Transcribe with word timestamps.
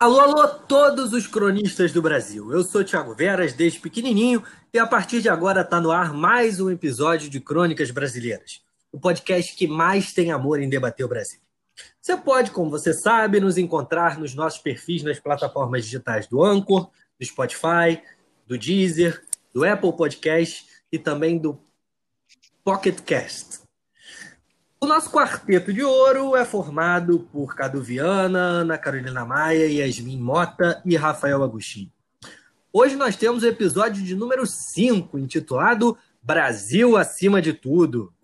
Alô, 0.00 0.20
alô, 0.20 0.46
todos 0.46 1.12
os 1.12 1.26
cronistas 1.26 1.90
do 1.90 2.00
Brasil. 2.00 2.52
Eu 2.52 2.62
sou 2.62 2.84
Thiago 2.84 3.16
Veras, 3.16 3.52
desde 3.52 3.80
pequenininho, 3.80 4.44
e 4.72 4.78
a 4.78 4.86
partir 4.86 5.20
de 5.20 5.28
agora 5.28 5.62
está 5.62 5.80
no 5.80 5.90
ar 5.90 6.14
mais 6.14 6.60
um 6.60 6.70
episódio 6.70 7.28
de 7.28 7.40
Crônicas 7.40 7.90
Brasileiras, 7.90 8.62
o 8.92 9.00
podcast 9.00 9.56
que 9.56 9.66
mais 9.66 10.12
tem 10.12 10.30
amor 10.30 10.60
em 10.60 10.68
debater 10.68 11.04
o 11.04 11.08
Brasil. 11.08 11.40
Você 12.00 12.16
pode, 12.16 12.52
como 12.52 12.70
você 12.70 12.94
sabe, 12.94 13.40
nos 13.40 13.58
encontrar 13.58 14.20
nos 14.20 14.36
nossos 14.36 14.60
perfis 14.60 15.02
nas 15.02 15.18
plataformas 15.18 15.84
digitais 15.84 16.28
do 16.28 16.44
Anchor, 16.44 16.88
do 17.18 17.26
Spotify, 17.26 18.00
do 18.46 18.56
Deezer, 18.56 19.20
do 19.52 19.64
Apple 19.64 19.96
Podcast 19.96 20.64
e 20.92 20.98
também 21.00 21.38
do 21.38 21.58
Pocket 22.62 23.00
Cast. 23.00 23.67
O 24.80 24.86
nosso 24.86 25.10
quarteto 25.10 25.72
de 25.72 25.82
ouro 25.82 26.36
é 26.36 26.44
formado 26.44 27.28
por 27.32 27.56
Cadu 27.56 27.82
Viana, 27.82 28.38
Ana 28.38 28.78
Carolina 28.78 29.24
Maia, 29.24 29.66
Yasmin 29.66 30.16
Mota 30.16 30.80
e 30.86 30.94
Rafael 30.94 31.42
Agostinho. 31.42 31.90
Hoje 32.72 32.94
nós 32.94 33.16
temos 33.16 33.42
o 33.42 33.46
episódio 33.48 34.04
de 34.04 34.14
número 34.14 34.46
5, 34.46 35.18
intitulado 35.18 35.98
Brasil 36.22 36.96
acima 36.96 37.42
de 37.42 37.52
tudo. 37.52 38.14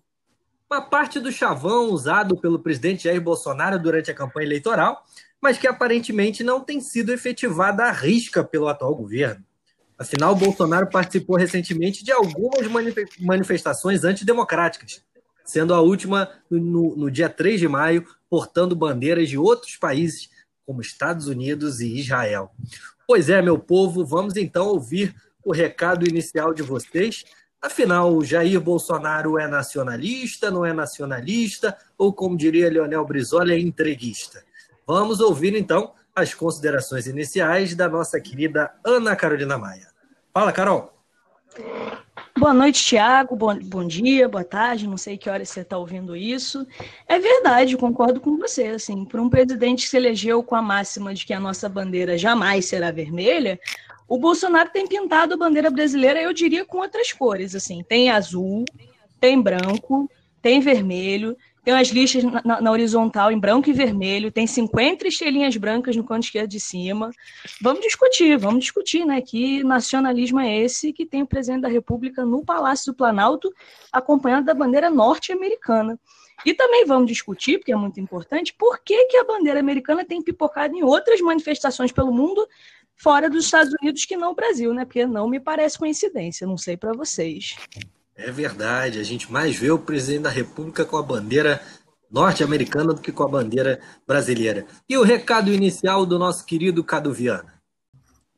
Uma 0.71 0.81
parte 0.81 1.19
do 1.19 1.29
chavão 1.29 1.89
usado 1.89 2.39
pelo 2.39 2.59
presidente 2.59 3.03
Jair 3.03 3.19
Bolsonaro 3.19 3.77
durante 3.77 4.09
a 4.09 4.15
campanha 4.15 4.47
eleitoral, 4.47 5.03
mas 5.41 5.57
que 5.57 5.67
aparentemente 5.67 6.41
não 6.41 6.61
tem 6.61 6.79
sido 6.79 7.11
efetivada 7.11 7.83
à 7.83 7.91
risca 7.91 8.45
pelo 8.45 8.69
atual 8.69 8.95
governo. 8.95 9.43
Afinal, 9.99 10.33
Bolsonaro 10.33 10.89
participou 10.89 11.35
recentemente 11.35 12.01
de 12.01 12.13
algumas 12.13 12.65
manifestações 13.19 14.05
antidemocráticas, 14.05 15.03
sendo 15.45 15.73
a 15.73 15.79
última 15.79 16.29
no, 16.49 16.95
no 16.95 17.11
dia 17.11 17.29
3 17.29 17.59
de 17.59 17.67
maio, 17.67 18.05
portando 18.29 18.75
bandeiras 18.75 19.29
de 19.29 19.37
outros 19.37 19.77
países, 19.77 20.29
como 20.65 20.81
Estados 20.81 21.27
Unidos 21.27 21.79
e 21.79 21.99
Israel. 21.99 22.51
Pois 23.07 23.29
é, 23.29 23.41
meu 23.41 23.59
povo, 23.59 24.03
vamos 24.03 24.35
então 24.35 24.67
ouvir 24.67 25.15
o 25.43 25.53
recado 25.53 26.07
inicial 26.07 26.53
de 26.53 26.63
vocês. 26.63 27.23
Afinal, 27.61 28.23
Jair 28.23 28.59
Bolsonaro 28.59 29.37
é 29.37 29.47
nacionalista, 29.47 30.49
não 30.49 30.65
é 30.65 30.73
nacionalista, 30.73 31.77
ou 31.97 32.11
como 32.11 32.35
diria 32.35 32.69
Leonel 32.69 33.05
Brizola, 33.05 33.53
é 33.53 33.59
entreguista? 33.59 34.43
Vamos 34.87 35.19
ouvir 35.19 35.55
então 35.55 35.93
as 36.15 36.33
considerações 36.33 37.07
iniciais 37.07 37.75
da 37.75 37.89
nossa 37.89 38.19
querida 38.19 38.71
Ana 38.83 39.15
Carolina 39.15 39.57
Maia. 39.57 39.87
Fala, 40.33 40.51
Carol. 40.51 40.94
Boa 42.37 42.53
noite, 42.53 42.83
Tiago. 42.83 43.35
Bom, 43.35 43.57
bom 43.59 43.87
dia, 43.87 44.27
boa 44.27 44.43
tarde. 44.43 44.87
Não 44.87 44.97
sei 44.97 45.17
que 45.17 45.29
hora 45.29 45.43
você 45.43 45.61
está 45.61 45.77
ouvindo 45.77 46.15
isso. 46.15 46.67
É 47.07 47.17
verdade, 47.17 47.77
concordo 47.77 48.19
com 48.19 48.37
você. 48.37 48.65
Assim, 48.67 49.05
para 49.05 49.21
um 49.21 49.29
presidente 49.29 49.83
que 49.83 49.89
se 49.89 49.97
elegeu 49.97 50.43
com 50.43 50.55
a 50.55 50.61
máxima 50.61 51.13
de 51.13 51.25
que 51.25 51.33
a 51.33 51.39
nossa 51.39 51.69
bandeira 51.69 52.17
jamais 52.17 52.65
será 52.65 52.91
vermelha, 52.91 53.59
o 54.07 54.17
Bolsonaro 54.17 54.69
tem 54.69 54.87
pintado 54.87 55.33
a 55.33 55.37
bandeira 55.37 55.69
brasileira, 55.69 56.21
eu 56.21 56.33
diria, 56.33 56.65
com 56.65 56.79
outras 56.79 57.11
cores. 57.13 57.55
Assim, 57.55 57.83
tem 57.83 58.09
azul, 58.09 58.65
tem 59.19 59.41
branco, 59.41 60.09
tem 60.41 60.59
vermelho, 60.59 61.37
tem 61.65 61.73
umas 61.73 61.89
listas 61.89 62.23
na, 62.23 62.61
na, 62.61 62.71
horizontal 62.71 63.31
em 63.31 63.39
branco 63.39 63.67
e 63.67 63.73
vermelho, 63.73 64.31
tem 64.31 64.45
50 64.45 65.07
estrelinhas 65.07 65.57
brancas 65.57 65.95
no 65.95 66.03
canto 66.03 66.25
esquerdo 66.25 66.51
de 66.51 66.59
cima. 66.59 67.09
Vamos 67.59 67.81
discutir, 67.81 68.37
vamos 68.37 68.59
discutir, 68.59 69.03
né? 69.03 69.19
Que 69.19 69.63
nacionalismo 69.63 70.39
é 70.39 70.59
esse 70.59 70.93
que 70.93 71.07
tem 71.07 71.23
o 71.23 71.27
presidente 71.27 71.63
da 71.63 71.67
República 71.67 72.23
no 72.23 72.45
Palácio 72.45 72.93
do 72.93 72.95
Planalto, 72.95 73.51
acompanhado 73.91 74.45
da 74.45 74.53
bandeira 74.53 74.91
norte-americana. 74.91 75.99
E 76.45 76.53
também 76.53 76.85
vamos 76.85 77.07
discutir, 77.07 77.57
porque 77.57 77.71
é 77.71 77.75
muito 77.75 77.99
importante, 77.99 78.53
por 78.53 78.79
que, 78.83 79.07
que 79.07 79.17
a 79.17 79.23
bandeira 79.23 79.59
americana 79.59 80.05
tem 80.05 80.21
pipocado 80.21 80.75
em 80.75 80.83
outras 80.83 81.19
manifestações 81.19 81.91
pelo 81.91 82.13
mundo, 82.13 82.47
fora 82.95 83.27
dos 83.27 83.45
Estados 83.45 83.73
Unidos, 83.81 84.05
que 84.05 84.15
não 84.15 84.33
o 84.33 84.35
Brasil, 84.35 84.71
né? 84.71 84.85
Porque 84.85 85.07
não 85.07 85.27
me 85.27 85.39
parece 85.39 85.79
coincidência, 85.79 86.45
não 86.45 86.57
sei 86.57 86.77
para 86.77 86.93
vocês. 86.93 87.55
É 88.17 88.31
verdade, 88.31 88.99
a 88.99 89.03
gente 89.03 89.29
mais 89.31 89.57
vê 89.57 89.69
o 89.69 89.77
presidente 89.79 90.23
da 90.23 90.29
República 90.29 90.85
com 90.85 90.95
a 90.95 91.03
bandeira 91.03 91.61
norte-americana 92.09 92.93
do 92.93 93.01
que 93.01 93.11
com 93.11 93.23
a 93.23 93.27
bandeira 93.27 93.81
brasileira. 94.07 94.65
E 94.87 94.97
o 94.97 95.03
recado 95.03 95.51
inicial 95.51 96.05
do 96.05 96.17
nosso 96.17 96.45
querido 96.45 96.83
Cadu 96.83 97.11
Viana? 97.11 97.61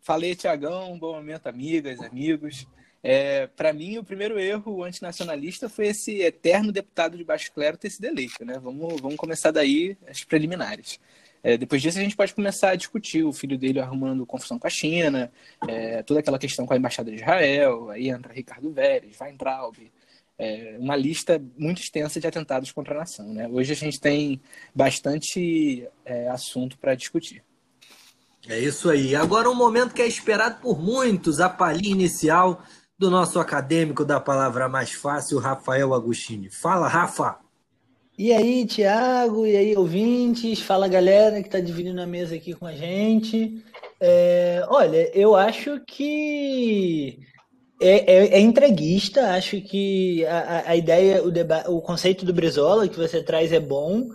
Falei, 0.02 0.36
Tiagão, 0.36 0.98
bom 0.98 1.14
momento, 1.14 1.48
amigas, 1.48 2.00
amigos. 2.00 2.66
É, 3.04 3.46
Para 3.48 3.72
mim, 3.72 4.00
o 4.00 4.04
primeiro 4.04 4.40
erro 4.40 4.84
antinacionalista 4.84 5.70
foi 5.70 5.88
esse 5.88 6.22
eterno 6.22 6.72
deputado 6.72 7.16
de 7.16 7.24
baixo 7.24 7.52
clero 7.52 7.78
ter 7.78 7.92
sido 7.92 8.06
eleito. 8.06 8.44
Né? 8.44 8.58
Vamos, 8.58 9.00
vamos 9.00 9.18
começar 9.18 9.52
daí 9.52 9.96
as 10.08 10.24
preliminares. 10.24 11.00
É, 11.44 11.58
depois 11.58 11.82
disso, 11.82 11.98
a 11.98 12.02
gente 12.02 12.16
pode 12.16 12.34
começar 12.34 12.72
a 12.72 12.76
discutir 12.76 13.24
o 13.24 13.32
filho 13.32 13.58
dele 13.58 13.80
arrumando 13.80 14.26
confusão 14.26 14.58
com 14.60 14.68
a 14.68 14.70
China, 14.70 15.32
é, 15.68 16.04
toda 16.04 16.20
aquela 16.20 16.40
questão 16.40 16.66
com 16.66 16.74
a 16.74 16.78
Embaixada 16.78 17.10
de 17.12 17.18
Israel, 17.18 17.90
aí 17.90 18.10
entra 18.10 18.34
Ricardo 18.34 18.72
Vélez, 18.72 19.18
Weintraub, 19.20 19.78
é, 20.38 20.78
uma 20.80 20.96
lista 20.96 21.42
muito 21.58 21.82
extensa 21.82 22.20
de 22.20 22.28
atentados 22.28 22.72
contra 22.72 22.96
a 22.96 23.00
nação. 23.00 23.34
Né? 23.34 23.48
Hoje 23.48 23.74
a 23.74 23.76
gente 23.76 24.00
tem 24.00 24.42
bastante 24.74 25.88
é, 26.06 26.28
assunto 26.30 26.78
para 26.78 26.96
discutir. 26.96 27.44
É 28.48 28.60
isso 28.60 28.90
aí. 28.90 29.16
Agora 29.16 29.50
um 29.50 29.56
momento 29.56 29.94
que 29.94 30.02
é 30.02 30.08
esperado 30.08 30.62
por 30.62 30.80
muitos, 30.80 31.40
a 31.40 31.50
palhinha 31.50 31.92
inicial 31.92 32.62
do 32.98 33.12
nosso 33.12 33.40
acadêmico 33.40 34.06
da 34.06 34.20
palavra 34.20 34.70
mais 34.70 34.92
fácil, 34.92 35.38
Rafael 35.38 35.94
Agostini. 35.94 36.50
Fala, 36.50 36.88
Rafa! 36.88 37.47
E 38.18 38.34
aí, 38.34 38.66
Tiago, 38.66 39.46
e 39.46 39.56
aí, 39.56 39.78
ouvintes, 39.78 40.60
fala 40.60 40.88
galera 40.88 41.40
que 41.40 41.48
está 41.48 41.60
dividindo 41.60 42.02
a 42.02 42.08
mesa 42.08 42.34
aqui 42.34 42.52
com 42.56 42.66
a 42.66 42.72
gente. 42.72 43.64
É, 44.02 44.66
olha, 44.70 45.12
eu 45.16 45.36
acho 45.36 45.80
que 45.86 47.20
é, 47.80 48.12
é, 48.12 48.28
é 48.30 48.40
entreguista, 48.40 49.36
acho 49.36 49.62
que 49.62 50.26
a, 50.26 50.64
a 50.72 50.76
ideia, 50.76 51.22
o, 51.24 51.76
o 51.78 51.80
conceito 51.80 52.26
do 52.26 52.34
Brizola 52.34 52.88
que 52.88 52.98
você 52.98 53.22
traz 53.22 53.52
é 53.52 53.60
bom, 53.60 54.08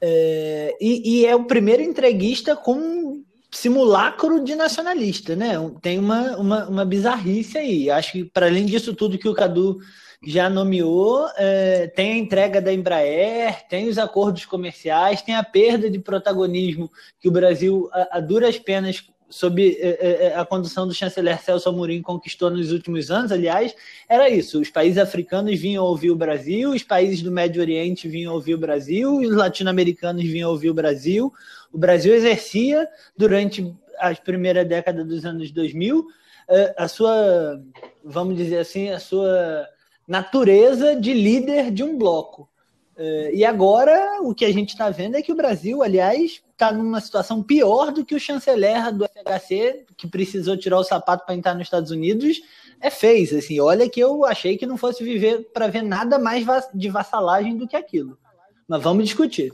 é, 0.00 0.74
e, 0.80 1.20
e, 1.20 1.26
é 1.26 1.36
o 1.36 1.44
primeiro 1.44 1.82
entreguista 1.82 2.56
com 2.56 3.22
simulacro 3.50 4.42
de 4.42 4.54
nacionalista, 4.54 5.36
né? 5.36 5.52
Tem 5.82 5.98
uma, 5.98 6.34
uma, 6.38 6.66
uma 6.66 6.84
bizarrice 6.86 7.58
aí. 7.58 7.90
Acho 7.90 8.12
que, 8.12 8.24
para 8.24 8.46
além 8.46 8.64
disso 8.64 8.94
tudo 8.94 9.18
que 9.18 9.28
o 9.28 9.34
Cadu 9.34 9.80
já 10.22 10.50
nomeou, 10.50 11.26
é, 11.36 11.86
tem 11.86 12.12
a 12.12 12.16
entrega 12.18 12.60
da 12.60 12.72
Embraer, 12.72 13.66
tem 13.68 13.88
os 13.88 13.96
acordos 13.96 14.44
comerciais, 14.44 15.22
tem 15.22 15.34
a 15.34 15.42
perda 15.42 15.88
de 15.90 15.98
protagonismo 15.98 16.90
que 17.18 17.28
o 17.28 17.32
Brasil, 17.32 17.88
a, 17.92 18.18
a 18.18 18.20
duras 18.20 18.58
penas, 18.58 19.02
sob 19.30 19.78
é, 19.80 20.34
a 20.36 20.44
condução 20.44 20.86
do 20.86 20.92
chanceler 20.92 21.40
Celso 21.40 21.68
Amorim, 21.68 22.02
conquistou 22.02 22.50
nos 22.50 22.72
últimos 22.72 23.10
anos, 23.10 23.32
aliás, 23.32 23.74
era 24.08 24.28
isso. 24.28 24.60
Os 24.60 24.68
países 24.68 24.98
africanos 24.98 25.58
vinham 25.58 25.84
ouvir 25.84 26.10
o 26.10 26.16
Brasil, 26.16 26.70
os 26.70 26.82
países 26.82 27.22
do 27.22 27.30
Médio 27.30 27.62
Oriente 27.62 28.08
vinham 28.08 28.34
ouvir 28.34 28.54
o 28.54 28.58
Brasil, 28.58 29.16
os 29.16 29.34
latino-americanos 29.34 30.24
vinham 30.24 30.50
ouvir 30.50 30.70
o 30.70 30.74
Brasil. 30.74 31.32
O 31.72 31.78
Brasil 31.78 32.12
exercia, 32.12 32.88
durante 33.16 33.72
a 33.98 34.14
primeira 34.14 34.64
década 34.64 35.04
dos 35.04 35.24
anos 35.24 35.50
2000, 35.52 36.06
é, 36.48 36.74
a 36.76 36.88
sua, 36.88 37.62
vamos 38.04 38.36
dizer 38.36 38.58
assim, 38.58 38.90
a 38.90 38.98
sua 38.98 39.66
natureza 40.10 40.96
de 40.96 41.14
líder 41.14 41.70
de 41.70 41.84
um 41.84 41.96
bloco. 41.96 42.48
É, 42.96 43.30
e 43.32 43.44
agora 43.44 44.18
o 44.22 44.34
que 44.34 44.44
a 44.44 44.52
gente 44.52 44.70
está 44.70 44.90
vendo 44.90 45.14
é 45.14 45.22
que 45.22 45.30
o 45.30 45.36
Brasil, 45.36 45.84
aliás, 45.84 46.42
está 46.50 46.72
numa 46.72 47.00
situação 47.00 47.40
pior 47.40 47.92
do 47.92 48.04
que 48.04 48.16
o 48.16 48.18
chanceler 48.18 48.92
do 48.92 49.04
FHC, 49.04 49.86
que 49.96 50.08
precisou 50.08 50.56
tirar 50.56 50.80
o 50.80 50.84
sapato 50.84 51.24
para 51.24 51.36
entrar 51.36 51.54
nos 51.54 51.62
Estados 51.62 51.92
Unidos, 51.92 52.42
é 52.80 52.90
fez. 52.90 53.32
Assim, 53.32 53.60
olha 53.60 53.88
que 53.88 54.00
eu 54.00 54.24
achei 54.24 54.58
que 54.58 54.66
não 54.66 54.76
fosse 54.76 55.04
viver 55.04 55.48
para 55.54 55.68
ver 55.68 55.82
nada 55.82 56.18
mais 56.18 56.44
de 56.74 56.88
vassalagem 56.88 57.56
do 57.56 57.68
que 57.68 57.76
aquilo. 57.76 58.18
Mas 58.66 58.82
vamos 58.82 59.04
discutir. 59.04 59.52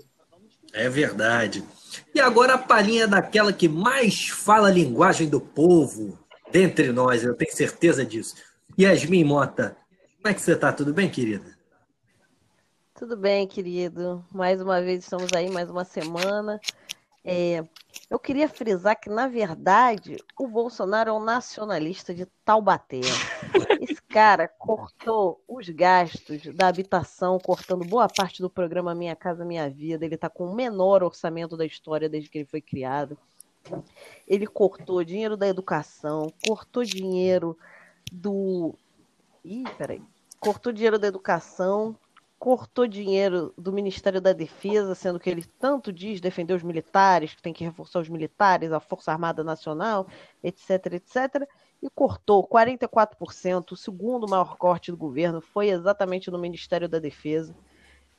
É 0.72 0.88
verdade. 0.88 1.62
E 2.14 2.18
agora 2.18 2.54
a 2.54 2.58
palhinha 2.58 3.06
daquela 3.06 3.52
que 3.52 3.68
mais 3.68 4.28
fala 4.28 4.68
a 4.68 4.72
linguagem 4.72 5.28
do 5.28 5.40
povo 5.40 6.18
dentre 6.50 6.92
nós, 6.92 7.22
eu 7.22 7.34
tenho 7.34 7.54
certeza 7.54 8.06
disso. 8.06 8.36
Yasmin 8.78 9.24
Mota, 9.24 9.76
como 10.26 10.32
é 10.32 10.34
que 10.34 10.42
você 10.42 10.54
está? 10.54 10.72
Tudo 10.72 10.92
bem, 10.92 11.08
querida? 11.08 11.56
Tudo 12.96 13.16
bem, 13.16 13.46
querido. 13.46 14.24
Mais 14.32 14.60
uma 14.60 14.82
vez 14.82 15.04
estamos 15.04 15.32
aí, 15.32 15.48
mais 15.48 15.70
uma 15.70 15.84
semana. 15.84 16.60
É, 17.24 17.64
eu 18.10 18.18
queria 18.18 18.48
frisar 18.48 18.98
que, 18.98 19.08
na 19.08 19.28
verdade, 19.28 20.16
o 20.36 20.48
Bolsonaro 20.48 21.10
é 21.10 21.12
um 21.12 21.22
nacionalista 21.22 22.12
de 22.12 22.26
Taubaté. 22.44 23.02
Esse 23.80 24.02
cara 24.02 24.48
cortou 24.48 25.40
os 25.46 25.68
gastos 25.68 26.42
da 26.56 26.66
habitação, 26.66 27.38
cortando 27.38 27.84
boa 27.84 28.08
parte 28.08 28.42
do 28.42 28.50
programa 28.50 28.96
Minha 28.96 29.14
Casa 29.14 29.44
Minha 29.44 29.70
Vida. 29.70 30.04
Ele 30.04 30.16
está 30.16 30.28
com 30.28 30.50
o 30.50 30.56
menor 30.56 31.04
orçamento 31.04 31.56
da 31.56 31.64
história 31.64 32.08
desde 32.08 32.28
que 32.28 32.38
ele 32.38 32.48
foi 32.50 32.60
criado. 32.60 33.16
Ele 34.26 34.48
cortou 34.48 35.04
dinheiro 35.04 35.36
da 35.36 35.46
educação, 35.46 36.32
cortou 36.44 36.82
dinheiro 36.82 37.56
do. 38.10 38.74
Ih, 39.44 39.62
peraí 39.78 40.02
cortou 40.40 40.72
dinheiro 40.72 40.98
da 40.98 41.06
educação, 41.06 41.96
cortou 42.38 42.86
dinheiro 42.86 43.52
do 43.56 43.72
Ministério 43.72 44.20
da 44.20 44.32
Defesa, 44.32 44.94
sendo 44.94 45.18
que 45.18 45.28
ele 45.28 45.44
tanto 45.58 45.92
diz 45.92 46.20
defender 46.20 46.54
os 46.54 46.62
militares, 46.62 47.34
que 47.34 47.42
tem 47.42 47.52
que 47.52 47.64
reforçar 47.64 48.00
os 48.00 48.08
militares, 48.08 48.72
a 48.72 48.80
Força 48.80 49.10
Armada 49.12 49.42
Nacional, 49.42 50.06
etc, 50.42 50.94
etc, 50.94 51.48
e 51.82 51.88
cortou 51.90 52.46
44%. 52.46 53.72
O 53.72 53.76
segundo 53.76 54.28
maior 54.28 54.56
corte 54.56 54.90
do 54.90 54.96
governo 54.96 55.40
foi 55.40 55.68
exatamente 55.68 56.30
no 56.30 56.38
Ministério 56.38 56.88
da 56.88 56.98
Defesa. 56.98 57.56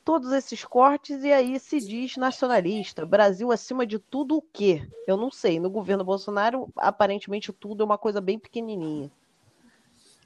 Todos 0.04 0.32
esses 0.32 0.64
cortes, 0.64 1.22
e 1.22 1.32
aí 1.32 1.58
se 1.60 1.80
diz 1.80 2.16
nacionalista. 2.16 3.04
Brasil 3.04 3.52
acima 3.52 3.86
de 3.86 3.98
tudo 3.98 4.38
o 4.38 4.42
quê? 4.42 4.88
Eu 5.06 5.16
não 5.18 5.30
sei. 5.30 5.60
No 5.60 5.68
governo 5.68 6.02
Bolsonaro, 6.02 6.70
aparentemente 6.76 7.52
tudo 7.52 7.82
é 7.82 7.86
uma 7.86 7.98
coisa 7.98 8.20
bem 8.20 8.38
pequenininha. 8.38 9.10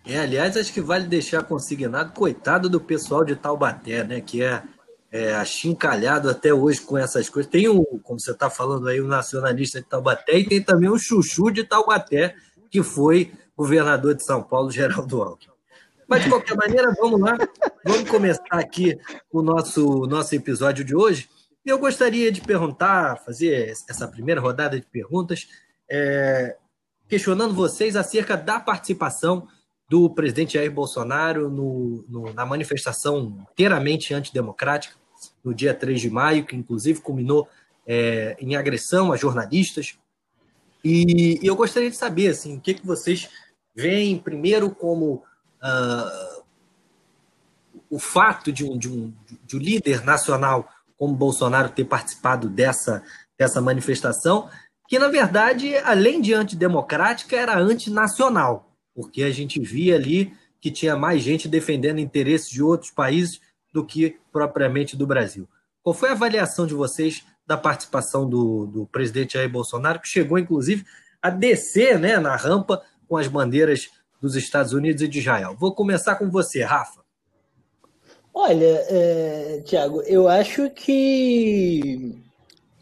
É, 0.05 0.19
aliás, 0.19 0.57
acho 0.57 0.73
que 0.73 0.81
vale 0.81 1.07
deixar 1.07 1.45
consignado, 1.45 2.13
coitado 2.13 2.69
do 2.69 2.81
pessoal 2.81 3.25
de 3.25 3.37
Taubaté, 3.37 4.03
né? 4.03 4.21
Que 4.21 4.43
é, 4.43 4.63
é 5.11 5.35
achincalhado 5.35 6.29
até 6.29 6.53
hoje 6.53 6.81
com 6.81 6.99
essas 6.99 7.29
coisas. 7.29 7.51
Tem 7.51 7.69
o, 7.69 7.85
como 8.03 8.19
você 8.19 8.33
está 8.33 8.51
falando 8.51 8.89
aí, 8.89 9.01
o 9.01 9.07
nacionalista 9.07 9.81
de 9.81 9.87
Taubaté 9.87 10.39
e 10.39 10.49
tem 10.49 10.63
também 10.63 10.89
o 10.89 10.99
chuchu 10.99 11.51
de 11.51 11.63
Taubaté, 11.63 12.35
que 12.71 12.83
foi 12.83 13.33
governador 13.57 14.15
de 14.15 14.25
São 14.25 14.43
Paulo, 14.43 14.71
Geraldo 14.71 15.23
Alckmin. 15.23 15.53
Mas, 16.09 16.25
de 16.25 16.29
qualquer 16.29 16.57
maneira, 16.57 16.93
vamos 17.01 17.21
lá. 17.21 17.39
Vamos 17.85 18.11
começar 18.11 18.43
aqui 18.51 18.99
o 19.31 19.41
nosso, 19.41 20.07
nosso 20.07 20.35
episódio 20.35 20.85
de 20.85 20.95
hoje. 20.95 21.29
Eu 21.65 21.79
gostaria 21.79 22.31
de 22.33 22.41
perguntar, 22.41 23.19
fazer 23.25 23.73
essa 23.89 24.09
primeira 24.09 24.41
rodada 24.41 24.79
de 24.79 24.85
perguntas, 24.87 25.49
é, 25.89 26.57
questionando 27.09 27.55
vocês 27.55 27.95
acerca 27.95 28.37
da 28.37 28.59
participação 28.59 29.47
do 29.93 30.09
presidente 30.09 30.55
Jair 30.55 30.73
Bolsonaro 30.73 31.51
no, 31.51 32.03
no, 32.09 32.33
na 32.33 32.47
manifestação 32.47 33.37
inteiramente 33.51 34.15
antidemocrática, 34.15 34.97
no 35.45 35.53
dia 35.53 35.75
3 35.75 36.01
de 36.01 36.09
maio, 36.09 36.47
que 36.47 36.57
inclusive 36.57 37.03
culminou 37.03 37.47
é, 37.87 38.35
em 38.41 38.57
agressão 38.57 39.13
a 39.13 39.19
jornalistas. 39.19 39.99
E, 40.83 41.39
e, 41.43 41.47
eu 41.47 41.55
gostaria 41.55 41.91
de 41.91 41.97
saber 41.97 42.29
assim, 42.29 42.57
o 42.57 42.61
que, 42.63 42.73
que 42.73 42.87
vocês 42.87 43.29
veem 43.77 44.19
primeiro 44.19 44.71
como 44.71 45.23
uh, 45.63 46.43
o 47.91 47.99
fato 47.99 48.51
de 48.51 48.65
um, 48.65 48.79
de, 48.79 48.89
um, 48.89 49.13
de 49.45 49.57
um 49.57 49.61
líder 49.61 50.07
nacional 50.07 50.71
como 50.97 51.15
Bolsonaro 51.15 51.69
ter 51.69 51.85
participado 51.85 52.49
dessa, 52.49 53.03
dessa 53.39 53.61
manifestação, 53.61 54.49
que 54.89 54.99
na 54.99 55.09
verdade, 55.09 55.77
além 55.85 56.23
de 56.23 56.33
antidemocrática, 56.33 57.37
era 57.37 57.59
antinacional 57.59 58.72
porque 58.95 59.23
a 59.23 59.31
gente 59.31 59.61
via 59.61 59.97
ali 59.97 60.33
que 60.61 60.71
tinha 60.71 60.97
mais 60.97 61.23
gente 61.23 61.49
defendendo 61.49 61.99
interesses 61.99 62.49
de 62.49 62.63
outros 62.63 62.91
países 62.91 63.41
do 63.73 63.85
que 63.85 64.17
propriamente 64.31 64.97
do 64.97 65.07
Brasil. 65.07 65.49
Qual 65.83 65.95
foi 65.95 66.11
a 66.11 66.13
avaliação 66.13 66.67
de 66.67 66.75
vocês 66.75 67.25
da 67.47 67.57
participação 67.57 68.29
do, 68.29 68.67
do 68.67 68.87
presidente 68.87 69.35
Jair 69.35 69.51
Bolsonaro, 69.51 70.01
que 70.01 70.09
chegou, 70.09 70.39
inclusive, 70.39 70.85
a 71.21 71.31
descer 71.31 71.99
né, 71.99 72.19
na 72.19 72.37
rampa 72.37 72.83
com 73.09 73.17
as 73.17 73.27
bandeiras 73.27 73.91
dos 74.21 74.37
Estados 74.37 74.73
Unidos 74.73 75.03
e 75.03 75.09
de 75.09 75.19
Israel? 75.19 75.57
Vou 75.59 75.75
começar 75.75 76.15
com 76.15 76.31
você, 76.31 76.63
Rafa. 76.63 77.03
Olha, 78.33 78.85
é, 78.89 79.63
Tiago, 79.65 80.01
eu 80.03 80.29
acho 80.29 80.71
que 80.71 82.17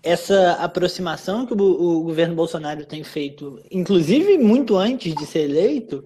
essa 0.03 0.53
aproximação 0.55 1.45
que 1.45 1.53
o, 1.53 1.57
o, 1.57 2.03
governo 2.03 2.35
Bolsonaro 2.35 2.85
tem 2.85 3.05
feito, 3.05 3.61
inclusive 3.71 4.39
muito 4.39 4.77
antes 4.77 5.15
de 5.15 5.27
ser 5.27 5.41
eleito, 5.41 6.05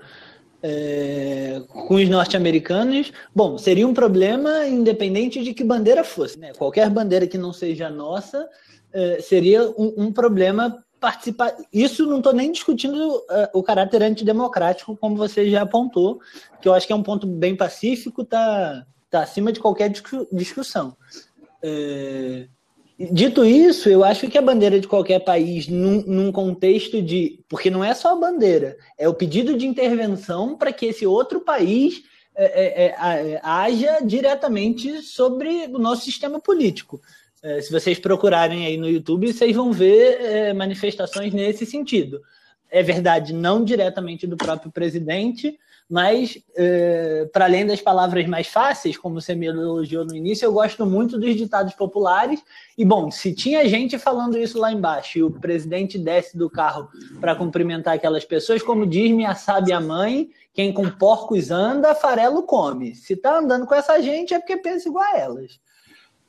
é, 0.62 1.62
com 1.68 1.96
os 1.96 2.08
norte-americanos, 2.08 3.12
bom, 3.34 3.58
seria 3.58 3.86
um 3.86 3.92
problema 3.92 4.66
independente 4.66 5.44
de 5.44 5.52
que 5.52 5.62
bandeira 5.62 6.02
fosse. 6.02 6.38
Né? 6.38 6.52
Qualquer 6.54 6.88
bandeira 6.88 7.26
que 7.26 7.36
não 7.36 7.52
seja 7.52 7.90
nossa 7.90 8.48
é, 8.92 9.20
seria 9.20 9.68
um, 9.70 10.04
um, 10.04 10.12
problema 10.12 10.82
participar. 10.98 11.54
Isso 11.70 12.06
não 12.06 12.18
estou 12.18 12.32
nem 12.32 12.50
discutindo 12.50 12.96
uh, 12.96 13.24
o 13.52 13.62
caráter 13.62 14.02
antidemocrático, 14.02 14.96
como 14.96 15.16
você 15.16 15.50
já 15.50 15.62
apontou, 15.62 16.18
que 16.62 16.66
eu 16.66 16.72
acho 16.72 16.86
que 16.86 16.94
é 16.94 16.96
um 16.96 17.02
ponto 17.02 17.26
bem 17.26 17.54
pacífico, 17.54 18.22
está 18.22 18.86
tá 19.10 19.22
acima 19.22 19.52
de 19.52 19.60
qualquer 19.60 19.92
discussão. 20.32 20.96
É, 21.62 22.48
Dito 22.96 23.44
isso, 23.44 23.88
eu 23.88 24.04
acho 24.04 24.28
que 24.28 24.38
a 24.38 24.42
bandeira 24.42 24.78
de 24.78 24.86
qualquer 24.86 25.18
país, 25.18 25.66
num, 25.66 26.02
num, 26.02 26.30
contexto 26.30 27.02
de. 27.02 27.40
Porque 27.48 27.68
não 27.68 27.82
é 27.82 27.92
só 27.92 28.12
a 28.12 28.16
bandeira, 28.16 28.76
é 28.96 29.08
o 29.08 29.14
pedido 29.14 29.58
de 29.58 29.66
intervenção 29.66 30.56
para 30.56 30.72
que 30.72 30.86
esse 30.86 31.04
outro 31.04 31.40
país 31.40 32.04
é, 32.36 32.44
é, 32.44 32.86
é, 32.86 33.40
haja 33.42 33.98
diretamente 34.00 35.02
sobre 35.02 35.66
o 35.72 35.78
nosso 35.78 36.04
sistema 36.04 36.38
político. 36.38 37.00
É, 37.42 37.60
se 37.60 37.70
vocês 37.70 37.98
procurarem 37.98 38.64
aí 38.64 38.76
no 38.76 38.88
YouTube, 38.88 39.32
vocês 39.32 39.54
vão 39.54 39.72
ver 39.72 40.20
é, 40.20 40.52
manifestações 40.52 41.32
nesse 41.32 41.66
sentido. 41.66 42.22
É 42.70 42.82
verdade, 42.82 43.32
não 43.32 43.64
diretamente 43.64 44.26
do 44.26 44.36
próprio 44.36 44.70
presidente, 44.70 45.58
mas, 45.88 46.38
é, 46.56 47.28
para 47.32 47.44
além 47.44 47.66
das 47.66 47.80
palavras 47.80 48.26
mais 48.26 48.46
fáceis, 48.46 48.96
como 48.96 49.20
você 49.20 49.34
me 49.34 49.46
elogiou 49.46 50.04
no 50.04 50.16
início, 50.16 50.46
eu 50.46 50.52
gosto 50.52 50.86
muito 50.86 51.18
dos 51.18 51.36
ditados 51.36 51.74
populares. 51.74 52.42
E, 52.76 52.84
bom, 52.84 53.10
se 53.10 53.34
tinha 53.34 53.68
gente 53.68 53.98
falando 53.98 54.38
isso 54.38 54.58
lá 54.58 54.72
embaixo 54.72 55.18
e 55.18 55.22
o 55.22 55.30
presidente 55.30 55.98
desce 55.98 56.38
do 56.38 56.48
carro 56.48 56.88
para 57.20 57.36
cumprimentar 57.36 57.94
aquelas 57.94 58.24
pessoas, 58.24 58.62
como 58.62 58.86
diz 58.86 59.10
minha 59.10 59.34
sábia 59.34 59.78
mãe, 59.78 60.30
quem 60.54 60.72
com 60.72 60.88
porcos 60.88 61.50
anda, 61.50 61.94
farelo 61.94 62.44
come. 62.44 62.94
Se 62.94 63.12
está 63.12 63.38
andando 63.38 63.66
com 63.66 63.74
essa 63.74 64.00
gente 64.00 64.32
é 64.32 64.38
porque 64.38 64.56
pensa 64.56 64.88
igual 64.88 65.04
a 65.04 65.18
elas. 65.18 65.60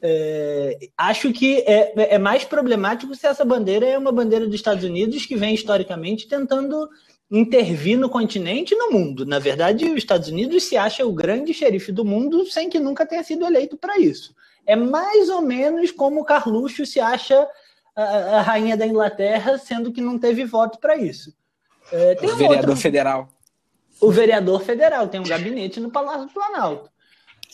É, 0.01 0.89
acho 0.97 1.31
que 1.31 1.59
é, 1.59 2.15
é 2.15 2.17
mais 2.17 2.43
problemático 2.43 3.15
se 3.15 3.25
essa 3.25 3.45
bandeira 3.45 3.85
é 3.85 3.97
uma 3.97 4.11
bandeira 4.11 4.45
dos 4.45 4.55
Estados 4.55 4.83
Unidos 4.83 5.25
que 5.25 5.35
vem 5.35 5.55
historicamente 5.55 6.27
tentando 6.27 6.89
intervir 7.29 7.97
no 7.97 8.09
continente 8.09 8.73
e 8.73 8.77
no 8.77 8.91
mundo. 8.91 9.25
Na 9.25 9.39
verdade, 9.39 9.85
os 9.85 9.97
Estados 9.97 10.29
Unidos 10.29 10.63
se 10.63 10.77
acha 10.77 11.05
o 11.05 11.13
grande 11.13 11.53
xerife 11.53 11.91
do 11.91 12.05
mundo 12.05 12.45
sem 12.45 12.69
que 12.69 12.79
nunca 12.79 13.05
tenha 13.05 13.23
sido 13.23 13.45
eleito 13.45 13.77
para 13.77 13.97
isso. 13.97 14.35
É 14.65 14.75
mais 14.75 15.29
ou 15.29 15.41
menos 15.41 15.91
como 15.91 16.21
o 16.21 16.25
Carluxo 16.25 16.85
se 16.85 16.99
acha 16.99 17.47
a, 17.95 18.03
a 18.03 18.41
rainha 18.41 18.75
da 18.75 18.85
Inglaterra, 18.85 19.57
sendo 19.57 19.91
que 19.91 20.01
não 20.01 20.19
teve 20.19 20.45
voto 20.45 20.79
para 20.79 20.95
isso. 20.97 21.33
É, 21.91 22.17
o 22.21 22.25
um 22.25 22.35
vereador 22.35 22.69
outro... 22.69 22.75
federal. 22.75 23.29
O 24.01 24.11
vereador 24.11 24.61
federal 24.63 25.07
tem 25.07 25.19
um 25.19 25.25
gabinete 25.25 25.79
no 25.79 25.91
Palácio 25.91 26.27
do 26.27 26.33
Planalto. 26.33 26.89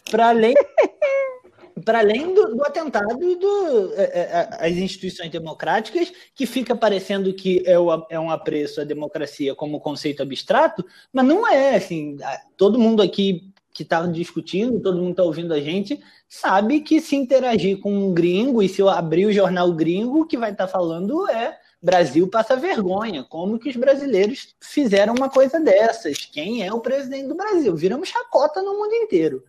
Para 0.09 0.29
além 0.29 0.53
para 1.83 2.00
além 2.00 2.33
do, 2.33 2.56
do 2.56 2.64
atentado 2.66 3.18
do, 3.18 3.94
é, 3.95 4.04
é, 4.04 4.50
às 4.59 4.76
instituições 4.76 5.30
democráticas, 5.30 6.11
que 6.35 6.45
fica 6.45 6.76
parecendo 6.76 7.33
que 7.33 7.64
é, 7.66 7.78
o, 7.80 8.06
é 8.09 8.19
um 8.19 8.30
apreço 8.30 8.81
à 8.81 8.83
democracia 8.83 9.56
como 9.56 9.80
conceito 9.80 10.21
abstrato, 10.23 10.85
mas 11.11 11.26
não 11.26 11.47
é. 11.47 11.76
Assim, 11.76 12.18
todo 12.57 12.80
mundo 12.80 13.02
aqui 13.02 13.52
que 13.73 13.83
está 13.83 14.06
discutindo, 14.06 14.81
todo 14.81 14.97
mundo 14.97 15.11
está 15.11 15.23
ouvindo 15.23 15.54
a 15.54 15.59
gente, 15.59 16.00
sabe 16.28 16.81
que 16.81 17.00
se 17.00 17.16
interagir 17.16 17.80
com 17.80 17.94
um 17.94 18.14
gringo 18.14 18.61
e 18.61 18.68
se 18.68 18.81
eu 18.81 18.90
abrir 18.90 19.26
o 19.26 19.31
jornal 19.31 19.71
gringo, 19.71 20.21
o 20.21 20.26
que 20.26 20.38
vai 20.38 20.52
estar 20.52 20.68
tá 20.68 20.71
falando 20.71 21.30
é 21.30 21.57
Brasil 21.81 22.28
passa 22.28 22.56
vergonha. 22.56 23.23
Como 23.23 23.57
que 23.57 23.69
os 23.69 23.76
brasileiros 23.76 24.56
fizeram 24.59 25.16
uma 25.16 25.30
coisa 25.30 25.59
dessas? 25.59 26.18
Quem 26.18 26.66
é 26.66 26.71
o 26.71 26.80
presidente 26.80 27.28
do 27.28 27.35
Brasil? 27.35 27.76
Viramos 27.76 28.09
chacota 28.09 28.61
no 28.61 28.78
mundo 28.78 28.94
inteiro 28.94 29.44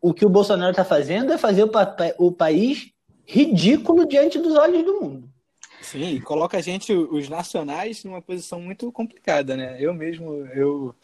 o 0.00 0.14
que 0.14 0.24
o 0.24 0.28
Bolsonaro 0.30 0.70
está 0.70 0.84
fazendo 0.84 1.32
é 1.32 1.38
fazer 1.38 1.64
o, 1.64 1.70
o 2.18 2.32
país 2.32 2.90
ridículo 3.26 4.06
diante 4.06 4.38
dos 4.38 4.54
olhos 4.54 4.84
do 4.84 5.00
mundo. 5.00 5.34
Sim, 5.80 6.18
coloca 6.20 6.56
a 6.56 6.60
gente, 6.62 6.92
os 6.92 7.28
nacionais, 7.28 8.04
numa 8.04 8.22
posição 8.22 8.58
muito 8.60 8.90
complicada, 8.90 9.54
né? 9.54 9.76
Eu 9.78 9.92
mesmo, 9.92 10.32
eu 10.54 10.94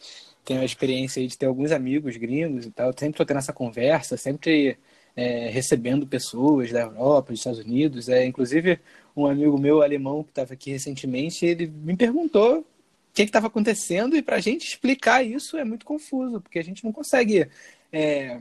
tenho 0.43 0.61
a 0.61 0.65
experiência 0.65 1.25
de 1.25 1.37
ter 1.37 1.45
alguns 1.45 1.71
amigos 1.71 2.17
gringos 2.17 2.65
e 2.65 2.71
tal, 2.71 2.91
sempre 2.91 3.09
estou 3.09 3.25
tendo 3.25 3.37
essa 3.37 3.53
conversa, 3.53 4.17
sempre 4.17 4.77
é, 5.15 5.49
recebendo 5.49 6.07
pessoas 6.07 6.71
da 6.71 6.81
Europa, 6.81 7.31
dos 7.31 7.39
Estados 7.39 7.59
Unidos. 7.59 8.09
É, 8.09 8.25
inclusive, 8.25 8.79
um 9.15 9.27
amigo 9.27 9.57
meu 9.59 9.83
alemão 9.83 10.23
que 10.23 10.31
estava 10.31 10.53
aqui 10.53 10.71
recentemente, 10.71 11.45
ele 11.45 11.67
me 11.67 11.95
perguntou 11.95 12.59
o 12.59 12.65
que 13.13 13.21
estava 13.21 13.47
acontecendo 13.47 14.15
e 14.15 14.21
para 14.21 14.37
a 14.37 14.41
gente 14.41 14.67
explicar 14.67 15.23
isso 15.23 15.57
é 15.57 15.63
muito 15.63 15.85
confuso, 15.85 16.41
porque 16.41 16.57
a 16.57 16.63
gente 16.63 16.83
não 16.83 16.91
consegue 16.91 17.47
é, 17.91 18.39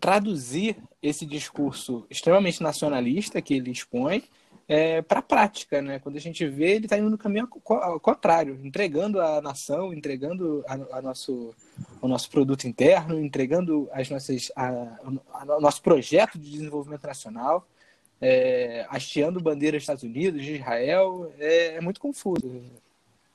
traduzir 0.00 0.76
esse 1.02 1.26
discurso 1.26 2.06
extremamente 2.10 2.62
nacionalista 2.62 3.40
que 3.40 3.54
ele 3.54 3.70
expõe 3.70 4.24
é, 4.68 5.00
para 5.00 5.20
a 5.20 5.22
prática, 5.22 5.80
né? 5.80 5.98
Quando 6.00 6.16
a 6.16 6.20
gente 6.20 6.44
vê, 6.46 6.72
ele 6.72 6.86
está 6.86 6.98
indo 6.98 7.08
no 7.08 7.18
caminho 7.18 7.48
ao 7.68 8.00
contrário, 8.00 8.58
entregando 8.64 9.20
a 9.20 9.40
nação, 9.40 9.92
entregando 9.92 10.64
a, 10.66 10.98
a 10.98 11.02
nosso, 11.02 11.54
o 12.00 12.08
nosso 12.08 12.28
produto 12.30 12.64
interno, 12.64 13.18
entregando 13.20 13.88
as 13.92 14.10
nossas, 14.10 14.50
a, 14.56 14.68
a, 14.68 15.56
o 15.56 15.60
nosso 15.60 15.80
projeto 15.82 16.38
de 16.38 16.50
desenvolvimento 16.50 17.06
nacional, 17.06 17.66
é, 18.20 18.84
hasteando 18.88 19.40
bandeiras 19.40 19.78
dos 19.78 19.82
Estados 19.84 20.02
Unidos, 20.02 20.42
de 20.42 20.56
Israel, 20.56 21.32
é, 21.38 21.76
é 21.76 21.80
muito 21.80 22.00
confuso 22.00 22.62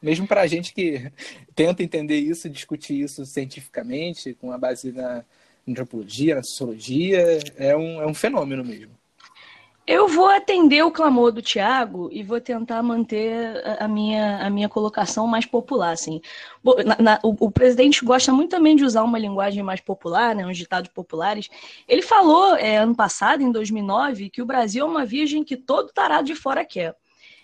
mesmo 0.01 0.27
para 0.27 0.41
a 0.41 0.47
gente 0.47 0.73
que 0.73 1.11
tenta 1.55 1.83
entender 1.83 2.19
isso, 2.19 2.49
discutir 2.49 2.99
isso 2.99 3.25
cientificamente, 3.25 4.33
com 4.33 4.51
a 4.51 4.57
base 4.57 4.91
na, 4.91 5.23
antropologia, 5.67 6.35
na 6.35 6.43
sociologia, 6.43 7.39
é 7.55 7.75
um, 7.75 8.01
é 8.01 8.07
um 8.07 8.13
fenômeno 8.13 8.63
mesmo. 8.63 8.99
Eu 9.87 10.07
vou 10.07 10.27
atender 10.27 10.83
o 10.83 10.91
clamor 10.91 11.31
do 11.31 11.41
Tiago 11.41 12.07
e 12.11 12.21
vou 12.21 12.39
tentar 12.39 12.81
manter 12.83 13.61
a 13.79 13.87
minha, 13.87 14.37
a 14.37 14.49
minha 14.49 14.69
colocação 14.69 15.25
mais 15.25 15.45
popular. 15.45 15.91
Assim. 15.91 16.21
Na, 16.85 16.97
na, 16.99 17.19
o, 17.23 17.47
o, 17.47 17.51
presidente 17.51 18.05
gosta 18.05 18.31
muito 18.31 18.51
também 18.51 18.75
de 18.75 18.85
usar 18.85 19.03
uma 19.03 19.17
linguagem 19.17 19.63
mais 19.63 19.81
popular, 19.81 20.35
né, 20.35 20.45
uns 20.45 20.57
ditados 20.57 20.91
populares. 20.93 21.49
Ele 21.87 22.03
falou 22.03 22.55
é, 22.55 22.77
ano 22.77 22.95
passado, 22.95 23.41
em 23.41 23.51
2009, 23.51 24.29
que 24.29 24.41
o 24.41 24.45
Brasil 24.45 24.85
é 24.85 24.89
uma 24.89 25.03
virgem 25.03 25.43
que 25.43 25.57
todo 25.57 25.91
tarado 25.91 26.27
de 26.27 26.35
fora 26.35 26.63
quer. 26.63 26.95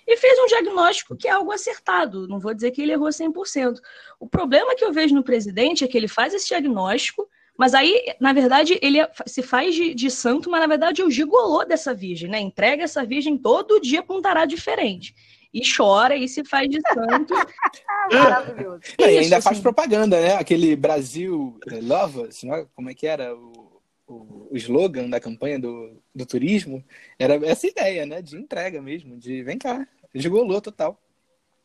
E 0.08 0.16
fez 0.16 0.40
um 0.40 0.46
diagnóstico 0.46 1.18
que 1.18 1.28
é 1.28 1.32
algo 1.32 1.52
acertado. 1.52 2.28
Não 2.28 2.40
vou 2.40 2.54
dizer 2.54 2.72
que 2.72 2.82
ele 2.82 2.94
errou 2.94 3.10
100%. 3.10 3.76
O 4.20 4.28
problema 4.28 4.76
que 4.76 4.86
eu 4.86 4.94
vejo 4.94 5.14
no 5.14 5.24
presidente 5.24 5.84
é 5.84 5.88
que 5.88 5.98
ele 5.98 6.08
faz 6.08 6.34
esse 6.34 6.48
diagnóstico, 6.48 7.28
mas 7.58 7.74
aí, 7.74 8.14
na 8.20 8.32
verdade, 8.32 8.78
ele 8.84 9.00
é, 9.00 9.10
se 9.26 9.42
faz 9.42 9.74
de, 9.74 9.94
de 9.96 10.12
santo, 10.12 10.50
mas 10.50 10.62
na 10.62 10.68
verdade 10.68 11.02
é 11.02 11.06
o 11.06 11.10
gigolô 11.10 11.66
dessa 11.66 11.94
virgem, 11.94 12.30
né? 12.30 12.40
Entrega 12.40 12.84
essa 12.84 13.04
virgem 13.04 13.36
todo 13.36 13.82
dia 13.82 14.04
para 14.04 14.16
um 14.16 14.22
tarado 14.22 14.50
diferente. 14.50 15.16
E 15.52 15.62
chora 15.76 16.16
e 16.16 16.28
se 16.28 16.44
faz 16.46 16.70
de 16.70 16.80
santo. 16.94 17.34
Maravilhoso. 18.14 18.82
e 19.00 19.04
ainda 19.04 19.42
faz 19.42 19.56
assim. 19.56 19.64
propaganda, 19.64 20.22
né? 20.22 20.36
Aquele 20.36 20.76
Brasil 20.76 21.60
eh, 21.72 21.80
Love 21.82 22.22
Us, 22.22 22.44
né? 22.44 22.68
como 22.76 22.92
é 22.92 22.94
que 22.94 23.08
era 23.08 23.36
o, 23.36 23.82
o, 24.06 24.50
o 24.52 24.58
slogan 24.58 25.10
da 25.10 25.20
campanha 25.20 25.60
do, 25.60 26.00
do 26.14 26.26
turismo? 26.28 26.84
Era 27.18 27.44
essa 27.44 27.66
ideia, 27.66 28.06
né? 28.06 28.22
De 28.22 28.38
entrega 28.38 28.80
mesmo, 28.84 29.18
de 29.18 29.42
vem 29.42 29.58
cá, 29.58 29.88
gigolô 30.20 30.60
total. 30.62 31.00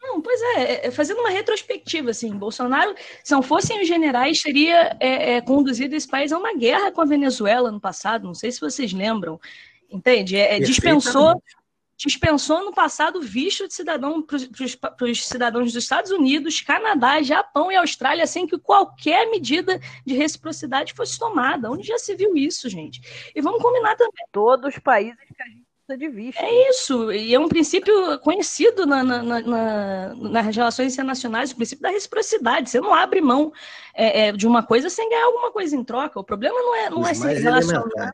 Não, 0.02 0.20
pois 0.20 0.40
é, 0.42 0.86
é, 0.86 0.90
fazendo 0.90 1.20
uma 1.20 1.30
retrospectiva, 1.30 2.10
assim, 2.10 2.34
Bolsonaro, 2.34 2.94
se 3.22 3.32
não 3.32 3.42
fossem 3.42 3.80
os 3.80 3.86
generais, 3.86 4.42
teria 4.42 4.96
é, 4.98 5.34
é, 5.34 5.40
conduzido 5.40 5.94
esse 5.94 6.08
país 6.08 6.32
a 6.32 6.38
uma 6.38 6.54
guerra 6.56 6.90
com 6.90 7.00
a 7.00 7.04
Venezuela 7.04 7.70
no 7.70 7.80
passado, 7.80 8.26
não 8.26 8.34
sei 8.34 8.50
se 8.50 8.60
vocês 8.60 8.92
lembram, 8.92 9.40
entende? 9.88 10.36
É, 10.36 10.56
é 10.56 10.60
dispensou, 10.60 11.40
dispensou 11.96 12.64
no 12.64 12.72
passado 12.72 13.22
visto 13.22 13.68
de 13.68 13.74
cidadão 13.74 14.20
para 14.20 15.06
os 15.06 15.24
cidadãos 15.24 15.72
dos 15.72 15.82
Estados 15.82 16.10
Unidos, 16.10 16.60
Canadá, 16.60 17.22
Japão 17.22 17.70
e 17.70 17.76
Austrália, 17.76 18.26
sem 18.26 18.44
que 18.44 18.58
qualquer 18.58 19.30
medida 19.30 19.80
de 20.04 20.14
reciprocidade 20.14 20.94
fosse 20.94 21.16
tomada. 21.16 21.70
Onde 21.70 21.86
já 21.86 21.98
se 21.98 22.16
viu 22.16 22.36
isso, 22.36 22.68
gente? 22.68 23.00
E 23.34 23.40
vamos 23.40 23.62
combinar 23.62 23.94
também. 23.94 24.26
Todos 24.32 24.74
os 24.74 24.80
países 24.80 25.16
que 25.16 25.42
a 25.42 25.46
gente 25.46 25.71
de 25.88 26.08
vista. 26.08 26.42
É 26.42 26.70
isso, 26.70 27.12
e 27.12 27.34
é 27.34 27.38
um 27.38 27.48
princípio 27.48 28.18
conhecido 28.20 28.86
na, 28.86 29.02
na, 29.02 29.22
na, 29.22 30.14
nas 30.14 30.56
relações 30.56 30.92
internacionais, 30.92 31.50
o 31.50 31.56
princípio 31.56 31.82
da 31.82 31.90
reciprocidade. 31.90 32.70
Você 32.70 32.80
não 32.80 32.94
abre 32.94 33.20
mão 33.20 33.52
é, 33.94 34.28
é, 34.28 34.32
de 34.32 34.46
uma 34.46 34.62
coisa 34.62 34.88
sem 34.88 35.08
ganhar 35.08 35.26
alguma 35.26 35.50
coisa 35.50 35.76
em 35.76 35.84
troca. 35.84 36.18
O 36.18 36.24
problema 36.24 36.58
não 36.60 36.74
é, 36.74 36.90
não 36.90 37.06
é 37.06 37.14
se 37.14 37.26
relacionar. 37.26 38.10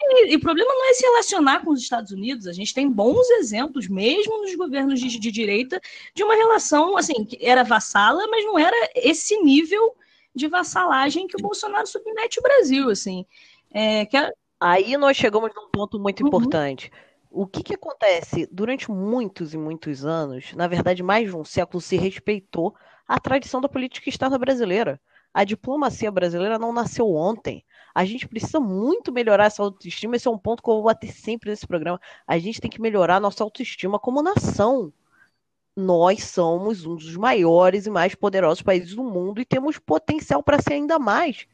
E, 0.00 0.32
e, 0.32 0.36
o 0.36 0.40
problema 0.40 0.72
não 0.72 0.90
é 0.90 0.94
se 0.94 1.04
relacionar 1.04 1.64
com 1.64 1.70
os 1.70 1.80
Estados 1.80 2.10
Unidos. 2.12 2.46
A 2.46 2.52
gente 2.52 2.74
tem 2.74 2.90
bons 2.90 3.28
exemplos, 3.30 3.88
mesmo 3.88 4.42
nos 4.42 4.54
governos 4.54 5.00
de, 5.00 5.18
de 5.18 5.30
direita, 5.30 5.80
de 6.14 6.24
uma 6.24 6.34
relação 6.34 6.96
assim, 6.96 7.24
que 7.24 7.38
era 7.40 7.62
vassala, 7.62 8.26
mas 8.28 8.44
não 8.44 8.58
era 8.58 8.76
esse 8.94 9.36
nível 9.42 9.94
de 10.34 10.48
vassalagem 10.48 11.26
que 11.26 11.36
o 11.36 11.42
Bolsonaro 11.42 11.86
submete 11.86 12.38
o 12.38 12.42
Brasil. 12.42 12.90
Assim. 12.90 13.26
É, 13.72 14.04
que 14.06 14.16
é, 14.16 14.32
Aí 14.64 14.96
nós 14.96 15.16
chegamos 15.16 15.50
num 15.56 15.68
ponto 15.70 15.98
muito 15.98 16.20
uhum. 16.20 16.28
importante. 16.28 16.88
O 17.28 17.48
que, 17.48 17.64
que 17.64 17.74
acontece? 17.74 18.48
Durante 18.52 18.92
muitos 18.92 19.52
e 19.52 19.58
muitos 19.58 20.04
anos, 20.06 20.54
na 20.54 20.68
verdade, 20.68 21.02
mais 21.02 21.28
de 21.28 21.34
um 21.34 21.44
século, 21.44 21.80
se 21.80 21.96
respeitou 21.96 22.72
a 23.08 23.18
tradição 23.18 23.60
da 23.60 23.68
política 23.68 24.08
externa 24.08 24.38
brasileira. 24.38 25.00
A 25.34 25.42
diplomacia 25.42 26.12
brasileira 26.12 26.60
não 26.60 26.72
nasceu 26.72 27.10
ontem. 27.12 27.64
A 27.92 28.04
gente 28.04 28.28
precisa 28.28 28.60
muito 28.60 29.10
melhorar 29.10 29.46
essa 29.46 29.64
autoestima. 29.64 30.14
Esse 30.14 30.28
é 30.28 30.30
um 30.30 30.38
ponto 30.38 30.62
que 30.62 30.70
eu 30.70 30.74
vou 30.74 30.84
bater 30.84 31.10
sempre 31.10 31.50
nesse 31.50 31.66
programa. 31.66 32.00
A 32.24 32.38
gente 32.38 32.60
tem 32.60 32.70
que 32.70 32.80
melhorar 32.80 33.16
a 33.16 33.20
nossa 33.20 33.42
autoestima 33.42 33.98
como 33.98 34.22
nação. 34.22 34.92
Nós 35.76 36.22
somos 36.22 36.86
um 36.86 36.94
dos 36.94 37.16
maiores 37.16 37.86
e 37.86 37.90
mais 37.90 38.14
poderosos 38.14 38.62
países 38.62 38.94
do 38.94 39.02
mundo 39.02 39.40
e 39.40 39.44
temos 39.44 39.76
potencial 39.76 40.40
para 40.40 40.62
ser 40.62 40.74
ainda 40.74 41.00
mais. 41.00 41.48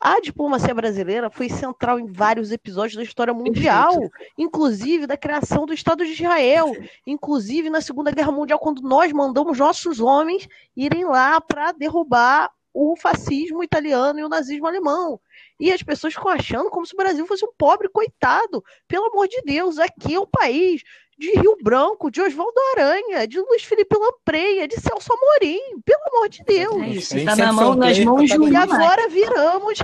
A 0.00 0.20
diplomacia 0.20 0.72
brasileira 0.72 1.28
foi 1.28 1.48
central 1.48 1.98
em 1.98 2.06
vários 2.06 2.52
episódios 2.52 2.94
da 2.94 3.02
história 3.02 3.34
mundial, 3.34 3.94
inclusive 4.36 5.08
da 5.08 5.16
criação 5.16 5.66
do 5.66 5.74
Estado 5.74 6.04
de 6.04 6.12
Israel, 6.12 6.72
inclusive 7.04 7.68
na 7.68 7.80
Segunda 7.80 8.12
Guerra 8.12 8.30
Mundial, 8.30 8.60
quando 8.60 8.80
nós 8.80 9.12
mandamos 9.12 9.58
nossos 9.58 9.98
homens 9.98 10.48
irem 10.76 11.04
lá 11.04 11.40
para 11.40 11.72
derrubar 11.72 12.52
o 12.72 12.94
fascismo 12.96 13.64
italiano 13.64 14.20
e 14.20 14.24
o 14.24 14.28
nazismo 14.28 14.68
alemão. 14.68 15.20
E 15.58 15.72
as 15.72 15.82
pessoas 15.82 16.14
ficam 16.14 16.30
achando 16.30 16.70
como 16.70 16.86
se 16.86 16.94
o 16.94 16.96
Brasil 16.96 17.26
fosse 17.26 17.44
um 17.44 17.52
pobre 17.58 17.88
coitado. 17.88 18.62
Pelo 18.86 19.06
amor 19.06 19.26
de 19.26 19.42
Deus, 19.42 19.78
aqui 19.78 20.14
é 20.14 20.20
o 20.20 20.28
país 20.28 20.84
de 21.18 21.32
Rio 21.32 21.56
Branco, 21.60 22.10
de 22.10 22.22
Oswaldo 22.22 22.58
Aranha, 22.76 23.26
de 23.26 23.40
Luiz 23.40 23.64
Felipe 23.64 23.96
Lampreia, 23.98 24.68
de 24.68 24.80
Celso 24.80 25.12
Amorim, 25.12 25.80
pelo 25.84 26.00
amor 26.14 26.28
de 26.28 26.44
Deus. 26.44 26.82
É 26.82 26.88
isso, 26.88 27.18
está 27.18 27.34
na 27.34 27.52
mão, 27.52 27.74
nas 27.74 27.98
mãos 27.98 28.30
de 28.30 28.36
E 28.36 28.56
agora 28.56 29.08
viramos 29.08 29.80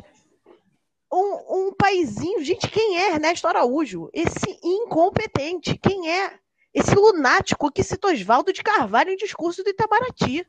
um, 1.12 1.66
um 1.66 1.72
paizinho. 1.76 2.42
Gente, 2.44 2.68
quem 2.70 2.98
é 2.98 3.10
Ernesto 3.12 3.48
Araújo? 3.48 4.08
Esse 4.12 4.58
incompetente. 4.62 5.76
Quem 5.76 6.08
é? 6.08 6.38
Esse 6.72 6.94
lunático 6.94 7.70
que 7.70 7.82
citou 7.82 8.12
Oswaldo 8.12 8.52
de 8.52 8.62
Carvalho 8.62 9.10
em 9.10 9.16
discurso 9.16 9.64
do 9.64 9.70
Itabaraty. 9.70 10.46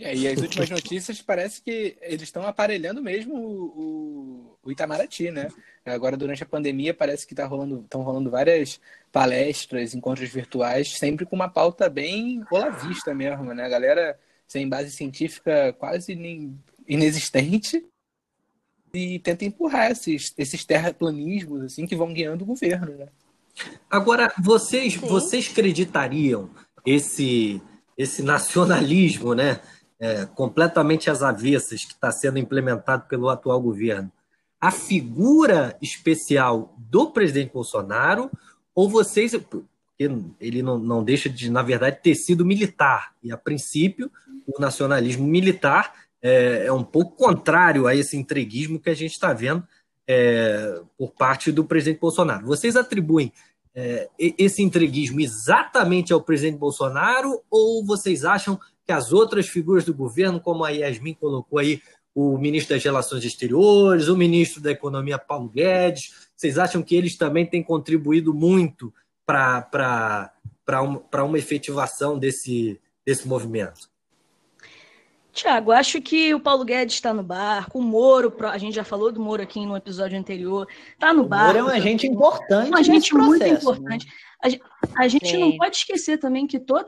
É, 0.00 0.14
e 0.14 0.28
as 0.28 0.40
últimas 0.40 0.70
notícias 0.70 1.20
parece 1.20 1.60
que 1.60 1.96
eles 2.00 2.22
estão 2.22 2.46
aparelhando 2.46 3.02
mesmo 3.02 3.34
o, 3.34 3.64
o, 3.64 4.58
o, 4.64 4.70
Itamaraty, 4.70 5.30
né? 5.30 5.48
Agora, 5.84 6.16
durante 6.16 6.42
a 6.42 6.46
pandemia, 6.46 6.94
parece 6.94 7.26
que 7.26 7.34
tá 7.34 7.46
rolando, 7.46 7.80
estão 7.80 8.02
rolando 8.02 8.30
várias 8.30 8.80
palestras, 9.10 9.94
encontros 9.94 10.28
virtuais, 10.28 10.96
sempre 10.98 11.26
com 11.26 11.34
uma 11.34 11.48
pauta 11.48 11.88
bem 11.88 12.42
olavista 12.50 13.14
mesmo, 13.14 13.52
né? 13.54 13.64
A 13.64 13.68
galera 13.68 14.18
sem 14.46 14.68
base 14.68 14.90
científica 14.92 15.74
quase 15.78 16.14
nem 16.14 16.58
inexistente 16.86 17.84
e 18.94 19.18
tenta 19.18 19.44
empurrar 19.44 19.90
esses, 19.90 20.32
esses 20.38 20.64
terraplanismos 20.64 21.64
assim 21.64 21.86
que 21.86 21.96
vão 21.96 22.12
guiando 22.12 22.44
o 22.44 22.46
governo, 22.46 22.96
né? 22.96 23.08
Agora, 23.90 24.32
vocês, 24.38 24.94
vocês 24.94 25.48
acreditariam 25.50 26.48
esse, 26.86 27.60
esse 27.96 28.22
nacionalismo, 28.22 29.34
né? 29.34 29.60
É, 30.00 30.26
completamente 30.26 31.10
às 31.10 31.22
avessas 31.22 31.84
que 31.84 31.92
está 31.92 32.10
sendo 32.12 32.38
implementado 32.38 33.04
pelo 33.08 33.28
atual 33.28 33.60
governo, 33.60 34.10
a 34.60 34.70
figura 34.70 35.76
especial 35.80 36.74
do 36.76 37.10
presidente 37.10 37.52
Bolsonaro, 37.52 38.30
ou 38.74 38.88
vocês. 38.88 39.32
Ele 39.98 40.62
não, 40.62 40.78
não 40.78 41.02
deixa 41.02 41.28
de, 41.28 41.50
na 41.50 41.62
verdade, 41.62 41.98
ter 42.02 42.14
sido 42.14 42.44
militar. 42.44 43.14
E, 43.22 43.32
a 43.32 43.36
princípio, 43.36 44.10
o 44.46 44.60
nacionalismo 44.60 45.26
militar 45.26 45.92
é, 46.22 46.66
é 46.66 46.72
um 46.72 46.84
pouco 46.84 47.16
contrário 47.16 47.86
a 47.86 47.94
esse 47.94 48.16
entreguismo 48.16 48.78
que 48.78 48.90
a 48.90 48.94
gente 48.94 49.12
está 49.12 49.32
vendo 49.32 49.66
é, 50.06 50.80
por 50.96 51.10
parte 51.12 51.52
do 51.52 51.64
presidente 51.64 52.00
Bolsonaro. 52.00 52.46
Vocês 52.46 52.76
atribuem 52.76 53.32
é, 53.74 54.08
esse 54.18 54.62
entreguismo 54.62 55.20
exatamente 55.20 56.12
ao 56.12 56.22
presidente 56.22 56.58
Bolsonaro 56.58 57.42
ou 57.50 57.84
vocês 57.84 58.24
acham 58.24 58.58
que 58.88 58.92
as 58.92 59.12
outras 59.12 59.46
figuras 59.46 59.84
do 59.84 59.92
governo, 59.92 60.40
como 60.40 60.64
a 60.64 60.70
Yasmin 60.70 61.12
colocou 61.12 61.58
aí, 61.58 61.82
o 62.14 62.38
ministro 62.38 62.74
das 62.74 62.82
Relações 62.82 63.22
Exteriores, 63.22 64.08
o 64.08 64.16
ministro 64.16 64.62
da 64.62 64.70
Economia, 64.70 65.18
Paulo 65.18 65.46
Guedes, 65.50 66.30
vocês 66.34 66.56
acham 66.56 66.82
que 66.82 66.96
eles 66.96 67.14
também 67.14 67.44
têm 67.44 67.62
contribuído 67.62 68.32
muito 68.32 68.90
para 69.26 70.32
um, 70.82 71.02
uma 71.26 71.38
efetivação 71.38 72.18
desse, 72.18 72.80
desse 73.04 73.28
movimento? 73.28 73.90
Tiago, 75.34 75.70
acho 75.70 76.00
que 76.00 76.34
o 76.34 76.40
Paulo 76.40 76.64
Guedes 76.64 76.94
está 76.94 77.12
no 77.12 77.22
barco, 77.22 77.78
o 77.78 77.82
Moro, 77.82 78.34
a 78.46 78.56
gente 78.56 78.74
já 78.74 78.84
falou 78.84 79.12
do 79.12 79.20
Moro 79.20 79.42
aqui 79.42 79.64
no 79.66 79.76
episódio 79.76 80.18
anterior, 80.18 80.66
está 80.94 81.12
no 81.12 81.24
barco. 81.24 81.58
O 81.58 81.62
Moro 81.62 81.70
é 81.70 81.74
um 81.74 81.76
agente 81.76 82.06
importante. 82.06 82.70
Um 82.70 82.74
agente 82.74 83.14
muito 83.14 83.38
né? 83.38 83.50
importante. 83.50 84.06
Né? 84.06 84.12
A, 84.42 85.02
a 85.02 85.08
gente 85.08 85.28
Sim. 85.28 85.38
não 85.38 85.56
pode 85.56 85.76
esquecer 85.76 86.18
também 86.18 86.46
que 86.46 86.60
todo 86.60 86.86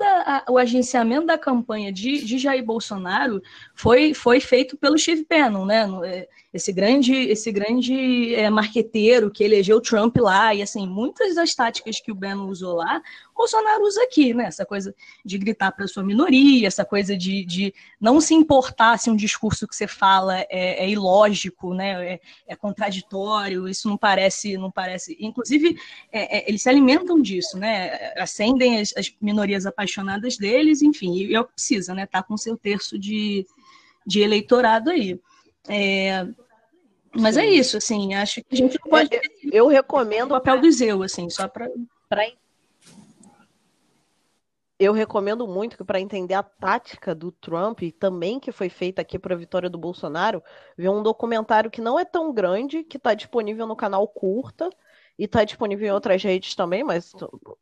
o 0.49 0.57
agenciamento 0.57 1.27
da 1.27 1.37
campanha 1.37 1.93
de, 1.93 2.25
de 2.25 2.39
Jair 2.39 2.65
Bolsonaro 2.65 3.43
foi, 3.75 4.15
foi 4.15 4.41
feito 4.41 4.77
pelo 4.77 4.99
Steve 4.99 5.27
Bannon, 5.29 5.65
né? 5.65 5.87
É, 6.05 6.29
esse 6.53 6.73
grande, 6.73 7.15
esse 7.15 7.51
grande 7.53 8.35
é, 8.35 8.51
marqueteiro 8.51 9.31
que 9.31 9.45
elegeu 9.45 9.81
Trump 9.81 10.17
lá, 10.17 10.53
e 10.55 10.63
assim, 10.63 10.87
muitas 10.87 11.37
das 11.37 11.55
táticas 11.55 12.01
que 12.01 12.11
o 12.11 12.15
Bannon 12.15 12.49
usou 12.49 12.75
lá, 12.77 13.01
Bolsonaro 13.41 13.85
usa 13.85 14.03
aqui, 14.03 14.35
né? 14.35 14.45
Essa 14.45 14.67
coisa 14.67 14.95
de 15.25 15.39
gritar 15.39 15.73
para 15.73 15.89
sua 15.89 16.03
minoria, 16.03 16.67
essa 16.67 16.85
coisa 16.85 17.17
de, 17.17 17.43
de 17.47 17.73
não 17.99 18.21
se 18.21 18.35
importar 18.35 18.99
se 18.99 19.09
um 19.09 19.17
discurso 19.17 19.67
que 19.67 19.75
você 19.75 19.87
fala 19.87 20.41
é, 20.41 20.85
é 20.85 20.89
ilógico, 20.91 21.73
né? 21.73 22.15
É, 22.15 22.21
é, 22.49 22.55
contraditório, 22.55 23.67
isso 23.67 23.89
não 23.89 23.97
parece, 23.97 24.59
não 24.59 24.71
parece. 24.71 25.17
Inclusive, 25.19 25.75
é, 26.13 26.39
é, 26.39 26.49
eles 26.51 26.61
se 26.61 26.69
alimentam 26.69 27.19
disso, 27.19 27.40
né? 27.59 28.13
Acendem 28.17 28.81
as, 28.81 28.93
as 28.97 29.15
minorias 29.21 29.67
apaixonadas 29.67 30.37
deles, 30.37 30.83
enfim, 30.83 31.15
e 31.15 31.35
é 31.35 31.41
o 31.41 31.45
que 31.45 31.55
precisa, 31.55 31.95
né? 31.95 32.07
Tá 32.07 32.23
com 32.23 32.37
seu 32.37 32.57
terço 32.57 32.99
de, 32.99 33.47
de 34.07 34.21
eleitorado 34.21 34.91
aí. 34.91 35.21
É, 35.69 36.27
Mas 37.15 37.37
é 37.37 37.47
isso, 37.47 37.77
assim, 37.77 38.15
acho 38.15 38.43
que 38.43 38.55
a 38.55 38.57
gente 38.57 38.79
não 38.83 38.91
pode. 38.91 39.11
Eu, 39.13 39.51
eu 39.53 39.67
recomendo 39.69 40.33
o 40.33 40.35
papel 40.35 40.61
do 40.61 40.71
Zeu, 40.71 41.03
assim, 41.03 41.29
só 41.29 41.49
para. 41.49 41.69
Eu 44.79 44.95
recomendo 44.95 45.47
muito 45.47 45.77
que, 45.77 45.85
para 45.85 46.01
entender 46.01 46.33
a 46.33 46.43
tática 46.43 47.15
do 47.15 47.31
Trump, 47.31 47.83
e 47.83 47.93
também 47.93 48.41
que 48.41 48.51
foi 48.51 48.71
feita 48.71 49.03
aqui 49.03 49.19
para 49.19 49.35
a 49.35 49.39
vitória 49.39 49.69
do 49.69 49.77
Bolsonaro, 49.77 50.43
ver 50.75 50.89
um 50.89 51.03
documentário 51.03 51.71
que 51.71 51.83
não 51.83 51.99
é 51.99 52.05
tão 52.05 52.33
grande, 52.33 52.83
que 52.83 52.97
está 52.97 53.13
disponível 53.13 53.67
no 53.67 53.77
canal 53.77 54.09
Curta, 54.09 54.71
e 55.21 55.25
está 55.25 55.45
disponível 55.45 55.87
em 55.87 55.93
outras 55.93 56.23
redes 56.23 56.55
também, 56.55 56.83
mas 56.83 57.13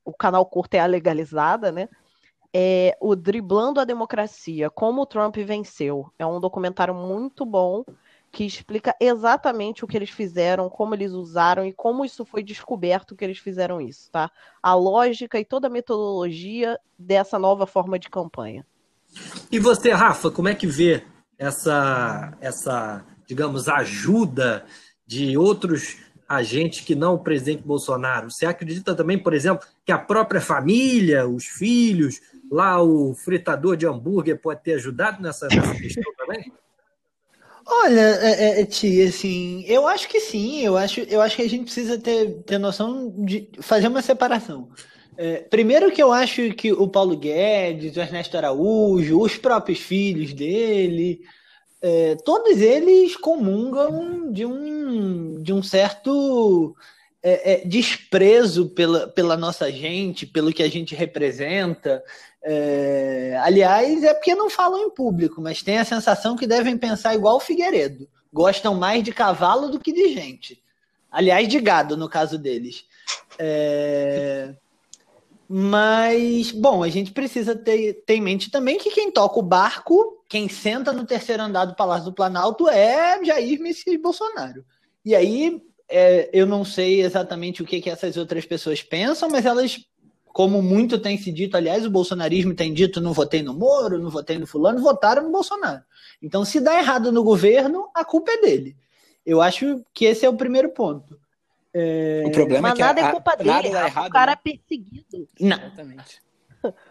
o 0.05 0.13
canal 0.13 0.47
Curta 0.47 0.77
é 0.77 0.81
a 0.81 0.87
legalizada, 0.87 1.73
né? 1.73 1.89
É 2.55 2.97
o 3.01 3.17
Driblando 3.17 3.81
a 3.81 3.85
Democracia, 3.85 4.71
Como 4.71 5.03
o 5.03 5.07
Trump 5.07 5.37
Venceu. 5.39 6.09
É 6.17 6.25
um 6.25 6.39
documentário 6.39 6.95
muito 6.95 7.45
bom 7.45 7.85
que 8.31 8.45
explica 8.45 8.95
exatamente 9.01 9.85
o 9.85 9.89
que 9.89 9.97
eles 9.97 10.11
fizeram, 10.11 10.71
como 10.71 10.95
eles 10.95 11.11
usaram 11.11 11.67
e 11.67 11.73
como 11.73 12.05
isso 12.05 12.25
foi 12.25 12.45
descoberto 12.45 13.17
que 13.17 13.25
eles 13.25 13.39
fizeram 13.39 13.81
isso, 13.81 14.09
tá? 14.13 14.31
A 14.63 14.75
lógica 14.75 15.41
e 15.41 15.45
toda 15.45 15.67
a 15.67 15.71
metodologia 15.71 16.79
dessa 16.97 17.41
nova 17.41 17.67
forma 17.67 17.99
de 17.99 18.09
campanha. 18.09 18.65
E 19.51 19.59
você, 19.59 19.91
Rafa, 19.91 20.31
como 20.31 20.49
é 20.49 20.55
que 20.55 20.67
vê 20.69 21.05
essa, 21.37 22.37
essa 22.41 23.05
digamos, 23.27 23.69
ajuda 23.69 24.65
de 25.05 25.37
outros 25.37 25.97
agentes 26.29 26.85
que 26.85 26.95
não 26.95 27.15
o 27.15 27.19
presidente 27.19 27.63
Bolsonaro? 27.63 28.31
Você 28.31 28.45
acredita 28.45 28.95
também, 28.95 29.19
por 29.19 29.33
exemplo, 29.33 29.67
que 29.85 29.93
a 29.93 29.99
própria 29.99 30.41
família, 30.41 31.27
os 31.27 31.47
filhos, 31.47 32.21
lá 32.51 32.83
o 32.83 33.15
fritador 33.15 33.77
de 33.77 33.87
hambúrguer 33.87 34.41
pode 34.41 34.63
ter 34.63 34.75
ajudado 34.75 35.23
nessa, 35.23 35.49
nessa 35.49 35.75
questão 35.75 36.13
também? 36.17 36.53
Olha, 37.71 38.01
é, 38.01 38.61
é, 38.63 38.65
tia, 38.65 39.09
assim, 39.09 39.63
eu 39.67 39.87
acho 39.87 40.09
que 40.09 40.21
sim, 40.21 40.63
eu 40.63 40.75
acho, 40.77 41.01
eu 41.01 41.21
acho 41.21 41.37
que 41.37 41.43
a 41.43 41.49
gente 41.49 41.65
precisa 41.65 41.99
ter, 41.99 42.43
ter 42.47 42.57
noção 42.57 43.13
de 43.19 43.51
fazer 43.61 43.89
uma 43.89 44.01
separação. 44.01 44.71
É, 45.19 45.39
primeiro 45.39 45.91
que 45.91 46.03
eu 46.03 46.11
acho 46.11 46.55
que 46.55 46.73
o 46.73 46.89
Paulo 46.89 47.17
Guedes, 47.17 47.95
o 47.95 48.01
Ernesto 48.01 48.39
Araújo, 48.39 49.21
os 49.21 49.37
próprios 49.37 49.81
filhos 49.81 50.33
dele, 50.33 51.21
é, 51.81 52.17
todos 52.17 52.61
eles 52.61 53.17
comungam 53.17 54.33
de 54.33 54.45
um, 54.45 55.43
de 55.43 55.53
um 55.53 55.63
certo 55.63 56.75
é, 57.23 57.53
é, 57.53 57.67
desprezo 57.67 58.69
pela, 58.71 59.09
pela 59.09 59.37
nossa 59.37 59.71
gente, 59.71 60.27
pelo 60.27 60.53
que 60.53 60.63
a 60.63 60.69
gente 60.69 60.95
representa. 60.95 62.03
É, 62.43 63.39
aliás, 63.43 64.03
é 64.03 64.15
porque 64.15 64.35
não 64.35 64.51
falam 64.51 64.87
em 64.87 64.91
público, 64.91 65.41
mas 65.41 65.63
tem 65.63 65.79
a 65.79 65.85
sensação 65.85 66.37
que 66.37 66.47
devem 66.47 66.77
pensar 66.77 67.15
igual 67.15 67.37
o 67.37 67.41
Figueiredo. 67.41 68.09
Gostam 68.33 68.75
mais 68.75 69.03
de 69.03 69.13
cavalo 69.13 69.69
do 69.69 69.79
que 69.81 69.93
de 69.93 70.13
gente. 70.13 70.63
Aliás, 71.11 71.49
de 71.49 71.61
gado, 71.61 71.97
no 71.97 72.09
caso 72.09 72.39
deles. 72.39 72.85
É... 73.39 74.55
Mas, 75.49 76.53
bom, 76.53 76.83
a 76.83 76.89
gente 76.91 77.11
precisa 77.11 77.57
ter, 77.57 78.05
ter 78.05 78.15
em 78.15 78.21
mente 78.21 78.51
também 78.51 78.79
que 78.79 78.91
quem 78.91 79.11
toca 79.11 79.39
o 79.39 79.43
barco, 79.43 80.18
quem 80.29 80.49
senta 80.49 80.93
no 80.93 81.07
terceiro 81.07 81.43
andar 81.43 81.65
do 81.65 81.75
Palácio 81.75 82.05
do 82.05 82.13
Planalto 82.13 82.69
é 82.69 83.25
Jair 83.25 83.61
Messias 83.61 84.01
Bolsonaro. 84.01 84.65
E 85.05 85.15
aí, 85.15 85.63
é, 85.89 86.29
eu 86.33 86.47
não 86.47 86.65
sei 86.65 87.01
exatamente 87.01 87.63
o 87.63 87.67
que, 87.67 87.81
que 87.81 87.89
essas 87.89 88.17
outras 88.17 88.45
pessoas 88.45 88.83
pensam, 88.83 89.29
mas 89.31 89.47
elas 89.47 89.79
como 90.39 90.63
muito 90.63 91.01
tem 91.01 91.19
se 91.19 91.33
dito, 91.33 91.57
aliás, 91.57 91.85
o 91.85 91.91
bolsonarismo 91.91 92.55
tem 92.55 92.73
dito, 92.73 93.01
não 93.01 93.13
votei 93.13 93.43
no 93.43 93.53
Moro, 93.53 93.99
não 93.99 94.09
votei 94.09 94.39
no 94.39 94.47
fulano, 94.47 94.81
votaram 94.81 95.25
no 95.25 95.33
Bolsonaro. 95.33 95.83
Então, 96.23 96.45
se 96.45 96.61
dá 96.61 96.79
errado 96.79 97.11
no 97.11 97.25
governo, 97.25 97.91
a 97.93 98.05
culpa 98.05 98.31
é 98.31 98.41
dele. 98.41 98.77
Eu 99.27 99.43
acho 99.43 99.85
que 99.93 100.05
esse 100.05 100.25
é 100.25 100.29
o 100.29 100.37
primeiro 100.37 100.69
ponto. 100.69 101.19
É... 101.75 102.23
O 102.25 102.31
problema 102.31 102.69
Mas 102.69 102.73
é 102.73 102.77
que 102.77 102.81
nada 102.83 103.05
a, 103.05 103.09
é 103.09 103.11
culpa 103.11 103.37
dele, 103.37 103.69
errado, 103.69 104.07
o 104.07 104.11
cara 104.11 104.31
né? 104.33 104.39
é 104.39 104.51
perseguido. 104.53 105.29
Não. 105.41 105.57
Exatamente. 105.57 106.23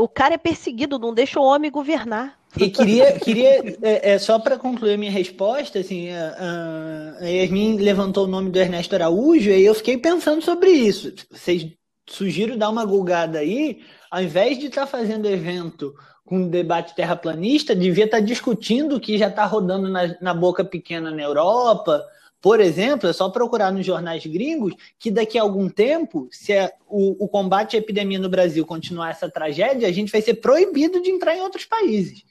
O 0.00 0.08
cara 0.08 0.34
é 0.34 0.38
perseguido, 0.38 0.98
não 0.98 1.12
deixa 1.12 1.38
o 1.38 1.44
homem 1.44 1.70
governar. 1.70 2.38
E 2.56 2.70
queria, 2.70 3.20
queria 3.20 3.76
é, 3.82 4.12
é 4.12 4.18
só 4.18 4.38
para 4.38 4.56
concluir 4.56 4.94
a 4.94 4.96
minha 4.96 5.10
resposta, 5.10 5.78
assim, 5.78 6.08
a, 6.10 7.18
a 7.20 7.26
Yasmin 7.26 7.76
levantou 7.76 8.24
o 8.24 8.26
nome 8.26 8.48
do 8.48 8.58
Ernesto 8.58 8.94
Araújo 8.94 9.50
e 9.50 9.62
eu 9.62 9.74
fiquei 9.74 9.98
pensando 9.98 10.40
sobre 10.40 10.70
isso. 10.70 11.12
Vocês 11.30 11.66
sugiro 12.08 12.56
dar 12.56 12.70
uma 12.70 12.86
gulgada 12.86 13.40
aí, 13.40 13.82
ao 14.10 14.22
invés 14.22 14.58
de 14.58 14.68
estar 14.68 14.82
tá 14.82 14.86
fazendo 14.86 15.28
evento 15.28 15.94
com 16.24 16.48
debate 16.48 16.94
terraplanista, 16.94 17.76
devia 17.76 18.06
estar 18.06 18.20
tá 18.20 18.24
discutindo 18.24 18.96
o 18.96 19.00
que 19.00 19.18
já 19.18 19.28
está 19.28 19.44
rodando 19.44 19.86
na, 19.90 20.16
na 20.18 20.32
boca 20.32 20.64
pequena 20.64 21.10
na 21.10 21.22
Europa. 21.22 22.02
Por 22.40 22.58
exemplo, 22.60 23.08
é 23.08 23.12
só 23.12 23.28
procurar 23.28 23.70
nos 23.70 23.84
jornais 23.84 24.24
gringos 24.24 24.74
que 24.98 25.10
daqui 25.10 25.38
a 25.38 25.42
algum 25.42 25.68
tempo, 25.68 26.26
se 26.30 26.52
é 26.52 26.72
o, 26.88 27.24
o 27.24 27.28
combate 27.28 27.76
à 27.76 27.78
epidemia 27.78 28.18
no 28.18 28.30
Brasil 28.30 28.64
continuar 28.64 29.10
essa 29.10 29.28
tragédia, 29.28 29.86
a 29.86 29.92
gente 29.92 30.10
vai 30.10 30.22
ser 30.22 30.34
proibido 30.34 31.02
de 31.02 31.10
entrar 31.10 31.36
em 31.36 31.40
outros 31.40 31.66
países. 31.66 32.24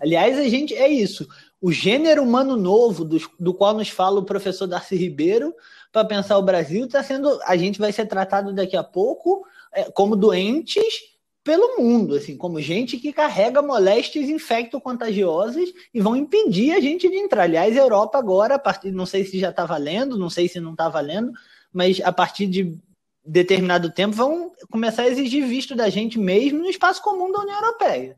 Aliás, 0.00 0.38
a 0.38 0.48
gente 0.48 0.74
é 0.74 0.88
isso. 0.88 1.28
O 1.60 1.70
gênero 1.70 2.22
humano 2.22 2.56
novo, 2.56 3.04
do, 3.04 3.20
do 3.38 3.54
qual 3.54 3.74
nos 3.74 3.88
fala 3.88 4.18
o 4.18 4.24
professor 4.24 4.66
Darcy 4.66 4.96
Ribeiro, 4.96 5.54
para 5.92 6.04
pensar 6.04 6.38
o 6.38 6.42
Brasil, 6.42 6.86
está 6.86 7.02
sendo. 7.02 7.38
A 7.44 7.56
gente 7.56 7.78
vai 7.78 7.92
ser 7.92 8.06
tratado 8.06 8.52
daqui 8.52 8.76
a 8.76 8.82
pouco 8.82 9.46
é, 9.72 9.84
como 9.84 10.16
doentes 10.16 11.11
pelo 11.44 11.76
mundo, 11.78 12.14
assim, 12.14 12.36
como 12.36 12.60
gente 12.60 12.96
que 12.98 13.12
carrega 13.12 13.60
moléstias 13.60 14.28
infecto-contagiosas 14.28 15.72
e 15.92 16.00
vão 16.00 16.14
impedir 16.14 16.72
a 16.72 16.80
gente 16.80 17.08
de 17.08 17.16
entrar. 17.16 17.42
Aliás, 17.42 17.76
a 17.76 17.80
Europa 17.80 18.18
agora, 18.18 18.54
a 18.54 18.58
partir, 18.58 18.92
não 18.92 19.06
sei 19.06 19.24
se 19.24 19.38
já 19.38 19.50
está 19.50 19.66
valendo, 19.66 20.18
não 20.18 20.30
sei 20.30 20.48
se 20.48 20.60
não 20.60 20.72
está 20.72 20.88
valendo, 20.88 21.32
mas 21.72 22.00
a 22.00 22.12
partir 22.12 22.46
de 22.46 22.78
determinado 23.24 23.90
tempo 23.90 24.14
vão 24.14 24.52
começar 24.70 25.02
a 25.02 25.08
exigir 25.08 25.46
visto 25.46 25.74
da 25.74 25.88
gente 25.88 26.18
mesmo 26.18 26.60
no 26.60 26.70
espaço 26.70 27.02
comum 27.02 27.32
da 27.32 27.40
União 27.40 27.56
Europeia. 27.56 28.16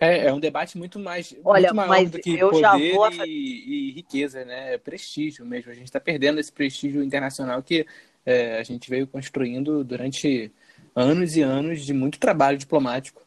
É, 0.00 0.28
é 0.28 0.32
um 0.32 0.40
debate 0.40 0.78
muito 0.78 0.98
mais 0.98 1.36
Olha, 1.44 1.74
muito 1.74 1.88
maior 1.88 2.08
do 2.08 2.18
que 2.18 2.38
poder 2.38 2.94
vou... 2.94 3.10
e, 3.26 3.88
e, 3.88 3.92
riqueza, 3.92 4.44
né? 4.46 4.74
É 4.74 4.78
prestígio 4.78 5.44
mesmo. 5.44 5.70
A 5.70 5.74
gente 5.74 5.84
está 5.84 6.00
perdendo 6.00 6.40
esse 6.40 6.50
prestígio 6.50 7.02
internacional 7.02 7.62
que 7.62 7.86
é, 8.24 8.58
a 8.58 8.62
gente 8.62 8.88
veio 8.88 9.06
construindo 9.06 9.84
durante 9.84 10.50
anos 10.94 11.36
e 11.36 11.42
anos 11.42 11.84
de 11.84 11.92
muito 11.92 12.18
trabalho 12.18 12.58
diplomático. 12.58 13.22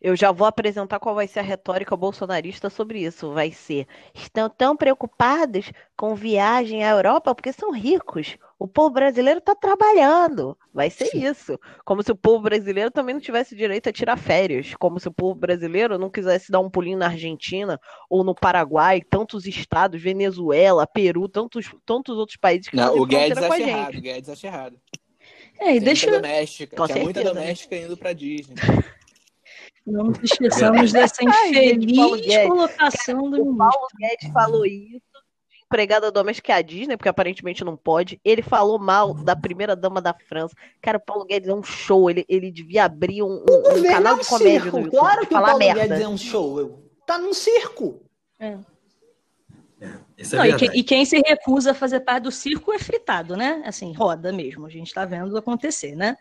Eu 0.00 0.14
já 0.14 0.30
vou 0.30 0.46
apresentar 0.46 1.00
qual 1.00 1.14
vai 1.14 1.26
ser 1.26 1.38
a 1.38 1.42
retórica 1.42 1.96
bolsonarista 1.96 2.68
sobre 2.68 3.02
isso. 3.02 3.32
Vai 3.32 3.50
ser: 3.50 3.86
estão 4.14 4.50
tão 4.50 4.76
preocupados 4.76 5.72
com 5.96 6.14
viagem 6.14 6.84
à 6.84 6.90
Europa 6.90 7.34
porque 7.34 7.54
são 7.54 7.72
ricos. 7.72 8.36
O 8.58 8.68
povo 8.68 8.90
brasileiro 8.90 9.38
está 9.38 9.54
trabalhando. 9.54 10.56
Vai 10.72 10.88
ser 10.90 11.06
Sim. 11.06 11.26
isso. 11.26 11.58
Como 11.84 12.02
se 12.02 12.12
o 12.12 12.16
povo 12.16 12.44
brasileiro 12.44 12.90
também 12.90 13.14
não 13.14 13.20
tivesse 13.20 13.54
direito 13.56 13.88
a 13.88 13.92
tirar 13.92 14.16
férias. 14.16 14.74
Como 14.78 14.98
se 15.00 15.08
o 15.08 15.12
povo 15.12 15.34
brasileiro 15.34 15.98
não 15.98 16.10
quisesse 16.10 16.50
dar 16.50 16.60
um 16.60 16.70
pulinho 16.70 16.98
na 16.98 17.06
Argentina 17.06 17.80
ou 18.08 18.22
no 18.22 18.34
Paraguai, 18.34 19.00
tantos 19.02 19.46
estados, 19.46 20.00
Venezuela, 20.00 20.86
Peru, 20.86 21.28
tantos, 21.28 21.74
tantos 21.84 22.16
outros 22.16 22.36
países 22.36 22.68
que 22.68 22.76
não, 22.76 22.96
o 22.96 23.06
Guedes 23.06 23.38
acha 23.38 23.60
errado. 23.60 23.96
O 23.96 24.00
Guedes 24.00 24.28
acha 24.28 24.46
errado. 24.46 24.80
É, 25.58 25.76
e 25.76 25.80
deixa... 25.80 26.10
doméstica. 26.10 26.76
Com 26.76 26.86
Tinha 26.86 27.02
muita 27.02 27.22
doméstica 27.22 27.76
indo 27.76 27.96
para 27.96 28.12
Disney. 28.12 28.56
Não 29.86 30.04
nos 30.04 30.18
esqueçamos 30.22 30.92
dessa 30.92 31.22
infeliz 31.22 32.34
Ai, 32.34 32.46
colocação 32.46 33.30
do 33.30 33.42
O 33.42 33.56
Paulo 33.56 33.86
Guedes 33.98 34.32
falou 34.32 34.64
isso 34.64 35.13
empregada 35.66 36.10
doméstica 36.10 36.52
é 36.52 36.56
a 36.56 36.62
Disney, 36.62 36.96
porque 36.96 37.08
aparentemente 37.08 37.64
não 37.64 37.76
pode. 37.76 38.20
Ele 38.24 38.42
falou 38.42 38.78
mal 38.78 39.14
da 39.14 39.34
primeira 39.34 39.74
dama 39.74 40.00
da 40.00 40.14
França. 40.14 40.54
Cara, 40.80 40.98
o 40.98 41.00
Paulo 41.00 41.24
Guedes 41.24 41.48
é 41.48 41.54
um 41.54 41.62
show. 41.62 42.08
Ele, 42.08 42.24
ele 42.28 42.50
devia 42.50 42.84
abrir 42.84 43.22
um, 43.22 43.44
um, 43.48 43.78
um 43.78 43.82
canal 43.82 44.16
é 44.16 44.20
de 44.20 44.26
comédia 44.26 44.60
circo. 44.60 44.76
no 44.76 44.84
YouTube. 44.84 45.00
Claro 45.00 45.26
que 45.26 45.34
o 45.34 45.40
Paulo 45.40 45.58
merda. 45.58 45.80
Guedes 45.82 46.00
é 46.00 46.08
um 46.08 46.18
show. 46.18 46.84
Tá 47.06 47.18
num 47.18 47.34
circo. 47.34 48.02
É. 48.38 48.56
É, 49.80 49.86
é 49.86 50.36
Não, 50.36 50.46
e, 50.46 50.56
que, 50.56 50.64
e, 50.66 50.82
quem 50.82 51.04
se 51.04 51.20
recusa 51.26 51.72
a 51.72 51.74
fazer 51.74 52.00
parte 52.00 52.24
do 52.24 52.30
circo 52.30 52.72
é 52.72 52.78
fritado, 52.78 53.36
né? 53.36 53.62
Assim, 53.66 53.92
roda 53.92 54.32
mesmo. 54.32 54.66
A 54.66 54.70
gente 54.70 54.86
está 54.86 55.04
vendo 55.04 55.36
acontecer, 55.36 55.94
né? 55.94 56.16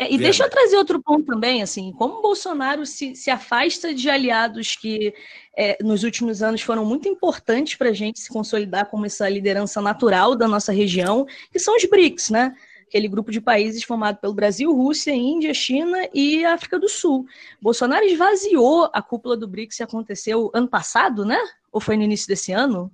É, 0.00 0.04
e 0.04 0.10
Verdade. 0.10 0.22
deixa 0.22 0.44
eu 0.44 0.50
trazer 0.50 0.76
outro 0.76 1.02
ponto 1.02 1.26
também, 1.26 1.60
assim, 1.60 1.92
como 1.92 2.18
o 2.18 2.22
Bolsonaro 2.22 2.86
se, 2.86 3.16
se 3.16 3.32
afasta 3.32 3.92
de 3.92 4.08
aliados 4.08 4.76
que 4.76 5.12
é, 5.56 5.76
nos 5.82 6.04
últimos 6.04 6.40
anos 6.40 6.62
foram 6.62 6.84
muito 6.84 7.08
importantes 7.08 7.74
para 7.74 7.88
a 7.88 7.92
gente 7.92 8.20
se 8.20 8.28
consolidar 8.28 8.86
como 8.86 9.06
essa 9.06 9.28
liderança 9.28 9.82
natural 9.82 10.36
da 10.36 10.46
nossa 10.46 10.70
região, 10.70 11.26
que 11.50 11.58
são 11.58 11.74
os 11.74 11.84
BRICS, 11.84 12.30
né? 12.30 12.54
Aquele 12.86 13.08
grupo 13.08 13.32
de 13.32 13.40
países 13.40 13.82
formado 13.82 14.18
pelo 14.18 14.32
Brasil, 14.32 14.72
Rússia, 14.72 15.10
Índia, 15.12 15.52
China 15.52 16.08
e 16.14 16.44
África 16.44 16.78
do 16.78 16.88
Sul. 16.88 17.26
Bolsonaro 17.60 18.04
esvaziou 18.04 18.88
a 18.92 19.02
cúpula 19.02 19.36
do 19.36 19.48
BRICS 19.48 19.78
que 19.78 19.82
aconteceu 19.82 20.48
ano 20.54 20.68
passado, 20.68 21.24
né? 21.24 21.38
Ou 21.72 21.80
foi 21.80 21.96
no 21.96 22.04
início 22.04 22.28
desse 22.28 22.52
ano? 22.52 22.90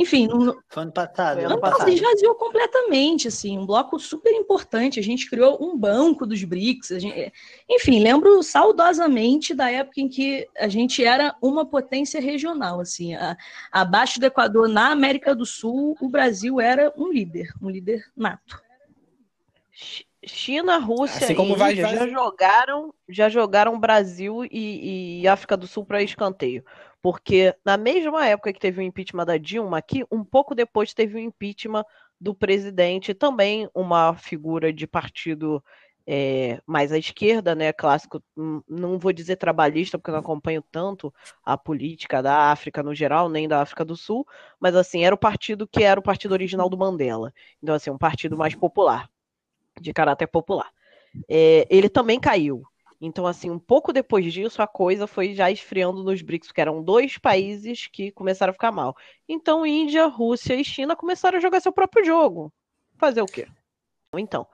Enfim. 0.00 0.26
No, 0.26 0.62
Foi 0.66 0.82
ano 0.82 0.92
passado. 0.92 1.40
Ano 1.40 1.60
passado 1.60 1.90
esvaziou 1.90 2.34
completamente, 2.34 3.28
assim, 3.28 3.58
um 3.58 3.66
bloco 3.66 3.98
super 3.98 4.32
importante. 4.32 4.98
A 4.98 5.02
gente 5.02 5.28
criou 5.28 5.58
um 5.60 5.76
banco 5.76 6.26
dos 6.26 6.42
BRICS. 6.42 6.88
Gente, 7.02 7.30
enfim, 7.68 8.02
lembro 8.02 8.42
saudosamente 8.42 9.52
da 9.52 9.70
época 9.70 10.00
em 10.00 10.08
que 10.08 10.48
a 10.58 10.68
gente 10.68 11.04
era 11.04 11.36
uma 11.42 11.66
potência 11.66 12.18
regional, 12.18 12.80
assim, 12.80 13.14
a, 13.14 13.36
abaixo 13.70 14.18
do 14.18 14.24
Equador, 14.24 14.70
na 14.70 14.90
América 14.90 15.34
do 15.34 15.44
Sul, 15.44 15.94
o 16.00 16.08
Brasil 16.08 16.58
era 16.58 16.90
um 16.96 17.12
líder, 17.12 17.52
um 17.60 17.68
líder 17.68 18.02
nato. 18.16 18.62
China, 20.24 20.78
Rússia 20.78 21.24
assim 21.24 21.34
como 21.34 21.56
vai, 21.56 21.74
já 21.74 22.06
jogaram, 22.06 22.94
já 23.08 23.28
jogaram 23.28 23.80
Brasil 23.80 24.44
e, 24.44 25.20
e 25.20 25.28
África 25.28 25.56
do 25.56 25.66
Sul 25.66 25.84
para 25.84 26.02
escanteio. 26.02 26.64
Porque 27.02 27.54
na 27.64 27.76
mesma 27.76 28.26
época 28.26 28.52
que 28.52 28.60
teve 28.60 28.80
o 28.80 28.82
impeachment 28.82 29.24
da 29.24 29.38
Dilma 29.38 29.78
aqui, 29.78 30.04
um 30.10 30.22
pouco 30.24 30.54
depois 30.54 30.92
teve 30.92 31.16
o 31.16 31.18
impeachment 31.18 31.84
do 32.20 32.34
presidente, 32.34 33.14
também 33.14 33.68
uma 33.74 34.14
figura 34.14 34.72
de 34.72 34.86
partido 34.86 35.62
é, 36.06 36.60
mais 36.66 36.92
à 36.92 36.98
esquerda, 36.98 37.54
né, 37.54 37.72
clássico, 37.72 38.22
hum, 38.36 38.60
não 38.68 38.98
vou 38.98 39.12
dizer 39.12 39.36
trabalhista, 39.36 39.96
porque 39.96 40.10
eu 40.10 40.14
não 40.14 40.20
acompanho 40.20 40.62
tanto 40.70 41.12
a 41.44 41.56
política 41.56 42.22
da 42.22 42.50
África 42.50 42.82
no 42.82 42.94
geral, 42.94 43.28
nem 43.28 43.46
da 43.48 43.62
África 43.62 43.84
do 43.84 43.96
Sul, 43.96 44.26
mas 44.58 44.74
assim, 44.74 45.04
era 45.04 45.14
o 45.14 45.18
partido 45.18 45.68
que 45.68 45.82
era 45.84 46.00
o 46.00 46.02
partido 46.02 46.32
original 46.32 46.68
do 46.68 46.76
Mandela. 46.76 47.32
Então, 47.62 47.74
assim, 47.74 47.90
um 47.90 47.98
partido 47.98 48.36
mais 48.36 48.54
popular 48.54 49.08
de 49.80 49.92
caráter 49.92 50.26
popular. 50.26 50.70
É, 51.28 51.66
ele 51.70 51.88
também 51.88 52.20
caiu. 52.20 52.62
Então, 53.00 53.26
assim, 53.26 53.50
um 53.50 53.58
pouco 53.58 53.92
depois 53.92 54.30
disso, 54.30 54.60
a 54.60 54.66
coisa 54.66 55.06
foi 55.06 55.34
já 55.34 55.50
esfriando 55.50 56.04
nos 56.04 56.20
BRICS, 56.20 56.48
porque 56.48 56.60
eram 56.60 56.82
dois 56.82 57.16
países 57.16 57.86
que 57.86 58.12
começaram 58.12 58.50
a 58.50 58.54
ficar 58.54 58.70
mal. 58.70 58.94
Então, 59.26 59.64
Índia, 59.64 60.06
Rússia 60.06 60.54
e 60.54 60.64
China 60.64 60.94
começaram 60.94 61.38
a 61.38 61.40
jogar 61.40 61.60
seu 61.60 61.72
próprio 61.72 62.04
jogo. 62.04 62.52
Fazer 62.98 63.22
o 63.22 63.26
quê? 63.26 63.46
Então, 64.14 64.46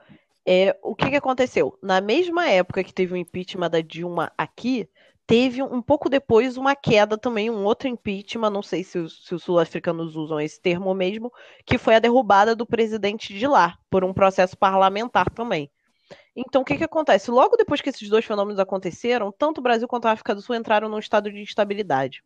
é, 0.47 0.79
o 0.81 0.95
que, 0.95 1.11
que 1.11 1.17
aconteceu? 1.17 1.77
Na 1.83 2.01
mesma 2.01 2.49
época 2.49 2.85
que 2.85 2.95
teve 2.95 3.15
o 3.15 3.17
impeachment 3.17 3.69
da 3.69 3.81
Dilma 3.81 4.33
aqui, 4.39 4.89
teve 5.27 5.61
um 5.61 5.83
pouco 5.83 6.09
depois 6.09 6.57
uma 6.57 6.77
queda 6.77 7.19
também, 7.19 7.51
um 7.51 7.65
outro 7.65 7.89
impeachment, 7.89 8.51
não 8.51 8.63
sei 8.63 8.85
se 8.85 8.97
os, 8.97 9.27
se 9.27 9.35
os 9.35 9.43
sul-africanos 9.43 10.15
usam 10.15 10.39
esse 10.39 10.61
termo 10.61 10.95
mesmo, 10.95 11.33
que 11.65 11.79
foi 11.79 11.97
a 11.97 11.99
derrubada 11.99 12.55
do 12.55 12.65
presidente 12.65 13.37
de 13.37 13.47
lá, 13.49 13.77
por 13.91 14.05
um 14.05 14.15
processo 14.15 14.57
parlamentar 14.57 15.29
também. 15.31 15.69
Então, 16.37 16.61
o 16.61 16.65
que, 16.65 16.77
que 16.77 16.85
acontece? 16.85 17.31
Logo 17.31 17.57
depois 17.57 17.81
que 17.81 17.89
esses 17.89 18.09
dois 18.11 18.25
fenômenos 18.25 18.61
aconteceram, 18.61 19.33
tanto 19.33 19.59
o 19.59 19.63
Brasil 19.63 19.89
quanto 19.89 20.07
a 20.07 20.13
África 20.13 20.35
do 20.35 20.43
Sul 20.43 20.55
entraram 20.55 20.89
num 20.89 20.99
estado 20.99 21.33
de 21.33 21.41
instabilidade. 21.41 22.23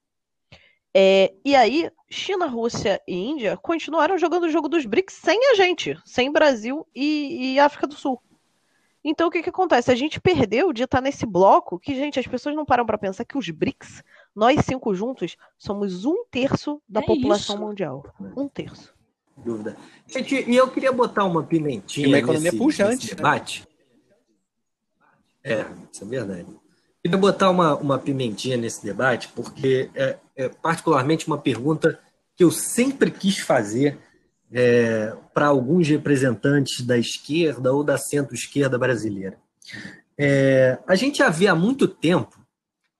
É, 0.92 1.32
e 1.44 1.54
aí, 1.54 1.88
China, 2.08 2.46
Rússia 2.46 3.00
e 3.06 3.14
Índia 3.14 3.56
continuaram 3.56 4.18
jogando 4.18 4.44
o 4.44 4.50
jogo 4.50 4.68
dos 4.68 4.84
BRICS 4.84 5.14
sem 5.14 5.52
a 5.52 5.54
gente, 5.54 5.96
sem 6.04 6.32
Brasil 6.32 6.84
e, 6.92 7.54
e 7.54 7.60
África 7.60 7.86
do 7.86 7.94
Sul. 7.94 8.20
Então, 9.02 9.28
o 9.28 9.30
que, 9.30 9.42
que 9.42 9.48
acontece? 9.48 9.90
A 9.90 9.94
gente 9.94 10.20
perdeu 10.20 10.72
de 10.72 10.82
estar 10.82 11.00
nesse 11.00 11.24
bloco 11.24 11.78
que, 11.78 11.94
gente, 11.94 12.18
as 12.18 12.26
pessoas 12.26 12.54
não 12.54 12.66
param 12.66 12.84
para 12.84 12.98
pensar 12.98 13.24
que 13.24 13.38
os 13.38 13.48
BRICS, 13.48 14.02
nós 14.34 14.60
cinco 14.64 14.92
juntos, 14.92 15.36
somos 15.56 16.04
um 16.04 16.24
terço 16.30 16.82
da 16.88 17.00
é 17.00 17.06
população 17.06 17.56
isso. 17.56 17.64
mundial. 17.64 18.04
Um 18.36 18.48
terço. 18.48 18.92
Dúvida. 19.36 19.76
Gente, 20.06 20.50
e 20.50 20.54
eu 20.54 20.68
queria 20.68 20.92
botar 20.92 21.24
uma 21.24 21.42
pimentinha 21.42 22.08
uma 22.08 22.18
economia 22.18 22.50
nesse, 22.50 22.58
puxante, 22.58 22.90
nesse 22.90 23.10
né? 23.10 23.14
debate. 23.14 23.60
Né? 23.60 23.69
É, 25.42 25.64
isso 25.92 26.04
é 26.04 26.06
verdade. 26.06 26.46
Queria 27.02 27.18
botar 27.18 27.50
uma, 27.50 27.74
uma 27.76 27.98
pimentinha 27.98 28.56
nesse 28.56 28.84
debate, 28.84 29.28
porque 29.34 29.90
é, 29.94 30.18
é 30.36 30.48
particularmente 30.48 31.26
uma 31.26 31.38
pergunta 31.38 31.98
que 32.36 32.44
eu 32.44 32.50
sempre 32.50 33.10
quis 33.10 33.38
fazer 33.38 33.98
é, 34.52 35.14
para 35.32 35.46
alguns 35.46 35.88
representantes 35.88 36.84
da 36.84 36.98
esquerda 36.98 37.72
ou 37.72 37.84
da 37.84 37.96
centro-esquerda 37.96 38.78
brasileira. 38.78 39.38
É, 40.18 40.78
a 40.86 40.94
gente 40.94 41.18
já 41.18 41.30
vê 41.30 41.46
há 41.46 41.54
muito 41.54 41.88
tempo 41.88 42.38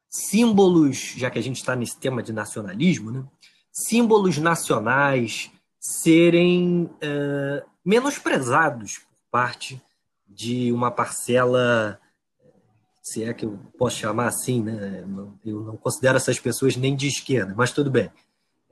símbolos, 0.08 1.14
já 1.16 1.30
que 1.30 1.38
a 1.38 1.42
gente 1.42 1.56
está 1.56 1.76
nesse 1.76 1.98
tema 1.98 2.22
de 2.22 2.32
nacionalismo, 2.32 3.10
né, 3.10 3.24
símbolos 3.72 4.38
nacionais 4.38 5.50
serem 5.78 6.90
é, 7.00 7.64
menosprezados 7.84 8.98
por 8.98 9.30
parte 9.30 9.80
de 10.28 10.72
uma 10.72 10.90
parcela, 10.90 11.98
se 13.12 13.24
é 13.24 13.34
que 13.34 13.44
eu 13.44 13.58
posso 13.78 13.96
chamar 13.96 14.28
assim, 14.28 14.62
né? 14.62 15.04
eu 15.44 15.60
não 15.60 15.76
considero 15.76 16.16
essas 16.16 16.38
pessoas 16.38 16.76
nem 16.76 16.94
de 16.94 17.08
esquerda, 17.08 17.54
mas 17.56 17.72
tudo 17.72 17.90
bem 17.90 18.10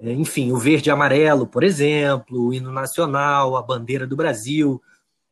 é, 0.01 0.12
enfim, 0.12 0.53
o 0.53 0.57
verde 0.57 0.88
e 0.88 0.92
amarelo, 0.92 1.46
por 1.46 1.64
exemplo, 1.64 2.46
o 2.46 2.55
hino 2.55 2.70
nacional, 2.70 3.57
a 3.57 3.62
bandeira 3.62 4.07
do 4.07 4.14
Brasil. 4.14 4.81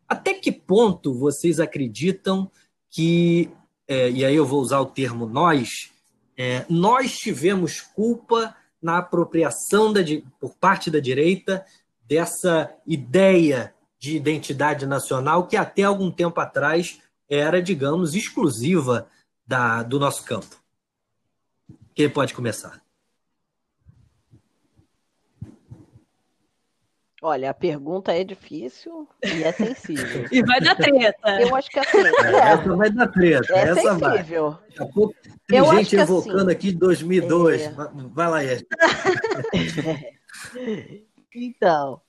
Até 0.09 0.35
que 0.35 0.51
ponto 0.51 1.15
vocês 1.15 1.61
acreditam 1.61 2.51
que, 2.91 3.49
é, 3.87 4.11
e 4.11 4.25
aí 4.25 4.35
eu 4.35 4.45
vou 4.45 4.61
usar 4.61 4.81
o 4.81 4.87
termo 4.87 5.27
nós, 5.27 5.93
é, 6.37 6.67
nós 6.69 7.17
tivemos 7.17 7.81
culpa 7.81 8.57
na 8.83 8.99
apropriação 8.99 9.93
da, 9.93 10.01
por 10.41 10.55
parte 10.57 10.91
da 10.91 10.99
direita 10.99 11.65
dessa 12.03 12.75
ideia 12.87 13.73
de 13.99 14.17
identidade 14.17 14.85
nacional 14.85 15.47
que 15.47 15.57
até 15.57 15.83
algum 15.83 16.11
tempo 16.11 16.41
atrás 16.41 17.01
era, 17.29 17.63
digamos, 17.63 18.15
exclusiva 18.15 19.09
da, 19.47 19.83
do 19.83 19.99
nosso 19.99 20.25
campo? 20.25 20.57
Quem 21.95 22.11
pode 22.11 22.35
começar? 22.35 22.83
Olha, 27.23 27.51
a 27.51 27.55
pergunta 27.55 28.13
é 28.13 28.23
difícil 28.23 29.09
e 29.25 29.43
é 29.43 29.51
sensível. 29.51 30.27
e 30.31 30.43
vai 30.43 30.61
dar 30.61 30.77
treta. 30.77 31.41
Eu 31.41 31.57
acho 31.57 31.69
que 31.71 31.79
assim. 31.81 31.99
É, 31.99 32.37
essa 32.53 32.77
vai 32.77 32.91
dar 32.91 33.09
treta. 33.09 33.53
É 33.53 33.59
essa 33.61 33.81
sensível. 33.81 34.51
Vai. 34.51 34.61
Daqui 34.69 34.83
a 34.83 34.87
pouco 34.87 35.15
tem 35.49 35.59
Eu 35.59 35.65
gente 35.77 35.97
evocando 35.97 36.43
assim, 36.43 36.51
aqui 36.51 36.73
de 36.73 36.79
2002. 36.79 37.63
É... 37.63 37.75
Vai 38.13 38.31
lá, 38.31 38.45
Ed. 38.45 38.67
então, 41.35 42.01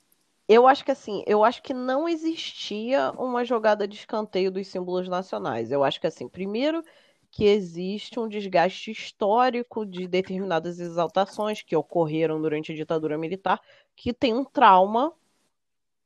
eu 0.48 0.68
acho 0.68 0.86
que 0.86 0.92
assim, 0.92 1.24
eu 1.28 1.44
acho 1.44 1.62
que 1.62 1.74
não 1.74 2.08
existia 2.08 3.12
uma 3.18 3.44
jogada 3.44 3.88
de 3.88 3.96
escanteio 3.98 4.52
dos 4.52 4.68
símbolos 4.68 5.08
nacionais. 5.10 5.72
Eu 5.72 5.84
acho 5.84 6.00
que 6.00 6.08
assim, 6.08 6.28
primeiro 6.28 6.84
que 7.30 7.46
existe 7.46 8.20
um 8.20 8.28
desgaste 8.28 8.92
histórico 8.92 9.86
de 9.86 10.08
determinadas 10.08 10.80
exaltações 10.80 11.62
que 11.62 11.76
ocorreram 11.76 12.42
durante 12.42 12.72
a 12.72 12.76
ditadura 12.76 13.18
militar, 13.18 13.62
que 13.96 14.14
tem 14.14 14.34
um 14.34 14.46
trauma. 14.46 15.14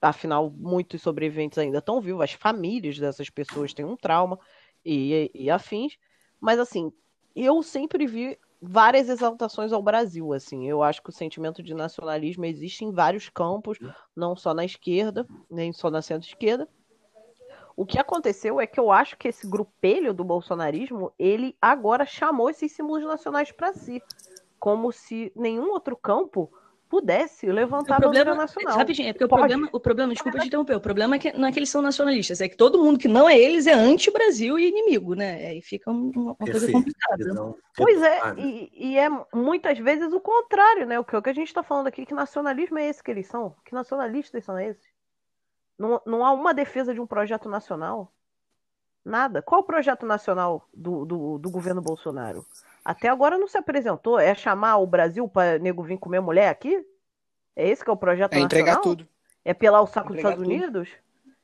Afinal, 0.02 0.50
muitos 0.50 1.02
sobreviventes 1.02 1.60
ainda 1.60 1.78
estão 1.78 2.02
vivos, 2.02 2.24
as 2.24 2.34
famílias 2.34 2.98
dessas 2.98 3.30
pessoas 3.30 3.74
têm 3.74 3.86
um 3.86 3.96
trauma 3.96 4.40
e, 4.84 5.30
e 5.34 5.50
afins. 5.50 5.98
Mas, 6.40 6.58
assim, 6.58 6.92
eu 7.36 7.62
sempre 7.62 8.08
vi 8.08 8.38
várias 8.62 9.10
exaltações 9.10 9.74
ao 9.74 9.82
Brasil, 9.82 10.32
assim. 10.34 10.68
Eu 10.68 10.84
acho 10.84 11.02
que 11.02 11.10
o 11.10 11.14
sentimento 11.14 11.64
de 11.64 11.74
nacionalismo 11.74 12.46
existe 12.46 12.86
em 12.86 12.92
vários 12.92 13.28
campos, 13.28 13.80
não 14.16 14.36
só 14.36 14.54
na 14.54 14.64
esquerda, 14.64 15.26
nem 15.50 15.74
só 15.74 15.90
na 15.90 16.02
centro-esquerda. 16.02 16.70
O 17.76 17.86
que 17.86 17.98
aconteceu 17.98 18.62
é 18.62 18.68
que 18.68 18.80
eu 18.80 18.92
acho 18.92 19.18
que 19.18 19.30
esse 19.30 19.48
grupelho 19.48 20.14
do 20.14 20.24
bolsonarismo, 20.24 21.12
ele 21.18 21.58
agora 21.60 22.06
chamou 22.06 22.50
esses 22.50 22.72
símbolos 22.72 23.04
nacionais 23.04 23.52
para 23.52 23.74
si, 23.74 24.04
como 24.60 24.92
se 24.92 25.32
nenhum 25.36 25.72
outro 25.72 25.98
campo 25.98 26.52
pudesse 26.92 27.50
levantar 27.50 28.00
o 28.00 28.02
problema, 28.02 28.32
a 28.32 28.36
bandeira 28.36 28.36
nacional. 28.36 28.78
Rapidinho, 28.78 29.08
é 29.08 29.14
porque 29.14 29.24
o 29.24 29.30
problema, 29.30 29.70
o 29.72 29.80
problema, 29.80 30.12
desculpa 30.12 30.40
te 30.40 30.48
interromper, 30.48 30.76
o 30.76 30.82
problema 30.82 31.16
é 31.16 31.20
que 31.20 31.32
não 31.32 31.48
é 31.48 31.52
que 31.54 31.58
eles 31.58 31.70
são 31.70 31.82
nacionalistas, 31.82 32.42
é 32.42 32.50
que 32.50 32.58
todo 32.58 32.84
mundo 32.84 33.00
que 33.00 33.08
não 33.08 33.30
é 33.30 33.40
eles 33.40 33.66
é 33.66 33.72
anti-Brasil 33.72 34.60
e 34.60 34.68
inimigo, 34.68 35.16
né? 35.16 35.48
Aí 35.48 35.62
fica 35.62 35.90
uma, 35.90 36.12
uma 36.12 36.36
coisa 36.36 36.70
complicada. 36.70 37.34
Não, 37.34 37.58
pois 37.78 38.02
é, 38.02 38.20
e, 38.38 38.70
e, 38.74 38.98
é 38.98 39.08
muitas 39.34 39.80
vezes 39.80 40.12
o 40.12 40.20
contrário, 40.20 40.86
né? 40.86 41.00
O 41.00 41.06
que, 41.06 41.16
o 41.16 41.22
que 41.22 41.30
a 41.30 41.34
gente 41.34 41.48
está 41.48 41.64
falando 41.64 41.88
aqui, 41.88 42.06
que 42.06 42.14
nacionalismo 42.14 42.78
é 42.78 42.90
esse 42.90 43.02
que 43.02 43.10
eles 43.10 43.28
são? 43.28 43.56
Que 43.64 43.74
nacionalistas 43.74 44.44
são 44.44 44.60
esses? 44.60 44.92
Não, 45.80 46.02
não 46.06 46.26
há 46.26 46.34
uma 46.34 46.54
defesa 46.54 46.94
de 46.94 47.00
um 47.00 47.08
projeto 47.08 47.48
nacional. 47.48 48.12
Nada. 49.04 49.42
Qual 49.42 49.62
o 49.62 49.64
projeto 49.64 50.06
nacional 50.06 50.68
do, 50.74 51.06
do, 51.06 51.38
do 51.38 51.50
governo 51.50 51.82
Bolsonaro? 51.82 52.46
Até 52.84 53.10
agora 53.10 53.38
não 53.38 53.48
se 53.48 53.58
apresentou. 53.58 54.20
É 54.20 54.34
chamar 54.34 54.78
o 54.78 54.88
Brasil 54.88 55.28
para 55.28 55.60
nego 55.60 55.84
vir 55.84 55.98
comer 55.98 56.20
mulher 56.20 56.50
aqui? 56.50 56.84
É 57.56 57.68
esse 57.68 57.84
que 57.84 57.90
é 57.90 57.94
o 57.94 57.98
projeto 57.98 58.34
é 58.34 58.40
nacional? 58.40 58.44
É 58.44 58.62
entregar 58.62 58.82
tudo. 58.82 59.08
É 59.44 59.54
pelar 59.54 59.82
o 59.82 59.88
saco 59.88 60.10
dos 60.10 60.18
Estados 60.18 60.40
tudo. 60.40 60.50
Unidos? 60.50 60.90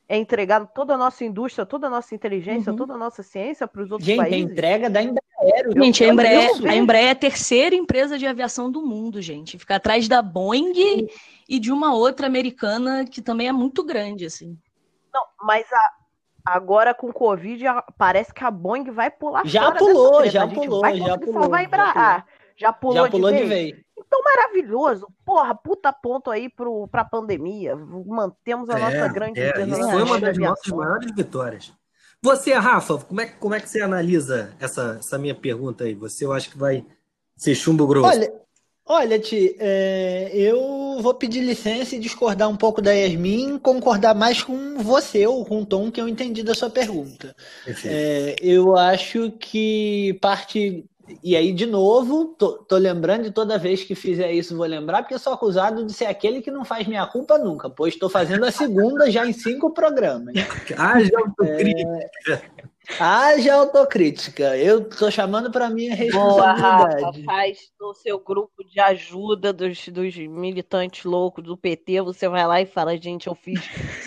É 0.10 0.18
entregar 0.18 0.66
toda 0.68 0.94
a 0.94 0.98
nossa 0.98 1.26
indústria, 1.26 1.66
toda 1.66 1.88
a 1.88 1.90
nossa 1.90 2.16
inteligência, 2.16 2.72
uhum. 2.72 2.78
toda 2.78 2.94
a 2.94 2.98
nossa 2.98 3.22
ciência 3.22 3.68
para 3.68 3.82
os 3.82 3.92
outros 3.92 4.06
gente, 4.06 4.18
países? 4.18 4.40
Gente, 4.40 4.50
a 4.50 4.54
entrega 4.54 4.90
da 4.90 5.02
Embraer. 5.02 5.74
Gente, 5.76 6.04
a 6.04 6.08
Embraer, 6.08 6.50
a 6.66 6.76
Embraer 6.76 7.08
é 7.08 7.12
a 7.12 7.16
terceira 7.16 7.76
empresa 7.76 8.18
de 8.18 8.26
aviação 8.26 8.72
do 8.72 8.82
mundo, 8.82 9.22
gente. 9.22 9.58
Fica 9.58 9.76
atrás 9.76 10.08
da 10.08 10.22
Boeing 10.22 11.08
e 11.48 11.60
de 11.60 11.72
uma 11.72 11.94
outra 11.94 12.26
americana 12.26 13.06
que 13.06 13.22
também 13.22 13.50
é 13.50 13.52
muito 13.52 13.84
grande, 13.84 14.26
assim. 14.26 14.58
Não, 15.14 15.24
mas 15.42 15.66
a, 15.74 15.92
agora 16.48 16.94
com 16.94 17.10
o 17.10 17.14
Covid 17.14 17.64
parece 17.98 18.34
que 18.34 18.44
a 18.44 18.52
Boeing 18.52 18.92
vai 18.92 19.12
pular 19.12 19.46
já 19.46 19.72
pulou, 19.72 20.26
já 20.26 20.48
pulou, 20.48 20.84
já 20.96 21.18
pulou, 21.18 21.42
salvar 21.42 21.64
já 21.64 21.70
pulou. 21.70 22.24
já 22.56 22.74
pulou, 22.74 22.96
já 22.96 23.10
pulou 23.10 23.32
de, 23.32 23.38
vez. 23.38 23.50
De 23.50 23.74
vez. 23.74 23.88
Então, 23.98 24.22
maravilhoso. 24.24 25.08
Porra, 25.26 25.54
puta 25.54 25.92
ponto 25.92 26.32
aí 26.32 26.50
pro, 26.50 26.88
pra 26.88 27.04
pandemia. 27.04 27.76
Mantemos 27.76 28.70
a 28.70 28.80
é, 28.80 28.82
nossa 28.82 29.14
grande 29.14 29.40
é, 29.40 29.50
Isso 29.68 29.90
foi 29.90 30.04
uma 30.04 30.20
das 30.20 30.38
nossas 30.38 30.72
maiores 30.72 31.12
vitórias. 31.14 31.74
Você, 32.22 32.54
Rafa, 32.54 32.98
como 33.00 33.22
é, 33.22 33.26
como 33.28 33.54
é 33.54 33.60
que 33.60 33.70
você 33.70 33.82
analisa 33.82 34.56
essa, 34.60 34.98
essa 35.00 35.18
minha 35.18 35.36
pergunta 35.36 35.84
aí? 35.84 35.94
Você, 35.94 36.26
eu 36.26 36.34
acho 36.34 36.50
que 36.50 36.58
vai 36.58 36.86
ser 37.36 37.54
chumbo 37.54 37.86
grosso. 37.86 38.08
Olha, 38.08 38.34
olha 38.88 39.20
Ti, 39.20 39.56
é, 39.60 40.32
eu 40.34 41.00
vou 41.02 41.14
pedir 41.14 41.42
licença 41.42 41.96
e 41.96 42.00
discordar 42.00 42.50
um 42.50 42.56
pouco 42.56 42.82
da 42.82 42.92
Yasmin, 42.92 43.60
concordar 43.60 44.16
mais 44.16 44.42
com 44.42 44.78
você 44.78 45.26
ou 45.28 45.46
com 45.46 45.62
o 45.62 45.66
Tom, 45.66 45.92
que 45.92 46.02
eu 46.02 46.08
entendi 46.08 46.44
da 46.44 46.54
sua 46.54 46.70
pergunta. 46.70 47.36
É, 47.86 48.36
eu 48.42 48.76
acho 48.76 49.32
que 49.32 50.18
parte 50.22 50.86
e 51.24 51.36
aí, 51.36 51.54
de 51.54 51.66
novo, 51.66 52.36
tô, 52.38 52.54
tô, 52.54 52.78
lembrando 52.78 53.28
e 53.28 53.32
toda 53.32 53.58
vez 53.58 53.84
que 53.84 53.96
fizer 53.96 54.32
isso 54.34 54.58
vou 54.58 54.66
lembrar, 54.66 55.02
porque 55.02 55.14
eu 55.14 55.20
sou 55.20 55.32
acusado 55.32 55.86
de 55.86 55.94
ser 55.94 56.06
aquele 56.06 56.42
que 56.42 56.52
não 56.52 56.66
faz 56.66 56.86
minha 56.86 57.06
culpa 57.06 57.38
nunca, 57.38 57.70
pois 57.70 57.94
estou 57.94 58.10
fazendo 58.10 58.44
a 58.46 58.52
segunda 58.52 59.10
já 59.10 59.26
em 59.26 59.34
cinco 59.34 59.72
programas. 59.72 60.34
Ah, 60.78 61.00
já 61.00 61.20
é... 61.44 62.42
Haja 63.00 63.54
autocrítica. 63.54 64.58
Eu 64.58 64.86
tô 64.86 65.12
chamando 65.12 65.52
para 65.52 65.70
minha 65.70 65.94
responsabilidade. 65.94 67.02
Boa, 67.02 67.12
Rafa, 67.12 67.24
faz 67.26 67.58
no 67.80 67.94
seu 67.94 68.20
grupo 68.20 68.64
de 68.64 68.80
ajuda 68.80 69.52
dos, 69.54 69.88
dos 69.90 70.16
militantes 70.16 71.04
loucos 71.04 71.44
do 71.44 71.58
PT, 71.58 72.02
você 72.02 72.28
vai 72.28 72.46
lá 72.48 72.62
e 72.62 72.66
fala, 72.66 72.98
gente, 72.98 73.28
eu 73.28 73.36
fiz 73.36 73.62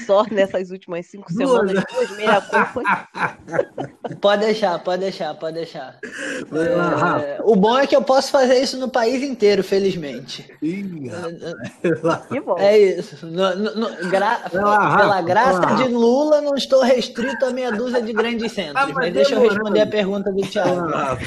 só 0.06 0.24
nessas 0.30 0.70
últimas 0.70 1.06
cinco 1.06 1.32
semanas 1.32 1.84
duas 1.92 2.16
meia 2.16 2.40
culpa. 2.40 3.08
Pode 4.20 4.44
deixar, 4.44 4.78
pode 4.82 5.02
deixar, 5.02 5.34
pode 5.34 5.54
deixar. 5.54 5.98
É, 6.02 7.38
o 7.44 7.54
bom 7.54 7.78
é 7.78 7.86
que 7.86 7.94
eu 7.94 8.02
posso 8.02 8.30
fazer 8.32 8.60
isso 8.60 8.76
no 8.76 8.88
país 8.88 9.22
inteiro, 9.22 9.62
felizmente. 9.62 10.50
que 12.28 12.40
bom. 12.40 12.58
É 12.58 12.76
isso. 12.76 13.24
No, 13.26 13.54
no, 13.54 13.74
no, 13.76 14.10
gra... 14.10 14.40
Pela 14.50 15.22
graça 15.22 15.76
de 15.76 15.84
Lula, 15.84 16.40
não 16.40 16.54
estou 16.56 16.82
restrito 16.82 17.44
a 17.46 17.50
meia 17.50 17.70
dúzia 17.70 18.02
de 18.02 18.12
grandes 18.12 18.52
centros. 18.52 18.69
Ah, 18.74 18.86
mas, 18.86 18.94
mas 18.94 19.12
deixa 19.12 19.34
eu 19.34 19.40
responder 19.40 19.80
a 19.80 19.86
pergunta 19.86 20.32
do 20.32 20.42
Thiago. 20.42 20.88
Ah. 20.94 21.18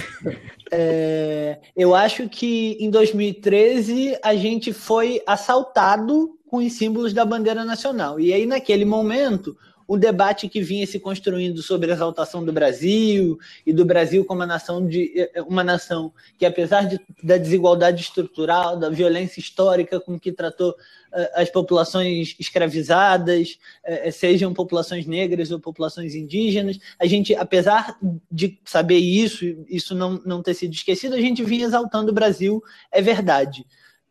É, 0.71 1.59
eu 1.75 1.93
acho 1.93 2.27
que 2.27 2.77
em 2.79 2.89
2013 2.89 4.17
a 4.23 4.35
gente 4.35 4.73
foi 4.73 5.21
assaltado 5.27 6.31
com 6.49 6.57
os 6.57 6.73
símbolos 6.73 7.13
da 7.13 7.25
bandeira 7.25 7.63
nacional. 7.63 8.19
E 8.19 8.33
aí, 8.33 8.45
naquele 8.45 8.85
momento, 8.85 9.55
o 9.87 9.97
debate 9.97 10.47
que 10.47 10.61
vinha 10.61 10.85
se 10.87 10.99
construindo 10.99 11.61
sobre 11.61 11.91
a 11.91 11.93
exaltação 11.93 12.43
do 12.43 12.51
Brasil 12.51 13.37
e 13.65 13.73
do 13.73 13.85
Brasil 13.85 14.25
como 14.25 14.41
uma 14.41 14.47
nação, 14.47 14.85
de, 14.85 15.29
uma 15.47 15.63
nação 15.63 16.11
que, 16.37 16.45
apesar 16.45 16.87
de, 16.87 16.99
da 17.21 17.37
desigualdade 17.37 18.01
estrutural, 18.01 18.77
da 18.77 18.89
violência 18.89 19.39
histórica 19.39 19.99
com 19.99 20.19
que 20.19 20.31
tratou 20.31 20.71
uh, 20.71 21.27
as 21.35 21.49
populações 21.49 22.35
escravizadas, 22.39 23.57
uh, 23.85 24.11
sejam 24.11 24.53
populações 24.53 25.05
negras 25.05 25.51
ou 25.51 25.59
populações 25.59 26.15
indígenas, 26.15 26.79
a 26.99 27.05
gente, 27.05 27.35
apesar 27.35 27.97
de 28.31 28.59
saber 28.65 28.97
isso, 28.97 29.45
isso 29.67 29.93
não, 29.95 30.21
não 30.25 30.41
ter 30.41 30.53
sido 30.53 30.73
esquecido, 30.73 31.15
a 31.15 31.21
gente 31.21 31.43
vinha 31.43 31.65
exaltando 31.65 32.11
o 32.11 32.15
Brasil, 32.15 32.63
é 32.91 33.01
verdade. 33.01 33.65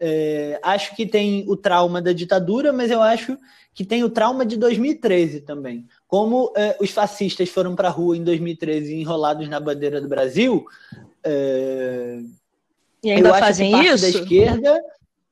É, 0.05 0.59
acho 0.65 0.97
que 0.97 1.07
tem 1.07 1.45
o 1.47 1.57
trauma 1.57 2.03
da 2.03 2.13
ditadura, 2.13 2.73
mas 2.73 2.91
eu 2.91 3.01
acho 3.01 3.39
que 3.73 3.85
tem 3.85 4.03
o 4.03 4.11
trauma 4.11 4.45
de 4.45 4.57
2013 4.57 5.43
também. 5.43 5.87
Como 6.09 6.53
é, 6.57 6.77
os 6.81 6.91
fascistas 6.91 7.49
foram 7.49 7.77
para 7.77 7.87
a 7.87 7.91
rua 7.93 8.17
em 8.17 8.25
2013 8.25 8.97
enrolados 8.97 9.49
na 9.49 9.61
bandeira 9.61 10.01
do 10.01 10.09
Brasil. 10.09 10.67
É, 11.23 12.19
e 13.05 13.13
ainda 13.13 13.33
fazem 13.35 13.71
isso? 13.87 14.03
Da 14.03 14.09
esquerda, 14.09 14.83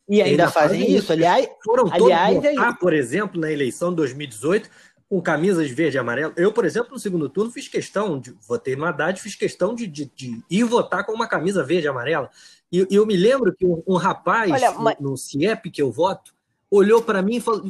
e 0.09 0.23
ainda, 0.23 0.31
ainda 0.31 0.51
fazem, 0.53 0.83
fazem 0.83 0.97
isso. 0.97 1.13
Aliás, 1.13 1.49
foram 1.65 1.91
todos 1.91 2.05
aliás, 2.05 2.45
é 2.45 2.53
votar, 2.53 2.79
por 2.79 2.95
exemplo, 2.95 3.41
na 3.41 3.51
eleição 3.51 3.91
de 3.91 3.97
2018 3.97 4.71
com 5.09 5.21
camisas 5.21 5.69
verde 5.69 5.97
e 5.97 5.99
amarelo. 5.99 6.33
Eu, 6.37 6.53
por 6.53 6.65
exemplo, 6.65 6.93
no 6.93 6.99
segundo 7.01 7.29
turno, 7.29 7.51
fiz 7.51 7.67
questão 7.67 8.21
de 8.21 8.33
votei 8.47 8.77
no 8.77 8.85
Haddad, 8.85 9.21
fiz 9.21 9.35
questão 9.35 9.75
de, 9.75 9.89
de, 9.89 10.05
de 10.05 10.41
ir 10.49 10.63
votar 10.63 11.05
com 11.05 11.13
uma 11.13 11.27
camisa 11.27 11.65
verde 11.65 11.87
e 11.87 11.89
amarela. 11.89 12.31
E 12.73 12.87
eu 12.91 13.05
me 13.05 13.17
lembro 13.17 13.55
que 13.55 13.67
um, 13.67 13.83
um 13.87 13.97
rapaz 13.97 14.51
Olha, 14.51 14.73
mas... 14.73 14.97
no, 15.01 15.11
no 15.11 15.17
CIEP 15.17 15.71
que 15.71 15.83
eu 15.83 15.91
voto 15.91 16.33
olhou 16.71 17.03
para 17.03 17.21
mim, 17.21 17.41
falou, 17.41 17.65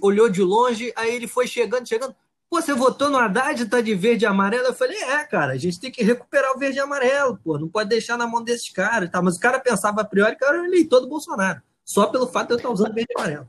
olhou 0.00 0.30
de 0.30 0.42
longe, 0.42 0.92
aí 0.96 1.14
ele 1.14 1.28
foi 1.28 1.46
chegando, 1.46 1.86
chegando. 1.86 2.16
Pô, 2.48 2.62
você 2.62 2.72
votou 2.72 3.10
no 3.10 3.18
Haddad, 3.18 3.66
tá 3.66 3.80
de 3.80 3.94
verde 3.94 4.24
e 4.24 4.26
amarelo? 4.26 4.66
Eu 4.66 4.74
falei, 4.74 4.96
é, 4.96 5.24
cara, 5.24 5.52
a 5.52 5.56
gente 5.56 5.78
tem 5.78 5.90
que 5.90 6.02
recuperar 6.02 6.52
o 6.52 6.58
verde 6.58 6.78
e 6.78 6.80
amarelo, 6.80 7.38
pô, 7.44 7.58
não 7.58 7.68
pode 7.68 7.90
deixar 7.90 8.16
na 8.16 8.26
mão 8.26 8.42
desses 8.42 8.70
caras, 8.70 9.10
tá? 9.10 9.20
Mas 9.20 9.36
o 9.36 9.40
cara 9.40 9.58
pensava 9.58 10.00
a 10.00 10.04
priori 10.04 10.36
que 10.36 10.44
era 10.44 10.62
o 10.62 10.64
eleitor 10.64 11.00
do 11.00 11.08
Bolsonaro, 11.08 11.60
só 11.84 12.06
pelo 12.06 12.26
fato 12.26 12.48
de 12.48 12.54
eu 12.54 12.56
estar 12.56 12.70
usando 12.70 12.94
verde 12.94 13.12
e 13.14 13.20
amarelo. 13.20 13.48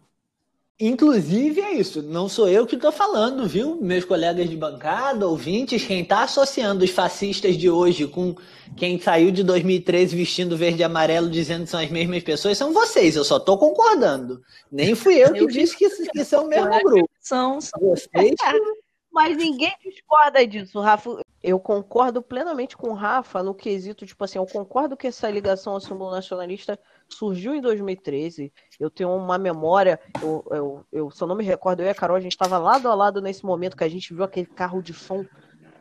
Inclusive 0.79 1.59
é 1.59 1.73
isso, 1.73 2.03
não 2.03 2.29
sou 2.29 2.47
eu 2.47 2.67
que 2.67 2.75
estou 2.75 2.91
falando, 2.91 3.47
viu? 3.47 3.81
Meus 3.81 4.05
colegas 4.05 4.47
de 4.47 4.55
bancada, 4.55 5.27
ouvintes, 5.27 5.83
quem 5.83 6.01
está 6.01 6.21
associando 6.21 6.85
os 6.85 6.91
fascistas 6.91 7.57
de 7.57 7.67
hoje 7.67 8.05
com 8.05 8.35
quem 8.75 8.99
saiu 8.99 9.31
de 9.31 9.43
2013 9.43 10.15
vestindo 10.15 10.55
verde 10.55 10.81
e 10.81 10.83
amarelo 10.83 11.31
dizendo 11.31 11.63
que 11.63 11.71
são 11.71 11.79
as 11.79 11.89
mesmas 11.89 12.21
pessoas 12.21 12.59
são 12.59 12.73
vocês, 12.73 13.15
eu 13.15 13.23
só 13.23 13.37
estou 13.37 13.57
concordando. 13.57 14.39
Nem 14.71 14.93
fui 14.93 15.15
eu 15.15 15.33
que 15.33 15.47
disse 15.47 15.75
que, 15.75 15.89
que 16.09 16.23
são 16.23 16.45
o 16.45 16.47
mesmo 16.47 16.69
grupo. 16.83 17.09
São, 17.19 17.59
são. 17.59 17.79
Vocês 17.81 18.35
Mas 19.11 19.35
ninguém 19.35 19.73
discorda 19.83 20.45
disso, 20.45 20.79
Rafa. 20.79 21.19
Eu 21.47 21.61
concordo 21.61 22.21
plenamente 22.21 22.75
com 22.75 22.89
o 22.89 22.93
Rafa 22.93 23.41
no 23.41 23.55
quesito, 23.55 24.05
tipo 24.05 24.21
assim, 24.21 24.37
eu 24.37 24.45
concordo 24.45 24.97
que 24.97 25.07
essa 25.07 25.29
ligação 25.29 25.71
ao 25.71 25.79
símbolo 25.79 26.11
nacionalista 26.11 26.77
surgiu 27.07 27.55
em 27.55 27.61
2013. 27.61 28.51
Eu 28.77 28.89
tenho 28.89 29.15
uma 29.15 29.37
memória, 29.37 29.97
eu, 30.21 30.45
eu, 30.51 30.85
eu 30.91 31.09
se 31.09 31.23
eu 31.23 31.25
não 31.25 31.37
me 31.37 31.45
recordo, 31.45 31.79
eu 31.79 31.85
e 31.85 31.89
a 31.89 31.95
Carol, 31.95 32.17
a 32.17 32.19
gente 32.19 32.33
estava 32.33 32.57
lado 32.57 32.89
a 32.89 32.93
lado 32.93 33.21
nesse 33.21 33.45
momento 33.45 33.77
que 33.77 33.83
a 33.85 33.87
gente 33.87 34.13
viu 34.13 34.25
aquele 34.25 34.45
carro 34.45 34.81
de 34.81 34.93
som 34.93 35.25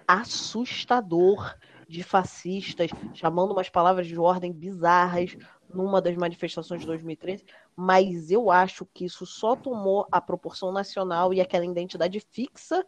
assustador 0.06 1.56
de 1.88 2.04
fascistas, 2.04 2.88
chamando 3.12 3.50
umas 3.50 3.68
palavras 3.68 4.06
de 4.06 4.16
ordem 4.16 4.52
bizarras 4.52 5.36
numa 5.68 6.00
das 6.00 6.16
manifestações 6.16 6.82
de 6.82 6.86
2013, 6.86 7.44
mas 7.74 8.30
eu 8.30 8.52
acho 8.52 8.86
que 8.94 9.04
isso 9.04 9.26
só 9.26 9.56
tomou 9.56 10.06
a 10.12 10.20
proporção 10.20 10.70
nacional 10.70 11.34
e 11.34 11.40
aquela 11.40 11.66
identidade 11.66 12.20
fixa 12.20 12.86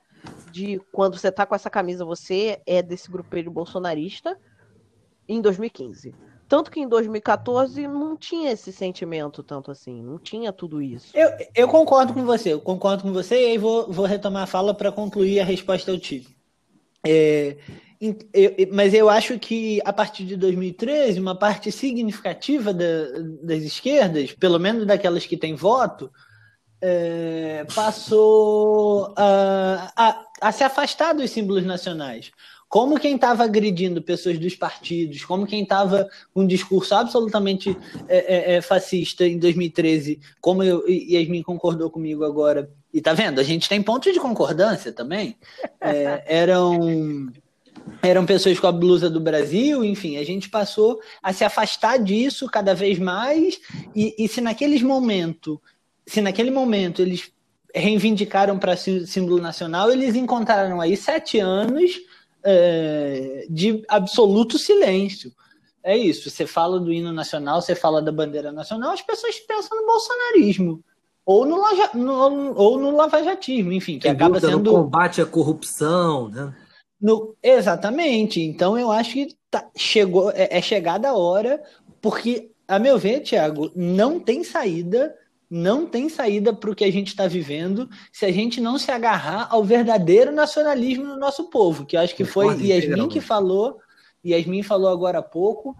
de 0.51 0.81
quando 0.93 1.19
você 1.19 1.31
tá 1.31 1.47
com 1.47 1.55
essa 1.55 1.71
camisa, 1.71 2.05
você 2.05 2.61
é 2.67 2.83
desse 2.83 3.11
grupelho 3.11 3.51
bolsonarista 3.51 4.39
em 5.29 5.41
2015. 5.41 6.15
Tanto 6.49 6.71
que 6.71 6.81
em 6.81 6.89
2014 6.89 7.87
não 7.87 8.17
tinha 8.17 8.51
esse 8.51 8.73
sentimento 8.73 9.43
tanto 9.43 9.71
assim, 9.71 10.03
não 10.03 10.19
tinha 10.19 10.51
tudo 10.51 10.81
isso. 10.81 11.15
Eu, 11.15 11.31
eu 11.55 11.69
concordo 11.69 12.15
com 12.15 12.25
você, 12.25 12.55
eu 12.55 12.61
concordo 12.61 13.03
com 13.03 13.13
você, 13.13 13.35
e 13.35 13.47
aí 13.51 13.59
vou, 13.59 13.93
vou 13.93 14.07
retomar 14.07 14.45
a 14.45 14.47
fala 14.47 14.73
para 14.73 14.91
concluir 14.91 15.41
a 15.41 15.45
resposta 15.45 15.91
eu 15.91 16.01
tive. 16.01 16.35
É, 17.07 17.59
eu, 18.01 18.55
mas 18.73 18.95
eu 18.95 19.11
acho 19.11 19.39
que 19.39 19.81
a 19.85 19.93
partir 19.93 20.25
de 20.25 20.37
2013, 20.37 21.21
uma 21.21 21.37
parte 21.37 21.71
significativa 21.71 22.73
da, 22.73 22.85
das 23.43 23.63
esquerdas, 23.63 24.33
pelo 24.33 24.59
menos 24.59 24.87
daquelas 24.87 25.27
que 25.27 25.37
têm 25.37 25.55
voto, 25.55 26.11
é, 26.81 27.67
passou 27.75 29.12
a, 29.17 29.93
a, 29.97 30.25
a, 30.41 30.53
se 30.53 30.64
afastar 30.64 31.12
dos 31.12 31.31
símbolos 31.31 31.64
nacionais. 31.64 32.31
Como 32.69 33.01
quem 33.01 33.14
estava 33.14 33.45
agredindo 33.45 34.03
pessoas 34.03 34.38
dos 34.38 34.55
partidos, 34.55 35.25
como 35.25 35.47
quem 35.47 35.62
estava 35.62 36.09
com 36.35 36.43
um 36.43 36.47
discurso 36.47 36.95
absolutamente 36.95 37.75
é, 38.07 38.53
é, 38.53 38.57
é 38.57 38.61
fascista 38.61 39.27
em 39.27 39.38
2013, 39.38 40.21
como 40.41 40.62
eu, 40.62 40.87
Yasmin 40.87 41.43
concordou 41.43 41.91
comigo 41.91 42.25
agora, 42.25 42.71
e 42.93 43.01
tá 43.01 43.14
vendo? 43.14 43.41
A 43.41 43.45
gente 43.45 43.69
tem 43.69 43.83
pontos 43.83 44.12
de 44.12 44.21
concordância 44.21 44.93
também. 44.93 45.37
É, 45.81 46.23
eram 46.27 47.31
eram 48.03 48.27
pessoas 48.27 48.61
com 48.61 48.67
a 48.67 48.73
blusa 48.73 49.09
do 49.09 49.19
Brasil, 49.19 49.83
enfim, 49.83 50.19
a 50.19 50.25
gente 50.25 50.51
passou 50.51 51.01
a 51.23 51.33
se 51.33 51.43
afastar 51.43 51.99
disso 51.99 52.47
cada 52.47 52.75
vez 52.75 52.99
mais, 52.99 53.59
e, 53.95 54.14
e 54.19 54.29
se 54.29 54.43
naqueles 54.43 54.83
momentos 54.83 55.59
se 56.09 56.23
naquele 56.23 56.51
momento 56.51 57.03
eles 57.03 57.31
reivindicaram 57.75 58.59
para 58.59 58.77
símbolo 58.77 59.40
nacional, 59.40 59.92
eles 59.92 60.14
encontraram 60.14 60.81
aí 60.81 60.97
sete 60.97 61.38
anos 61.38 61.92
é, 62.42 63.47
de 63.51 63.85
absoluto 63.87 64.59
silêncio. 64.59 65.31
É 65.83 65.97
isso. 65.97 66.31
Você 66.31 66.47
fala 66.47 66.81
do 66.81 66.92
hino 66.92 67.12
nacional, 67.12 67.61
você 67.61 67.75
fala 67.75 68.01
da 68.01 68.11
bandeira 68.11 68.51
nacional, 68.51 68.92
as 68.92 69.03
pessoas 69.03 69.38
pensam 69.40 69.79
no 69.79 69.87
bolsonarismo. 69.87 70.83
Ou 71.27 71.44
no, 71.44 71.62
no, 71.92 72.55
ou 72.57 72.79
no 72.79 72.97
lavajatismo, 72.97 73.71
enfim, 73.71 73.99
que 73.99 74.09
acaba 74.09 74.40
sendo. 74.40 74.73
No 74.73 74.85
combate 74.85 75.21
à 75.21 75.27
corrupção, 75.27 76.31
né? 76.31 76.55
No, 76.99 77.37
exatamente. 77.42 78.40
Então 78.40 78.79
eu 78.79 78.90
acho 78.90 79.12
que 79.12 79.37
tá, 79.51 79.68
chegou, 79.77 80.31
é, 80.31 80.49
é 80.51 80.62
chegada 80.62 81.11
a 81.11 81.14
hora, 81.14 81.62
porque, 82.01 82.51
a 82.66 82.79
meu 82.79 82.99
ver, 82.99 83.21
Tiago, 83.21 83.71
não 83.77 84.18
tem 84.18 84.42
saída 84.42 85.14
não 85.51 85.87
tem 85.87 86.09
saída 86.09 86.53
para 86.53 86.71
o 86.71 86.75
que 86.75 86.85
a 86.85 86.93
gente 86.93 87.09
está 87.09 87.27
vivendo 87.27 87.89
se 88.13 88.27
a 88.27 88.33
gente 88.33 88.61
não 88.61 88.79
se 88.79 88.91
agarrar 88.91 89.49
ao 89.51 89.65
verdadeiro 89.65 90.31
nacionalismo 90.31 91.07
do 91.07 91.17
nosso 91.17 91.45
povo, 91.49 91.87
que 91.87 91.97
eu 91.97 92.01
acho 92.01 92.15
que 92.15 92.25
foi 92.25 92.55
Yasmin 92.67 93.09
que 93.09 93.21
falou, 93.21 93.79
Yasmin 94.25 94.63
falou 94.63 94.91
agora 94.91 95.19
há 95.19 95.23
pouco. 95.23 95.77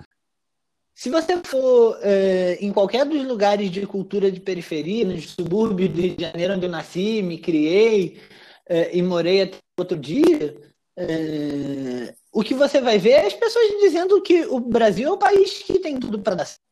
se 0.95 1.11
você 1.11 1.37
for 1.45 1.99
é, 2.03 2.59
em 2.61 2.73
qualquer 2.73 3.05
dos 3.05 3.23
lugares 3.25 3.71
de 3.71 3.87
cultura 3.87 4.33
de 4.33 4.41
periferia, 4.41 5.05
nos 5.05 5.31
subúrbios 5.33 5.91
do 5.91 6.01
Rio 6.01 6.17
de 6.17 6.23
Janeiro, 6.23 6.55
onde 6.55 6.67
eu 6.67 6.71
nasci, 6.71 7.23
me 7.23 7.39
criei 7.39 8.21
é, 8.67 8.97
e 8.97 9.03
morei 9.03 9.43
até 9.43 9.59
outro 9.79 9.99
dia, 9.99 10.57
é, 10.97 12.15
o 12.33 12.43
que 12.43 12.55
você 12.55 12.81
vai 12.81 12.99
ver 12.99 13.11
é 13.11 13.27
as 13.27 13.35
pessoas 13.35 13.69
dizendo 13.81 14.21
que 14.23 14.47
o 14.47 14.59
Brasil 14.59 15.09
é 15.09 15.13
o 15.13 15.19
país 15.19 15.63
que 15.63 15.79
tem 15.79 15.99
tudo 16.01 16.19
para 16.19 16.37
dar 16.37 16.45
certo, 16.47 16.68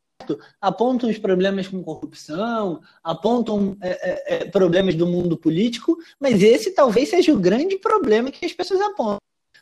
apontam 0.60 1.10
os 1.10 1.18
problemas 1.18 1.68
com 1.68 1.82
corrupção, 1.82 2.80
apontam 3.02 3.76
é, 3.80 3.90
é, 3.90 4.34
é, 4.34 4.44
problemas 4.46 4.94
do 4.94 5.06
mundo 5.06 5.36
político, 5.36 5.96
mas 6.18 6.42
esse 6.42 6.72
talvez 6.72 7.10
seja 7.10 7.32
o 7.32 7.38
grande 7.38 7.78
problema 7.78 8.30
que 8.30 8.44
as 8.44 8.52
pessoas 8.52 8.80
apontam. 8.80 9.18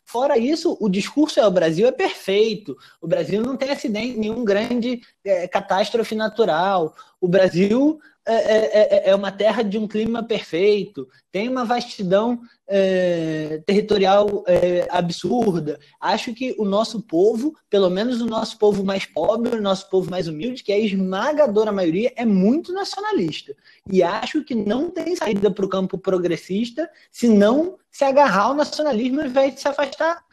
Fora 0.07 0.38
isso, 0.38 0.77
o 0.81 0.88
discurso 0.88 1.40
é 1.40 1.47
o 1.47 1.51
Brasil 1.51 1.88
é 1.88 1.93
perfeito. 1.93 2.77
O 3.01 3.09
Brasil 3.09 3.43
não 3.43 3.57
tem 3.57 3.71
acidente, 3.71 4.19
nenhum 4.19 4.45
grande 4.45 5.01
é, 5.25 5.49
catástrofe 5.49 6.14
natural. 6.14 6.95
O 7.21 7.27
Brasil 7.27 7.99
é, 8.26 8.34
é, 8.34 8.66
é, 9.08 9.10
é, 9.10 9.14
uma 9.14 9.30
terra 9.30 9.62
de 9.62 9.76
um 9.76 9.87
clima 9.87 10.22
perfeito, 10.22 11.06
tem 11.30 11.46
uma 11.46 11.62
vastidão 11.62 12.40
é, 12.66 13.62
territorial 13.66 14.42
é, 14.46 14.88
absurda. 14.90 15.78
Acho 16.00 16.32
que 16.32 16.54
o 16.58 16.64
nosso 16.64 17.02
povo, 17.02 17.54
pelo 17.68 17.90
menos 17.90 18.22
o 18.22 18.26
nosso 18.26 18.58
povo 18.58 18.82
mais 18.82 19.04
pobre, 19.04 19.54
o 19.54 19.60
nosso 19.60 19.90
povo 19.90 20.10
mais 20.10 20.26
humilde, 20.26 20.62
que 20.62 20.72
é 20.72 20.76
a 20.76 20.80
esmagadora 20.80 21.70
maioria, 21.70 22.14
é 22.16 22.24
muito 22.24 22.72
nacionalista. 22.72 23.54
E 23.90 24.02
acho 24.02 24.42
que 24.42 24.54
não 24.54 24.90
tem 24.90 25.14
saída 25.14 25.50
para 25.50 25.66
o 25.66 25.68
campo 25.68 25.98
progressista 25.98 26.88
se 27.12 27.28
não 27.28 27.76
se 27.90 28.04
agarrar 28.04 28.44
ao 28.44 28.54
nacionalismo 28.54 29.20
ao 29.20 29.26
invés 29.26 29.54
de 29.54 29.60
se 29.60 29.68
afastar 29.68 30.24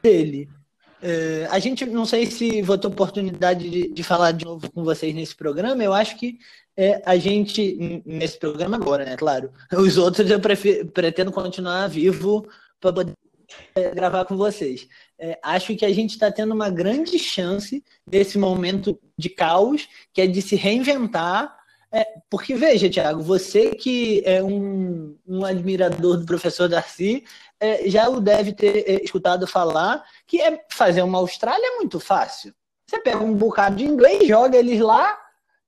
dele. 0.00 0.48
É, 1.06 1.46
a 1.50 1.58
gente 1.58 1.84
não 1.84 2.06
sei 2.06 2.24
se 2.24 2.62
vou 2.62 2.78
ter 2.78 2.86
oportunidade 2.86 3.68
de, 3.68 3.88
de, 3.88 4.02
falar 4.02 4.32
de 4.32 4.42
novo 4.46 4.72
com 4.72 4.82
vocês 4.82 5.14
nesse 5.14 5.34
programa. 5.34 5.84
Eu 5.84 5.92
acho 5.92 6.16
que 6.16 6.38
é, 6.76 7.02
a 7.04 7.16
gente, 7.16 8.02
nesse 8.04 8.38
programa 8.38 8.76
agora, 8.76 9.04
né? 9.04 9.16
Claro. 9.16 9.52
Os 9.72 9.96
outros 9.96 10.28
eu 10.30 10.40
prefiro, 10.40 10.86
pretendo 10.86 11.30
continuar 11.30 11.88
vivo 11.88 12.46
para 12.80 12.92
poder 12.92 13.12
é, 13.74 13.90
gravar 13.90 14.24
com 14.24 14.36
vocês. 14.36 14.88
É, 15.18 15.38
acho 15.42 15.76
que 15.76 15.84
a 15.84 15.92
gente 15.92 16.10
está 16.10 16.30
tendo 16.30 16.52
uma 16.52 16.70
grande 16.70 17.18
chance 17.18 17.84
desse 18.06 18.38
momento 18.38 18.98
de 19.16 19.28
caos, 19.28 19.88
que 20.12 20.20
é 20.20 20.26
de 20.26 20.42
se 20.42 20.56
reinventar. 20.56 21.56
É, 21.92 22.04
porque, 22.28 22.56
veja, 22.56 22.90
Tiago, 22.90 23.22
você 23.22 23.70
que 23.70 24.20
é 24.24 24.42
um, 24.42 25.16
um 25.26 25.44
admirador 25.44 26.16
do 26.16 26.26
professor 26.26 26.68
Darcy, 26.68 27.24
é, 27.60 27.88
já 27.88 28.08
o 28.08 28.20
deve 28.20 28.52
ter 28.52 28.84
é, 28.88 29.04
escutado 29.04 29.46
falar 29.46 30.04
que 30.26 30.40
é 30.40 30.64
fazer 30.70 31.02
uma 31.02 31.18
Austrália 31.18 31.64
é 31.64 31.76
muito 31.76 32.00
fácil. 32.00 32.52
Você 32.86 32.98
pega 32.98 33.22
um 33.22 33.34
bocado 33.34 33.76
de 33.76 33.84
inglês, 33.84 34.26
joga 34.26 34.58
eles 34.58 34.80
lá, 34.80 35.16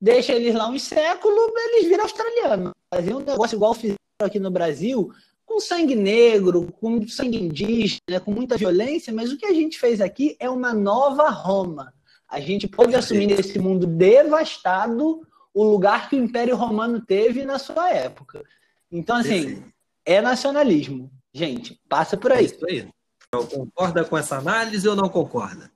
deixa 0.01 0.33
eles 0.33 0.55
lá 0.55 0.69
uns 0.69 0.83
séculos, 0.83 1.53
eles 1.57 1.89
viram 1.89 2.05
australianos. 2.05 2.73
Fazer 2.93 3.15
um 3.15 3.21
negócio 3.21 3.57
igual 3.57 3.75
fizeram 3.75 3.97
aqui 4.21 4.39
no 4.39 4.51
Brasil, 4.51 5.13
com 5.45 5.61
sangue 5.61 5.95
negro, 5.95 6.73
com 6.81 7.07
sangue 7.07 7.43
indígena, 7.43 8.21
com 8.25 8.31
muita 8.31 8.57
violência, 8.57 9.13
mas 9.13 9.33
o 9.33 9.37
que 9.37 9.47
a 9.47 9.53
gente 9.53 9.79
fez 9.79 10.01
aqui 10.01 10.37
é 10.39 10.51
uma 10.51 10.75
nova 10.75 11.29
Roma. 11.29 11.95
A 12.29 12.41
gente 12.41 12.67
pode 12.67 12.95
assumir 12.95 13.27
nesse 13.27 13.59
mundo 13.59 13.87
devastado 13.87 15.23
o 15.55 15.65
lugar 15.65 16.11
que 16.11 16.17
o 16.17 16.23
Império 16.23 16.57
Romano 16.57 17.01
teve 17.01 17.45
na 17.45 17.59
sua 17.59 17.91
época. 17.91 18.45
Então, 18.91 19.17
assim, 19.17 19.63
é 20.05 20.21
nacionalismo. 20.21 21.11
Gente, 21.33 21.81
passa 21.89 22.17
por 22.17 22.33
aí. 22.33 22.45
É 22.45 22.47
isso 22.47 22.67
aí. 22.67 22.89
Concorda 23.31 24.05
com 24.05 24.17
essa 24.17 24.37
análise 24.37 24.89
ou 24.89 24.97
não 24.97 25.09
concorda? 25.09 25.71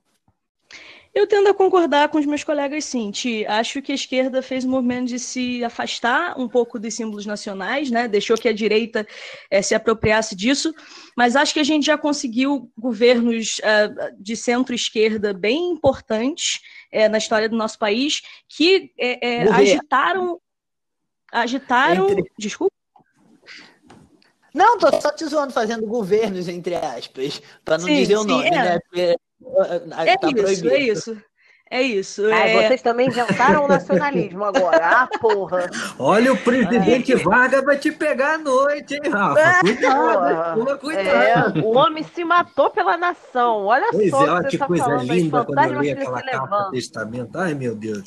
Eu 1.13 1.27
tendo 1.27 1.49
a 1.49 1.53
concordar 1.53 2.07
com 2.07 2.17
os 2.17 2.25
meus 2.25 2.41
colegas, 2.41 2.85
sim. 2.85 3.11
Ti, 3.11 3.45
acho 3.45 3.81
que 3.81 3.91
a 3.91 3.95
esquerda 3.95 4.41
fez 4.41 4.63
um 4.63 4.69
movimento 4.69 5.09
de 5.09 5.19
se 5.19 5.61
afastar 5.61 6.39
um 6.39 6.47
pouco 6.47 6.79
dos 6.79 6.93
símbolos 6.93 7.25
nacionais, 7.25 7.91
né? 7.91 8.07
deixou 8.07 8.37
que 8.37 8.47
a 8.47 8.53
direita 8.53 9.05
é, 9.49 9.61
se 9.61 9.75
apropriasse 9.75 10.35
disso, 10.35 10.73
mas 11.17 11.35
acho 11.35 11.53
que 11.53 11.59
a 11.59 11.65
gente 11.65 11.85
já 11.85 11.97
conseguiu 11.97 12.71
governos 12.77 13.57
uh, 13.59 14.15
de 14.17 14.37
centro-esquerda 14.37 15.33
bem 15.33 15.71
importantes 15.71 16.61
uh, 16.93 17.09
na 17.09 17.17
história 17.17 17.49
do 17.49 17.57
nosso 17.57 17.77
país 17.77 18.21
que 18.47 18.93
uh, 18.97 19.53
agitaram. 19.53 20.39
Agitaram. 21.29 22.09
Entre... 22.09 22.31
Desculpa. 22.39 22.71
Não, 24.53 24.77
tô 24.77 24.89
só 24.99 25.11
te 25.11 25.25
zoando 25.25 25.53
fazendo 25.53 25.85
governos, 25.85 26.47
entre 26.47 26.75
aspas, 26.75 27.41
para 27.63 27.77
não 27.77 27.85
sim, 27.85 27.95
dizer 27.95 28.17
o 28.17 28.23
nome, 28.23 28.47
é. 28.47 28.51
né? 28.51 28.79
Porque, 28.79 29.17
é 30.05 30.17
tá 30.17 30.27
isso, 30.27 30.35
proibido. 30.35 30.69
é 30.69 30.79
isso. 30.79 31.17
É 31.73 31.81
isso. 31.81 32.25
Ah, 32.25 32.47
é... 32.49 32.67
Vocês 32.67 32.81
também 32.81 33.07
inventaram 33.07 33.63
o 33.63 33.67
nacionalismo 33.67 34.43
agora. 34.43 34.85
Ah, 34.85 35.07
porra. 35.21 35.69
Olha, 35.97 36.33
o 36.33 36.37
presidente 36.37 37.15
Vargas 37.15 37.63
vai 37.63 37.77
te 37.77 37.93
pegar 37.93 38.33
à 38.33 38.37
noite, 38.37 38.95
hein, 38.95 39.09
Rafa? 39.09 39.39
É, 39.39 39.59
cuidado, 39.61 40.79
cuidado. 40.79 41.59
É, 41.59 41.61
o 41.63 41.69
homem 41.77 42.03
se 42.03 42.25
matou 42.25 42.69
pela 42.71 42.97
nação. 42.97 43.67
Olha 43.67 43.87
pois 43.89 44.09
só. 44.09 44.25
É, 44.25 44.31
olha 44.31 44.49
que, 44.49 44.57
que 44.57 44.65
coisa 44.65 44.95
linda 44.97 45.45
quando 45.45 45.73
eu 45.73 45.81
li 45.81 45.91
aquela 45.91 46.21
carta 46.21 46.63
do 46.65 46.71
testamento. 46.71 47.37
Ai, 47.37 47.53
meu 47.53 47.73
Deus. 47.73 48.03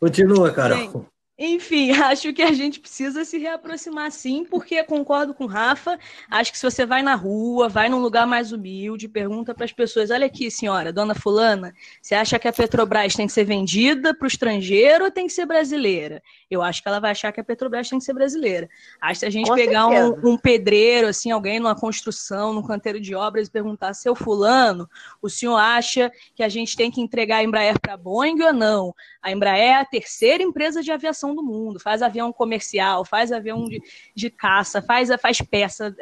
Continua, 0.00 0.50
Carol. 0.50 0.78
Sim. 0.78 1.06
Enfim, 1.36 1.90
acho 2.00 2.32
que 2.32 2.42
a 2.42 2.52
gente 2.52 2.78
precisa 2.78 3.24
se 3.24 3.38
reaproximar 3.38 4.10
sim, 4.12 4.44
porque 4.44 4.82
concordo 4.84 5.34
com 5.34 5.44
o 5.44 5.48
Rafa. 5.48 5.98
Acho 6.30 6.52
que 6.52 6.58
se 6.58 6.70
você 6.70 6.86
vai 6.86 7.02
na 7.02 7.14
rua, 7.16 7.68
vai 7.68 7.88
num 7.88 7.98
lugar 7.98 8.26
mais 8.26 8.52
humilde, 8.52 9.08
pergunta 9.08 9.52
para 9.52 9.64
as 9.64 9.72
pessoas: 9.72 10.10
olha 10.10 10.26
aqui, 10.26 10.50
senhora, 10.50 10.92
dona 10.92 11.14
Fulana, 11.14 11.74
você 12.00 12.14
acha 12.14 12.38
que 12.38 12.46
a 12.46 12.52
Petrobras 12.52 13.14
tem 13.14 13.26
que 13.26 13.32
ser 13.32 13.44
vendida 13.44 14.14
para 14.14 14.24
o 14.24 14.28
estrangeiro 14.28 15.04
ou 15.04 15.10
tem 15.10 15.26
que 15.26 15.32
ser 15.32 15.44
brasileira? 15.44 16.22
Eu 16.48 16.62
acho 16.62 16.80
que 16.80 16.88
ela 16.88 17.00
vai 17.00 17.10
achar 17.10 17.32
que 17.32 17.40
a 17.40 17.44
Petrobras 17.44 17.88
tem 17.88 17.98
que 17.98 18.04
ser 18.04 18.14
brasileira. 18.14 18.68
Acho 19.00 19.14
que 19.14 19.18
se 19.20 19.26
a 19.26 19.30
gente 19.30 19.48
com 19.48 19.56
pegar 19.56 19.88
um, 19.88 20.34
um, 20.34 20.38
pedreiro, 20.38 21.08
assim, 21.08 21.32
alguém 21.32 21.58
numa 21.58 21.74
construção, 21.74 22.52
num 22.52 22.62
canteiro 22.62 23.00
de 23.00 23.14
obras 23.14 23.48
e 23.48 23.50
perguntar: 23.50 23.92
seu 23.94 24.14
Fulano, 24.14 24.88
o 25.20 25.28
senhor 25.28 25.56
acha 25.56 26.12
que 26.36 26.44
a 26.44 26.48
gente 26.48 26.76
tem 26.76 26.92
que 26.92 27.00
entregar 27.00 27.38
a 27.38 27.42
Embraer 27.42 27.80
para 27.80 27.94
a 27.94 27.96
Boeing 27.96 28.40
ou 28.40 28.52
não? 28.52 28.94
A 29.20 29.32
Embraer 29.32 29.64
é 29.64 29.74
a 29.76 29.84
terceira 29.84 30.42
empresa 30.42 30.82
de 30.82 30.92
aviação 30.92 31.23
do 31.32 31.44
mundo, 31.44 31.78
faz 31.78 32.02
avião 32.02 32.32
comercial, 32.32 33.04
faz 33.04 33.30
avião 33.30 33.64
de, 33.66 33.80
de 34.16 34.28
caça, 34.30 34.82
faz, 34.82 35.10
faz 35.22 35.40
peça. 35.40 35.94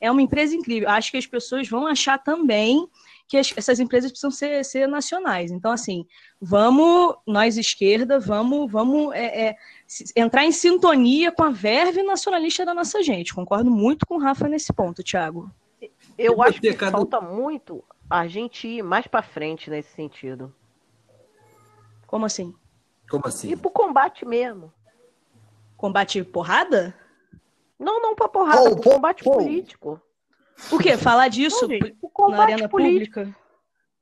É 0.00 0.10
uma 0.10 0.20
empresa 0.20 0.56
incrível. 0.56 0.88
Acho 0.88 1.12
que 1.12 1.16
as 1.16 1.26
pessoas 1.26 1.68
vão 1.68 1.86
achar 1.86 2.18
também 2.18 2.88
que 3.28 3.36
as, 3.36 3.52
essas 3.56 3.80
empresas 3.80 4.10
precisam 4.10 4.30
ser, 4.30 4.64
ser, 4.64 4.86
nacionais. 4.86 5.50
Então, 5.50 5.70
assim, 5.70 6.06
vamos, 6.40 7.16
nós 7.26 7.56
esquerda, 7.56 8.18
vamos, 8.18 8.70
vamos 8.70 9.14
é, 9.14 9.48
é, 9.48 9.56
entrar 10.14 10.44
em 10.44 10.52
sintonia 10.52 11.32
com 11.32 11.42
a 11.42 11.50
verve 11.50 12.02
nacionalista 12.02 12.64
da 12.64 12.74
nossa 12.74 13.02
gente. 13.02 13.34
Concordo 13.34 13.70
muito 13.70 14.06
com 14.06 14.16
o 14.16 14.20
Rafa 14.20 14.48
nesse 14.48 14.72
ponto, 14.72 15.02
Thiago. 15.02 15.50
Eu 16.16 16.42
acho 16.42 16.60
que 16.60 16.72
falta 16.72 17.20
muito 17.20 17.84
a 18.08 18.26
gente 18.26 18.66
ir 18.68 18.82
mais 18.82 19.06
para 19.06 19.22
frente 19.22 19.68
nesse 19.68 19.92
sentido. 19.94 20.54
Como 22.06 22.24
assim? 22.24 22.54
Como 23.08 23.26
assim? 23.26 23.52
E 23.52 23.56
pro 23.56 23.70
combate 23.70 24.24
mesmo. 24.24 24.72
Combate 25.76 26.22
porrada? 26.24 26.94
Não, 27.78 28.00
não 28.00 28.14
pra 28.14 28.28
porrada, 28.28 28.70
oh, 28.70 28.76
pro 28.76 28.92
combate 28.92 29.22
oh. 29.26 29.32
político. 29.32 30.00
O 30.72 30.78
quê? 30.78 30.96
Falar 30.96 31.28
disso 31.28 31.68
não, 31.68 32.30
na 32.30 32.42
arena 32.42 32.68
político. 32.68 33.20
pública? 33.20 33.38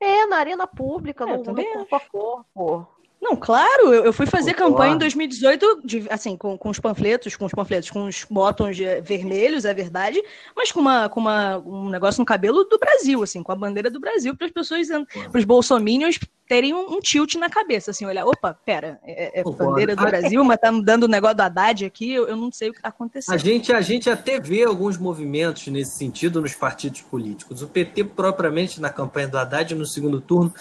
É, 0.00 0.26
na 0.26 0.36
arena 0.36 0.66
pública, 0.66 1.24
é, 1.24 1.36
no, 1.36 1.42
no 1.42 1.64
corpo 1.64 1.96
a 1.96 2.00
corpo. 2.00 2.93
Não, 3.24 3.34
claro, 3.34 3.94
eu, 3.94 4.04
eu 4.04 4.12
fui 4.12 4.26
fazer 4.26 4.52
campanha 4.52 4.96
em 4.96 4.98
2018, 4.98 5.80
de, 5.82 6.06
assim, 6.10 6.36
com, 6.36 6.58
com 6.58 6.68
os 6.68 6.78
panfletos, 6.78 7.34
com 7.34 7.46
os 7.46 7.52
panfletos, 7.52 7.90
com 7.90 8.04
os 8.04 8.26
botões 8.28 8.76
vermelhos, 9.02 9.64
é 9.64 9.72
verdade, 9.72 10.22
mas 10.54 10.70
com, 10.70 10.80
uma, 10.80 11.08
com 11.08 11.20
uma, 11.20 11.56
um 11.56 11.88
negócio 11.88 12.20
no 12.20 12.26
cabelo 12.26 12.64
do 12.64 12.78
Brasil, 12.78 13.22
assim, 13.22 13.42
com 13.42 13.50
a 13.50 13.56
bandeira 13.56 13.90
do 13.90 13.98
Brasil, 13.98 14.36
para 14.36 14.46
as 14.46 14.52
pessoas, 14.52 14.88
para 14.88 15.38
os 15.38 15.44
bolsominions 15.46 16.18
terem 16.46 16.74
um, 16.74 16.96
um, 16.96 17.00
tilt 17.00 17.36
na 17.36 17.48
cabeça, 17.48 17.92
assim, 17.92 18.04
olhar, 18.04 18.26
opa, 18.26 18.52
pera, 18.52 19.00
é, 19.02 19.40
é 19.40 19.42
bandeira 19.42 19.96
do 19.96 20.02
Brasil, 20.02 20.44
mas 20.44 20.58
tá 20.58 20.70
dando 20.70 21.04
o 21.04 21.08
negócio 21.08 21.38
do 21.38 21.42
Haddad 21.42 21.86
aqui, 21.86 22.12
eu, 22.12 22.28
eu 22.28 22.36
não 22.36 22.52
sei 22.52 22.68
o 22.68 22.72
que 22.72 22.78
está 22.78 22.90
acontecendo. 22.90 23.34
A 23.34 23.38
gente, 23.38 23.72
a 23.72 23.80
gente 23.80 24.10
até 24.10 24.38
vê 24.38 24.64
alguns 24.64 24.98
movimentos 24.98 25.66
nesse 25.68 25.92
sentido 25.92 26.42
nos 26.42 26.54
partidos 26.54 27.00
políticos. 27.00 27.62
O 27.62 27.68
PT, 27.68 28.04
propriamente, 28.04 28.82
na 28.82 28.90
campanha 28.90 29.28
do 29.28 29.38
Haddad, 29.38 29.74
no 29.74 29.86
segundo 29.86 30.20
turno, 30.20 30.52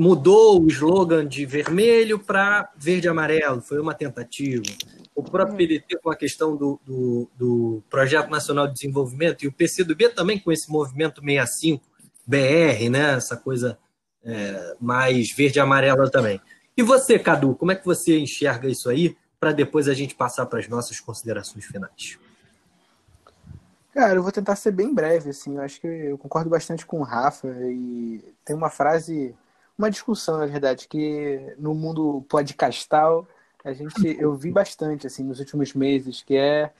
mudou 0.00 0.62
o 0.62 0.66
slogan 0.68 1.28
de 1.28 1.44
vermelho 1.44 2.18
para 2.18 2.72
verde 2.74 3.06
e 3.06 3.10
amarelo, 3.10 3.60
foi 3.60 3.78
uma 3.78 3.92
tentativa. 3.92 4.62
O 5.14 5.22
próprio 5.22 5.58
PDT 5.58 5.98
com 6.02 6.08
a 6.10 6.16
questão 6.16 6.56
do, 6.56 6.80
do, 6.82 7.30
do, 7.36 7.82
Projeto 7.90 8.30
Nacional 8.30 8.66
de 8.66 8.72
Desenvolvimento 8.72 9.44
e 9.44 9.46
o 9.48 9.52
PCdoB 9.52 10.08
também 10.08 10.38
com 10.38 10.50
esse 10.50 10.70
movimento 10.70 11.20
65, 11.20 11.84
BR, 12.26 12.88
né? 12.90 13.14
essa 13.14 13.36
coisa 13.36 13.78
é, 14.24 14.74
mais 14.80 15.34
verde 15.36 15.58
e 15.58 15.60
amarela 15.60 16.10
também. 16.10 16.40
E 16.74 16.82
você, 16.82 17.18
Cadu, 17.18 17.54
como 17.54 17.72
é 17.72 17.76
que 17.76 17.84
você 17.84 18.18
enxerga 18.18 18.70
isso 18.70 18.88
aí 18.88 19.14
para 19.38 19.52
depois 19.52 19.86
a 19.86 19.92
gente 19.92 20.14
passar 20.14 20.46
para 20.46 20.60
as 20.60 20.66
nossas 20.66 20.98
considerações 20.98 21.66
finais? 21.66 22.18
Cara, 23.92 24.14
eu 24.14 24.22
vou 24.22 24.32
tentar 24.32 24.56
ser 24.56 24.70
bem 24.70 24.94
breve, 24.94 25.28
assim. 25.28 25.56
Eu 25.56 25.62
acho 25.62 25.78
que 25.78 25.86
eu 25.86 26.16
concordo 26.16 26.48
bastante 26.48 26.86
com 26.86 27.00
o 27.00 27.04
Rafa 27.04 27.48
e 27.48 28.24
tem 28.46 28.56
uma 28.56 28.70
frase 28.70 29.34
uma 29.80 29.90
discussão, 29.90 30.38
na 30.38 30.46
verdade, 30.46 30.86
que 30.86 31.54
no 31.58 31.74
mundo 31.74 32.24
podcastal 32.28 33.26
a 33.64 33.72
gente 33.72 34.16
eu 34.20 34.34
vi 34.34 34.50
bastante 34.50 35.06
assim 35.06 35.24
nos 35.24 35.40
últimos 35.40 35.74
meses, 35.74 36.22
que 36.22 36.36
é 36.36 36.70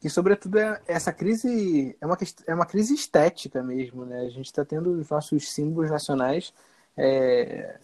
que 0.00 0.08
sobretudo 0.08 0.58
é 0.58 0.80
essa 0.86 1.12
crise 1.12 1.96
é 2.00 2.06
uma 2.06 2.16
é 2.46 2.54
uma 2.54 2.66
crise 2.66 2.94
estética 2.94 3.62
mesmo, 3.62 4.04
né? 4.06 4.20
A 4.20 4.30
gente 4.30 4.46
está 4.46 4.64
tendo 4.64 4.90
os 4.92 5.08
nossos 5.10 5.50
símbolos 5.50 5.90
nacionais 5.90 6.52
é, 6.96 7.78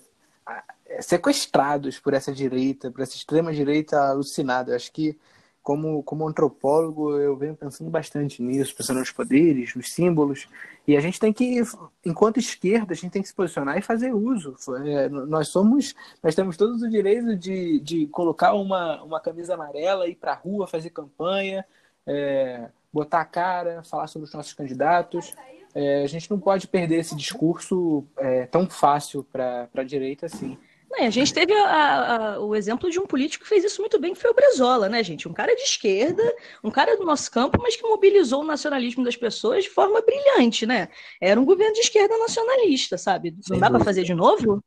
sequestrados 1.00 1.98
por 1.98 2.14
essa 2.14 2.32
direita, 2.32 2.90
por 2.90 3.02
essa 3.02 3.16
extrema 3.16 3.52
direita 3.52 3.98
alucinada. 4.00 4.72
Eu 4.72 4.76
acho 4.76 4.90
que 4.92 5.18
como, 5.62 6.02
como 6.02 6.26
antropólogo, 6.26 7.16
eu 7.18 7.36
venho 7.36 7.54
pensando 7.54 7.88
bastante 7.88 8.42
nisso, 8.42 8.74
pensando 8.74 8.98
nos 8.98 9.12
poderes, 9.12 9.74
nos 9.74 9.92
símbolos. 9.92 10.48
E 10.86 10.96
a 10.96 11.00
gente 11.00 11.20
tem 11.20 11.32
que, 11.32 11.62
enquanto 12.04 12.40
esquerda, 12.40 12.92
a 12.92 12.96
gente 12.96 13.12
tem 13.12 13.22
que 13.22 13.28
se 13.28 13.34
posicionar 13.34 13.78
e 13.78 13.82
fazer 13.82 14.12
uso. 14.12 14.56
É, 14.84 15.08
nós 15.08 15.48
somos, 15.48 15.94
nós 16.22 16.34
temos 16.34 16.56
todos 16.56 16.82
o 16.82 16.90
direito 16.90 17.36
de, 17.36 17.78
de 17.78 18.06
colocar 18.08 18.54
uma, 18.54 19.02
uma 19.04 19.20
camisa 19.20 19.54
amarela, 19.54 20.08
ir 20.08 20.16
para 20.16 20.32
a 20.32 20.36
rua, 20.36 20.66
fazer 20.66 20.90
campanha, 20.90 21.64
é, 22.04 22.68
botar 22.92 23.20
a 23.20 23.24
cara, 23.24 23.84
falar 23.84 24.08
sobre 24.08 24.26
os 24.26 24.34
nossos 24.34 24.52
candidatos. 24.52 25.32
É, 25.74 26.02
a 26.02 26.06
gente 26.08 26.28
não 26.28 26.40
pode 26.40 26.66
perder 26.66 26.96
esse 26.96 27.14
discurso 27.14 28.04
é, 28.18 28.46
tão 28.46 28.68
fácil 28.68 29.22
para 29.22 29.68
a 29.74 29.84
direita 29.84 30.26
assim. 30.26 30.58
Não, 30.92 31.06
a 31.06 31.10
gente 31.10 31.32
teve 31.32 31.54
a, 31.54 32.34
a, 32.34 32.40
o 32.40 32.54
exemplo 32.54 32.90
de 32.90 33.00
um 33.00 33.06
político 33.06 33.44
que 33.44 33.48
fez 33.48 33.64
isso 33.64 33.80
muito 33.80 33.98
bem, 33.98 34.12
que 34.12 34.20
foi 34.20 34.30
o 34.30 34.34
Brezola, 34.34 34.90
né, 34.90 35.02
gente? 35.02 35.26
Um 35.26 35.32
cara 35.32 35.56
de 35.56 35.62
esquerda, 35.62 36.22
um 36.62 36.70
cara 36.70 36.98
do 36.98 37.04
nosso 37.04 37.30
campo, 37.30 37.58
mas 37.62 37.74
que 37.74 37.82
mobilizou 37.82 38.42
o 38.42 38.46
nacionalismo 38.46 39.02
das 39.02 39.16
pessoas 39.16 39.64
de 39.64 39.70
forma 39.70 40.02
brilhante, 40.02 40.66
né? 40.66 40.90
Era 41.18 41.40
um 41.40 41.46
governo 41.46 41.72
de 41.72 41.80
esquerda 41.80 42.16
nacionalista, 42.18 42.98
sabe? 42.98 43.34
Não 43.48 43.58
dá 43.58 43.70
para 43.70 43.82
fazer 43.82 44.04
de 44.04 44.12
novo? 44.12 44.62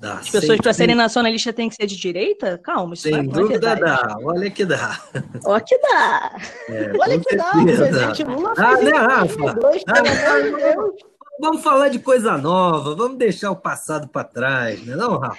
Dá, 0.00 0.14
As 0.14 0.28
pessoas 0.28 0.58
para 0.58 0.72
serem 0.72 0.96
nacionalistas 0.96 1.54
têm 1.54 1.68
que 1.68 1.76
ser 1.76 1.86
de 1.86 1.96
direita? 1.96 2.58
Calma, 2.58 2.94
isso 2.94 3.04
Sem 3.04 3.28
dúvida 3.28 3.76
dá, 3.76 4.18
olha 4.22 4.50
que 4.50 4.64
dá. 4.64 5.00
Olha 5.44 5.60
que 5.60 5.78
dá. 5.78 6.36
É, 6.68 6.92
olha 6.98 7.20
que 7.20 7.36
dá, 7.36 7.50
presidente 7.52 8.24
Lula 8.24 8.52
ah, 8.58 8.76
né, 8.76 8.90
Rafa? 8.90 9.58
Ah, 9.86 11.15
Vamos 11.40 11.62
falar 11.62 11.88
de 11.88 11.98
coisa 11.98 12.38
nova, 12.38 12.94
vamos 12.94 13.18
deixar 13.18 13.50
o 13.50 13.56
passado 13.56 14.08
para 14.08 14.24
trás, 14.24 14.84
né, 14.84 14.96
não, 14.96 15.18
Rafa? 15.18 15.38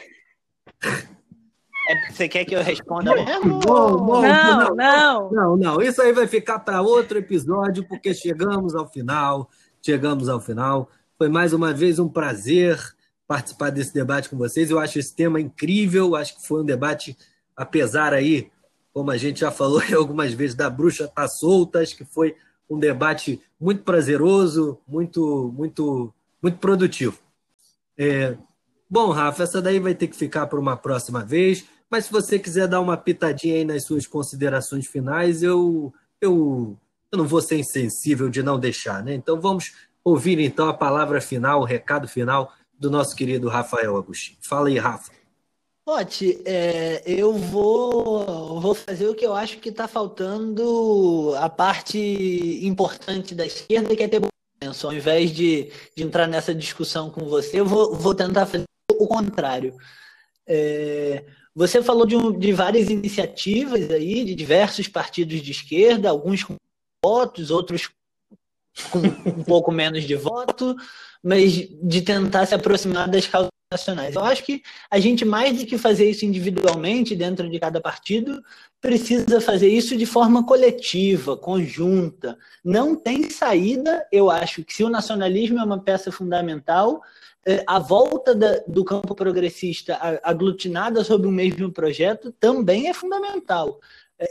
É, 1.89 2.11
você 2.11 2.27
quer 2.27 2.43
que 2.43 2.53
eu 2.53 2.61
responda 2.61 3.15
mesmo? 3.15 3.59
Bom, 3.59 4.05
bom, 4.05 4.21
não, 4.21 4.75
não, 4.75 4.75
não, 4.75 5.31
não, 5.31 5.57
não. 5.57 5.81
Isso 5.81 6.01
aí 6.01 6.11
vai 6.11 6.27
ficar 6.27 6.59
para 6.59 6.81
outro 6.81 7.17
episódio, 7.17 7.87
porque 7.87 8.13
chegamos 8.13 8.75
ao 8.75 8.89
final. 8.89 9.49
Chegamos 9.81 10.27
ao 10.27 10.41
final. 10.41 10.89
Foi 11.17 11.29
mais 11.29 11.53
uma 11.53 11.73
vez 11.73 11.97
um 11.97 12.09
prazer 12.09 12.77
participar 13.25 13.69
desse 13.69 13.93
debate 13.93 14.29
com 14.29 14.37
vocês. 14.37 14.69
Eu 14.69 14.79
acho 14.79 14.99
esse 14.99 15.15
tema 15.15 15.39
incrível. 15.39 16.13
Acho 16.13 16.35
que 16.35 16.45
foi 16.45 16.61
um 16.61 16.65
debate, 16.65 17.17
apesar 17.55 18.13
aí, 18.13 18.51
como 18.93 19.09
a 19.09 19.15
gente 19.17 19.39
já 19.39 19.49
falou 19.49 19.81
algumas 19.95 20.33
vezes, 20.33 20.55
da 20.55 20.69
bruxa 20.69 21.07
tá 21.07 21.25
solta. 21.25 21.79
Acho 21.79 21.95
que 21.95 22.03
foi 22.03 22.35
um 22.69 22.77
debate 22.77 23.41
muito 23.59 23.83
prazeroso, 23.83 24.77
muito, 24.87 25.53
muito, 25.55 26.13
muito 26.41 26.57
produtivo. 26.57 27.17
É, 27.97 28.35
bom, 28.89 29.09
Rafa, 29.11 29.43
essa 29.43 29.61
daí 29.61 29.79
vai 29.79 29.95
ter 29.95 30.07
que 30.07 30.15
ficar 30.15 30.47
para 30.47 30.59
uma 30.59 30.77
próxima 30.77 31.23
vez, 31.23 31.65
mas 31.89 32.05
se 32.05 32.11
você 32.11 32.37
quiser 32.37 32.67
dar 32.67 32.81
uma 32.81 32.97
pitadinha 32.97 33.55
aí 33.55 33.65
nas 33.65 33.83
suas 33.83 34.05
considerações 34.05 34.85
finais, 34.85 35.41
eu, 35.41 35.93
eu, 36.21 36.77
eu 37.11 37.17
não 37.17 37.25
vou 37.25 37.41
ser 37.41 37.57
insensível 37.57 38.29
de 38.29 38.43
não 38.43 38.59
deixar, 38.59 39.03
né? 39.03 39.13
Então 39.13 39.39
vamos 39.39 39.73
ouvir 40.03 40.39
então 40.39 40.69
a 40.69 40.73
palavra 40.73 41.19
final, 41.21 41.61
o 41.61 41.65
recado 41.65 42.07
final 42.07 42.53
do 42.77 42.91
nosso 42.91 43.15
querido 43.15 43.47
Rafael 43.47 43.97
Agostinho. 43.97 44.37
Fala 44.41 44.67
aí, 44.67 44.77
Rafa. 44.77 45.16
Pote, 45.87 46.41
é, 46.43 47.01
eu 47.05 47.31
vou, 47.31 48.59
vou 48.59 48.75
fazer 48.75 49.07
o 49.07 49.15
que 49.15 49.25
eu 49.25 49.33
acho 49.33 49.57
que 49.59 49.69
está 49.69 49.87
faltando 49.87 51.33
a 51.37 51.47
parte 51.47 51.97
importante 52.61 53.33
da 53.33 53.45
esquerda, 53.45 53.95
que 53.95 54.03
é 54.03 54.07
ter 54.09 54.19
bom 54.19 54.27
senso. 54.61 54.87
Ao 54.87 54.93
invés 54.93 55.31
de, 55.31 55.71
de 55.95 56.03
entrar 56.03 56.27
nessa 56.27 56.53
discussão 56.53 57.09
com 57.09 57.23
você, 57.29 57.61
eu 57.61 57.65
vou, 57.65 57.95
vou 57.95 58.13
tentar 58.13 58.45
fazer 58.45 58.65
o 58.91 59.07
contrário. 59.07 59.77
É, 60.45 61.23
você 61.55 61.81
falou 61.81 62.05
de, 62.05 62.17
um, 62.17 62.37
de 62.37 62.51
várias 62.51 62.89
iniciativas 62.89 63.89
aí, 63.89 64.25
de 64.25 64.35
diversos 64.35 64.89
partidos 64.89 65.41
de 65.41 65.51
esquerda, 65.51 66.09
alguns 66.09 66.43
com 66.43 66.57
votos, 67.01 67.49
outros 67.49 67.89
com 68.91 68.99
um 68.99 69.41
pouco 69.41 69.71
menos 69.71 70.03
de 70.03 70.15
voto, 70.17 70.75
mas 71.23 71.53
de 71.53 72.01
tentar 72.01 72.45
se 72.45 72.53
aproximar 72.53 73.07
das 73.07 73.25
causas 73.25 73.56
nacionais. 73.71 74.15
Eu 74.15 74.23
acho 74.23 74.43
que 74.43 74.61
a 74.89 74.97
gente, 74.99 75.25
mais 75.25 75.57
do 75.57 75.65
que 75.65 75.77
fazer 75.77 76.09
isso 76.09 76.25
individualmente 76.25 77.15
dentro 77.15 77.49
de 77.49 77.59
cada 77.59 77.81
partido, 77.81 78.41
precisa 78.79 79.41
fazer 79.41 79.67
isso 79.67 79.97
de 79.97 80.05
forma 80.05 80.45
coletiva, 80.45 81.35
conjunta. 81.35 82.37
Não 82.63 82.95
tem 82.95 83.29
saída, 83.29 84.05
eu 84.11 84.29
acho 84.29 84.63
que 84.63 84.73
se 84.73 84.83
o 84.83 84.89
nacionalismo 84.89 85.59
é 85.59 85.63
uma 85.63 85.83
peça 85.83 86.11
fundamental, 86.11 87.01
é, 87.45 87.63
a 87.67 87.77
volta 87.77 88.33
do 88.67 88.85
campo 88.85 89.13
progressista 89.13 89.97
aglutinada 90.23 91.03
sobre 91.03 91.27
o 91.27 91.31
mesmo 91.31 91.71
projeto 91.71 92.31
também 92.39 92.87
é 92.87 92.93
fundamental. 92.93 93.79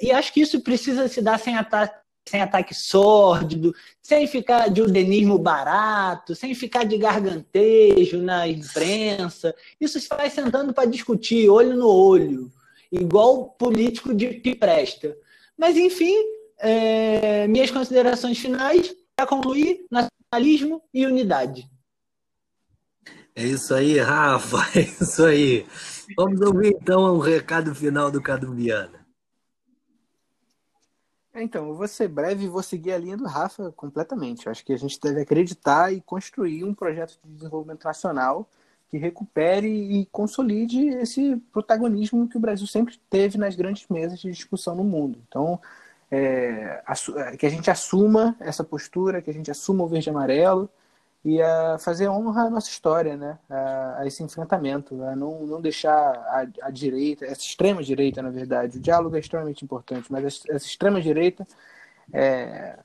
E 0.01 0.11
acho 0.11 0.33
que 0.33 0.41
isso 0.41 0.61
precisa 0.61 1.09
se 1.09 1.21
dar 1.21 1.39
sem 1.39 1.57
ataque 1.57 2.06
sem 2.29 2.43
ataque 2.43 2.75
sórdido, 2.75 3.75
sem 4.03 4.27
ficar 4.27 4.69
de 4.69 4.83
udenismo 4.83 5.39
barato, 5.39 6.35
sem 6.35 6.55
ficar 6.55 6.85
de 6.85 6.99
gargantejo 6.99 8.19
na 8.19 8.49
imprensa. 8.49 9.55
Isso 9.81 10.01
se 10.01 10.09
vai 10.09 10.29
sentando 10.29 10.75
para 10.75 10.89
discutir, 10.89 11.49
olho 11.49 11.77
no 11.77 11.89
olho, 11.89 12.51
igual 12.91 13.51
político 13.51 14.13
de 14.13 14.35
que 14.41 14.55
presta. 14.55 15.17
Mas, 15.57 15.77
enfim, 15.77 16.17
é, 16.59 17.47
minhas 17.47 17.71
considerações 17.71 18.39
finais 18.39 18.95
para 19.15 19.27
concluir: 19.27 19.87
nacionalismo 19.91 20.83
e 20.93 21.07
unidade. 21.07 21.69
É 23.35 23.45
isso 23.45 23.75
aí, 23.75 23.99
Rafa, 23.99 24.67
é 24.79 24.83
isso 24.83 25.25
aí. 25.25 25.67
Vamos 26.17 26.41
ouvir 26.41 26.77
então 26.81 27.03
o 27.03 27.17
um 27.17 27.19
recado 27.19 27.75
final 27.75 28.11
do 28.11 28.23
Cadu. 28.23 28.55
É, 31.37 31.43
então, 31.43 31.69
eu 31.69 31.75
vou 31.75 31.87
ser 31.87 32.09
breve 32.09 32.47
e 32.47 32.49
vou 32.49 32.63
seguir 32.63 32.93
a 32.93 32.99
linha 32.99 33.15
do 33.15 33.27
Rafa 33.27 33.71
completamente. 33.73 34.47
Eu 34.47 34.53
acho 34.53 34.65
que 34.65 34.73
a 34.73 34.79
gente 34.79 34.99
deve 34.99 35.21
acreditar 35.21 35.93
e 35.93 36.01
construir 36.01 36.65
um 36.65 36.73
projeto 36.73 37.19
de 37.23 37.35
desenvolvimento 37.35 37.85
nacional 37.85 38.49
que 38.91 38.97
recupere 38.97 39.69
e 39.69 40.07
consolide 40.07 40.89
esse 40.89 41.37
protagonismo 41.53 42.27
que 42.27 42.39
o 42.39 42.41
Brasil 42.41 42.67
sempre 42.67 42.99
teve 43.11 43.37
nas 43.37 43.55
grandes 43.55 43.87
mesas 43.91 44.19
de 44.19 44.31
discussão 44.31 44.75
no 44.75 44.83
mundo. 44.83 45.19
Então, 45.29 45.61
é, 46.11 46.83
que 47.39 47.45
a 47.45 47.51
gente 47.51 47.71
assuma 47.71 48.35
essa 48.41 48.65
postura, 48.65 49.21
que 49.21 49.29
a 49.29 49.35
gente 49.35 49.51
assuma 49.51 49.85
o 49.85 49.89
verde 49.89 50.09
e 50.09 50.11
amarelo, 50.11 50.71
e 51.27 51.43
a 51.43 51.77
fazer 51.81 52.09
honra 52.09 52.43
à 52.43 52.51
nossa 52.51 52.71
história, 52.71 53.17
né? 53.17 53.37
a, 53.51 53.97
a 53.99 54.07
esse 54.07 54.23
enfrentamento, 54.23 55.03
a 55.03 55.17
não, 55.17 55.45
não 55.45 55.61
deixar 55.61 55.91
a, 55.91 56.47
a, 56.63 56.71
direita, 56.71 57.25
essa 57.25 57.41
extrema 57.41 57.83
direita, 57.83 58.23
na 58.23 58.31
verdade, 58.31 58.79
o 58.79 58.81
diálogo 58.81 59.17
é 59.17 59.19
extremamente 59.19 59.65
importante, 59.65 60.07
mas 60.09 60.25
essa, 60.25 60.53
essa 60.53 60.67
extrema 60.67 61.03
direita, 61.03 61.45
é, 62.13 62.79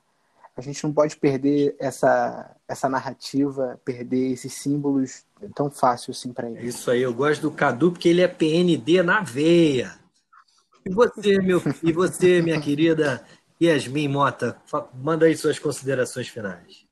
a 0.57 0.59
gente 0.59 0.83
não 0.83 0.91
pode 0.91 1.17
perder 1.17 1.75
essa, 1.79 2.49
essa 2.67 2.89
narrativa, 2.89 3.79
perder 3.85 4.31
esses 4.31 4.53
símbolos 4.53 5.23
tão 5.53 5.69
fácil 5.69 6.09
assim 6.09 6.33
para 6.33 6.49
ele. 6.49 6.65
Isso 6.65 6.89
aí, 6.89 7.03
eu 7.03 7.13
gosto 7.13 7.43
do 7.43 7.51
Cadu 7.51 7.91
porque 7.91 8.09
ele 8.09 8.21
é 8.21 8.27
PND 8.27 9.03
na 9.03 9.21
veia. 9.21 9.99
E 10.83 10.89
você, 10.89 11.37
meu, 11.37 11.61
e 11.83 11.93
você, 11.93 12.41
minha 12.41 12.59
querida 12.59 13.23
Yasmin 13.61 14.07
Mota, 14.07 14.59
manda 14.95 15.27
aí 15.27 15.37
suas 15.37 15.59
considerações 15.59 16.27
finais. 16.27 16.89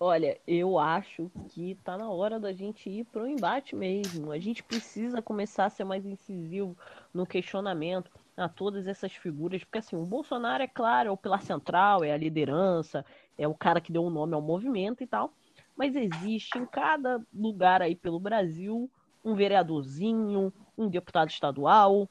Olha, 0.00 0.40
eu 0.46 0.78
acho 0.78 1.28
que 1.48 1.74
tá 1.82 1.98
na 1.98 2.08
hora 2.08 2.38
da 2.38 2.52
gente 2.52 2.88
ir 2.88 3.04
pro 3.06 3.26
embate 3.26 3.74
mesmo. 3.74 4.30
A 4.30 4.38
gente 4.38 4.62
precisa 4.62 5.20
começar 5.20 5.64
a 5.64 5.70
ser 5.70 5.82
mais 5.82 6.06
incisivo 6.06 6.78
no 7.12 7.26
questionamento 7.26 8.08
a 8.36 8.48
todas 8.48 8.86
essas 8.86 9.12
figuras, 9.12 9.64
porque 9.64 9.78
assim, 9.78 9.96
o 9.96 10.06
Bolsonaro 10.06 10.62
é 10.62 10.68
claro, 10.68 11.08
é 11.08 11.12
o 11.12 11.16
pilar 11.16 11.42
central, 11.42 12.04
é 12.04 12.12
a 12.12 12.16
liderança, 12.16 13.04
é 13.36 13.48
o 13.48 13.54
cara 13.54 13.80
que 13.80 13.90
deu 13.90 14.04
o 14.04 14.06
um 14.06 14.10
nome 14.10 14.34
ao 14.34 14.40
movimento 14.40 15.02
e 15.02 15.06
tal, 15.08 15.32
mas 15.76 15.96
existe 15.96 16.56
em 16.56 16.64
cada 16.64 17.20
lugar 17.34 17.82
aí 17.82 17.96
pelo 17.96 18.20
Brasil 18.20 18.88
um 19.24 19.34
vereadorzinho, 19.34 20.52
um 20.76 20.88
deputado 20.88 21.30
estadual, 21.30 22.08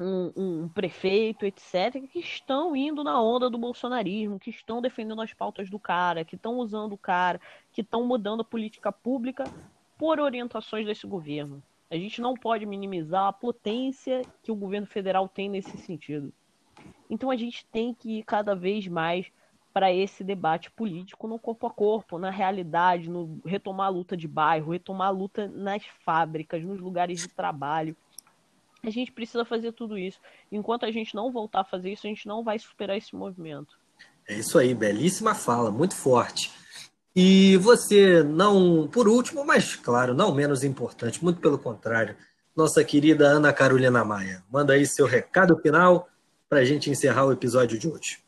um, 0.00 0.32
um, 0.36 0.68
prefeito, 0.68 1.46
etc., 1.46 2.06
que 2.10 2.18
estão 2.18 2.74
indo 2.74 3.04
na 3.04 3.20
onda 3.20 3.48
do 3.48 3.58
bolsonarismo, 3.58 4.38
que 4.38 4.50
estão 4.50 4.82
defendendo 4.82 5.22
as 5.22 5.32
pautas 5.32 5.70
do 5.70 5.78
cara, 5.78 6.24
que 6.24 6.36
estão 6.36 6.58
usando 6.58 6.92
o 6.92 6.98
cara, 6.98 7.40
que 7.72 7.80
estão 7.80 8.04
mudando 8.06 8.40
a 8.40 8.44
política 8.44 8.90
pública 8.90 9.44
por 9.96 10.18
orientações 10.18 10.86
desse 10.86 11.06
governo. 11.06 11.62
A 11.90 11.96
gente 11.96 12.20
não 12.20 12.34
pode 12.34 12.66
minimizar 12.66 13.26
a 13.28 13.32
potência 13.32 14.22
que 14.42 14.50
o 14.50 14.56
governo 14.56 14.86
federal 14.86 15.28
tem 15.28 15.48
nesse 15.48 15.76
sentido. 15.78 16.32
Então 17.08 17.30
a 17.30 17.36
gente 17.36 17.64
tem 17.66 17.94
que 17.94 18.18
ir 18.18 18.24
cada 18.24 18.54
vez 18.54 18.88
mais 18.88 19.30
para 19.72 19.92
esse 19.92 20.22
debate 20.22 20.70
político 20.70 21.26
no 21.26 21.38
corpo 21.38 21.66
a 21.66 21.70
corpo, 21.70 22.18
na 22.18 22.30
realidade, 22.30 23.10
no 23.10 23.40
retomar 23.44 23.88
a 23.88 23.90
luta 23.90 24.16
de 24.16 24.28
bairro, 24.28 24.72
retomar 24.72 25.08
a 25.08 25.10
luta 25.10 25.48
nas 25.48 25.84
fábricas, 26.04 26.62
nos 26.62 26.80
lugares 26.80 27.20
de 27.20 27.28
trabalho. 27.28 27.96
A 28.84 28.90
gente 28.90 29.10
precisa 29.10 29.44
fazer 29.44 29.72
tudo 29.72 29.96
isso. 29.96 30.20
Enquanto 30.52 30.84
a 30.84 30.90
gente 30.90 31.14
não 31.14 31.32
voltar 31.32 31.60
a 31.60 31.64
fazer 31.64 31.92
isso, 31.92 32.06
a 32.06 32.10
gente 32.10 32.28
não 32.28 32.44
vai 32.44 32.58
superar 32.58 32.96
esse 32.96 33.16
movimento. 33.16 33.78
É 34.28 34.34
isso 34.34 34.58
aí, 34.58 34.74
belíssima 34.74 35.34
fala, 35.34 35.70
muito 35.70 35.94
forte. 35.94 36.52
E 37.16 37.56
você, 37.58 38.22
não, 38.22 38.88
por 38.88 39.08
último, 39.08 39.44
mas 39.44 39.76
claro, 39.76 40.14
não 40.14 40.34
menos 40.34 40.64
importante, 40.64 41.22
muito 41.22 41.40
pelo 41.40 41.58
contrário, 41.58 42.16
nossa 42.56 42.82
querida 42.84 43.26
Ana 43.26 43.52
Carolina 43.52 44.04
Maia. 44.04 44.42
Manda 44.50 44.72
aí 44.72 44.86
seu 44.86 45.06
recado 45.06 45.56
final 45.58 46.08
para 46.48 46.60
a 46.60 46.64
gente 46.64 46.90
encerrar 46.90 47.26
o 47.26 47.32
episódio 47.32 47.78
de 47.78 47.88
hoje. 47.88 48.18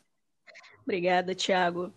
Obrigada, 0.85 1.35
Tiago. 1.35 1.93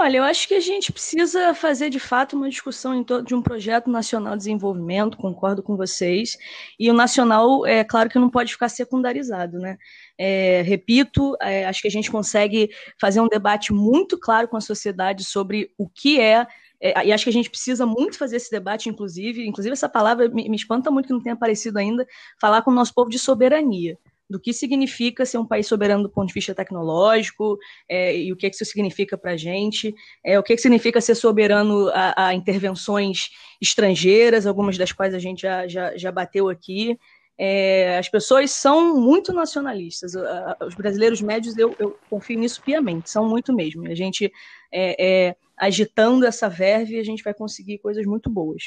Olha, 0.00 0.18
eu 0.18 0.22
acho 0.22 0.46
que 0.46 0.54
a 0.54 0.60
gente 0.60 0.92
precisa 0.92 1.52
fazer 1.54 1.90
de 1.90 1.98
fato 1.98 2.36
uma 2.36 2.48
discussão 2.48 2.94
em 2.94 3.02
torno 3.02 3.24
de 3.24 3.34
um 3.34 3.42
projeto 3.42 3.90
nacional 3.90 4.34
de 4.34 4.38
desenvolvimento, 4.38 5.16
concordo 5.16 5.60
com 5.60 5.76
vocês. 5.76 6.36
E 6.78 6.88
o 6.88 6.94
nacional, 6.94 7.66
é 7.66 7.82
claro 7.82 8.08
que 8.08 8.16
não 8.16 8.30
pode 8.30 8.52
ficar 8.52 8.68
secundarizado, 8.68 9.58
né? 9.58 9.76
É, 10.16 10.62
repito, 10.62 11.36
é, 11.42 11.66
acho 11.66 11.82
que 11.82 11.88
a 11.88 11.90
gente 11.90 12.12
consegue 12.12 12.70
fazer 13.00 13.20
um 13.20 13.26
debate 13.26 13.72
muito 13.72 14.16
claro 14.16 14.46
com 14.46 14.56
a 14.56 14.60
sociedade 14.60 15.24
sobre 15.24 15.72
o 15.76 15.88
que 15.88 16.20
é 16.20 16.46
é, 16.80 17.06
e 17.06 17.12
acho 17.12 17.24
que 17.24 17.30
a 17.30 17.32
gente 17.32 17.50
precisa 17.50 17.84
muito 17.84 18.16
fazer 18.16 18.36
esse 18.36 18.52
debate, 18.52 18.88
inclusive, 18.88 19.44
inclusive 19.44 19.72
essa 19.72 19.88
palavra 19.88 20.28
me, 20.28 20.48
me 20.48 20.56
espanta 20.56 20.92
muito 20.92 21.08
que 21.08 21.12
não 21.12 21.20
tenha 21.20 21.34
aparecido 21.34 21.76
ainda, 21.76 22.06
falar 22.40 22.62
com 22.62 22.70
o 22.70 22.74
nosso 22.74 22.94
povo 22.94 23.10
de 23.10 23.18
soberania 23.18 23.98
do 24.28 24.38
que 24.38 24.52
significa 24.52 25.24
ser 25.24 25.38
um 25.38 25.46
país 25.46 25.66
soberano 25.66 26.02
do 26.02 26.10
ponto 26.10 26.28
de 26.28 26.34
vista 26.34 26.54
tecnológico 26.54 27.58
é, 27.88 28.16
e 28.16 28.32
o 28.32 28.36
que, 28.36 28.46
é 28.46 28.50
que 28.50 28.56
isso 28.56 28.64
significa 28.64 29.16
para 29.16 29.32
a 29.32 29.36
gente, 29.36 29.94
é, 30.24 30.38
o 30.38 30.42
que, 30.42 30.52
é 30.52 30.56
que 30.56 30.62
significa 30.62 31.00
ser 31.00 31.14
soberano 31.14 31.88
a, 31.88 32.28
a, 32.28 32.34
intervenções 32.34 33.30
estrangeiras, 33.60 34.46
algumas 34.46 34.76
das 34.76 34.92
quais 34.92 35.14
a 35.14 35.18
gente 35.18 35.42
já, 35.42 35.66
já, 35.66 35.96
já 35.96 36.12
bateu 36.12 36.48
aqui. 36.48 36.98
É, 37.40 37.96
as 37.96 38.08
pessoas 38.08 38.50
são 38.50 39.00
muito 39.00 39.32
nacionalistas, 39.32 40.12
os 40.66 40.74
brasileiros 40.74 41.22
médios, 41.22 41.56
eu, 41.56 41.72
eu, 41.78 41.96
confio 42.10 42.36
nisso 42.36 42.60
piamente, 42.60 43.08
são 43.08 43.28
muito 43.28 43.54
mesmo. 43.54 43.86
A 43.86 43.94
gente, 43.94 44.30
é, 44.72 45.28
é, 45.28 45.36
agitando 45.56 46.26
essa 46.26 46.48
verve, 46.48 46.98
a 46.98 47.04
gente 47.04 47.22
vai 47.22 47.32
conseguir 47.32 47.78
coisas 47.78 48.04
muito 48.04 48.28
boas. 48.28 48.64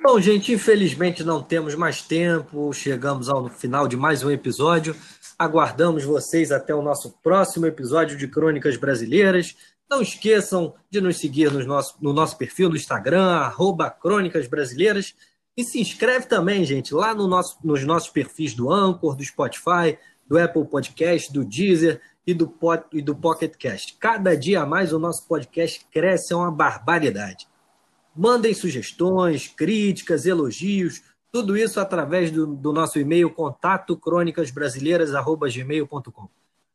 Bom, 0.00 0.20
gente, 0.20 0.52
infelizmente 0.52 1.24
não 1.24 1.42
temos 1.42 1.74
mais 1.74 2.00
tempo. 2.00 2.72
Chegamos 2.72 3.28
ao 3.28 3.48
final 3.48 3.88
de 3.88 3.96
mais 3.96 4.22
um 4.22 4.30
episódio. 4.30 4.94
Aguardamos 5.36 6.04
vocês 6.04 6.52
até 6.52 6.72
o 6.72 6.80
nosso 6.80 7.18
próximo 7.20 7.66
episódio 7.66 8.16
de 8.16 8.28
Crônicas 8.28 8.76
Brasileiras. 8.76 9.56
Não 9.90 10.00
esqueçam 10.00 10.72
de 10.88 11.00
nos 11.00 11.18
seguir 11.18 11.50
no 11.50 11.64
nosso, 11.64 11.96
no 12.00 12.12
nosso 12.12 12.38
perfil 12.38 12.68
no 12.68 12.76
Instagram, 12.76 13.24
arroba 13.24 13.90
Crônicas 13.90 14.46
Brasileiras. 14.46 15.14
E 15.56 15.64
se 15.64 15.80
inscreve 15.80 16.26
também, 16.26 16.64
gente, 16.64 16.94
lá 16.94 17.12
no 17.12 17.26
nosso, 17.26 17.58
nos 17.64 17.82
nossos 17.84 18.08
perfis 18.08 18.54
do 18.54 18.72
Anchor, 18.72 19.16
do 19.16 19.24
Spotify, 19.24 19.98
do 20.28 20.38
Apple 20.38 20.64
Podcast, 20.64 21.32
do 21.32 21.44
Deezer 21.44 22.00
e 22.24 22.32
do, 22.32 22.56
e 22.92 23.02
do 23.02 23.16
Pocket 23.16 23.56
Cast. 23.56 23.96
Cada 23.98 24.36
dia 24.36 24.64
mais 24.64 24.92
o 24.92 24.98
nosso 24.98 25.26
podcast 25.26 25.84
cresce, 25.90 26.32
é 26.32 26.36
uma 26.36 26.52
barbaridade. 26.52 27.48
Mandem 28.18 28.52
sugestões, 28.52 29.46
críticas, 29.46 30.26
elogios, 30.26 31.02
tudo 31.30 31.56
isso 31.56 31.78
através 31.78 32.32
do, 32.32 32.48
do 32.48 32.72
nosso 32.72 32.98
e-mail 32.98 33.30
contato 33.30 33.96
crônicasbrasileiras@gmail.com. 33.96 36.28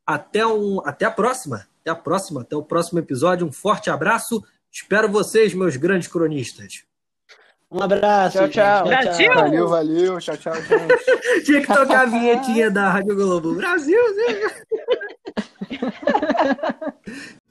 Até 0.06 0.46
um, 0.46 0.80
até 0.82 1.04
a 1.04 1.10
próxima. 1.10 1.66
Até 1.82 1.90
a 1.90 1.94
próxima, 1.94 2.40
até 2.40 2.56
o 2.56 2.62
próximo 2.62 2.98
episódio. 2.98 3.46
Um 3.46 3.52
forte 3.52 3.90
abraço. 3.90 4.42
Espero 4.72 5.06
vocês, 5.06 5.52
meus 5.52 5.76
grandes 5.76 6.08
cronistas. 6.08 6.84
Um 7.70 7.82
abraço. 7.82 8.38
Tchau, 8.38 8.48
tchau. 8.48 8.86
Brasil! 8.86 9.34
Valeu, 9.34 9.68
valeu. 9.68 10.18
Tchau, 10.20 10.38
tchau, 10.38 10.54
gente. 10.54 10.70
Tinha 11.44 11.60
que 11.60 11.66
tocar 11.66 12.04
a 12.04 12.06
vinhetinha 12.06 12.70
da 12.70 12.88
Rádio 12.88 13.16
Globo. 13.16 13.54
Brasil! 13.54 14.00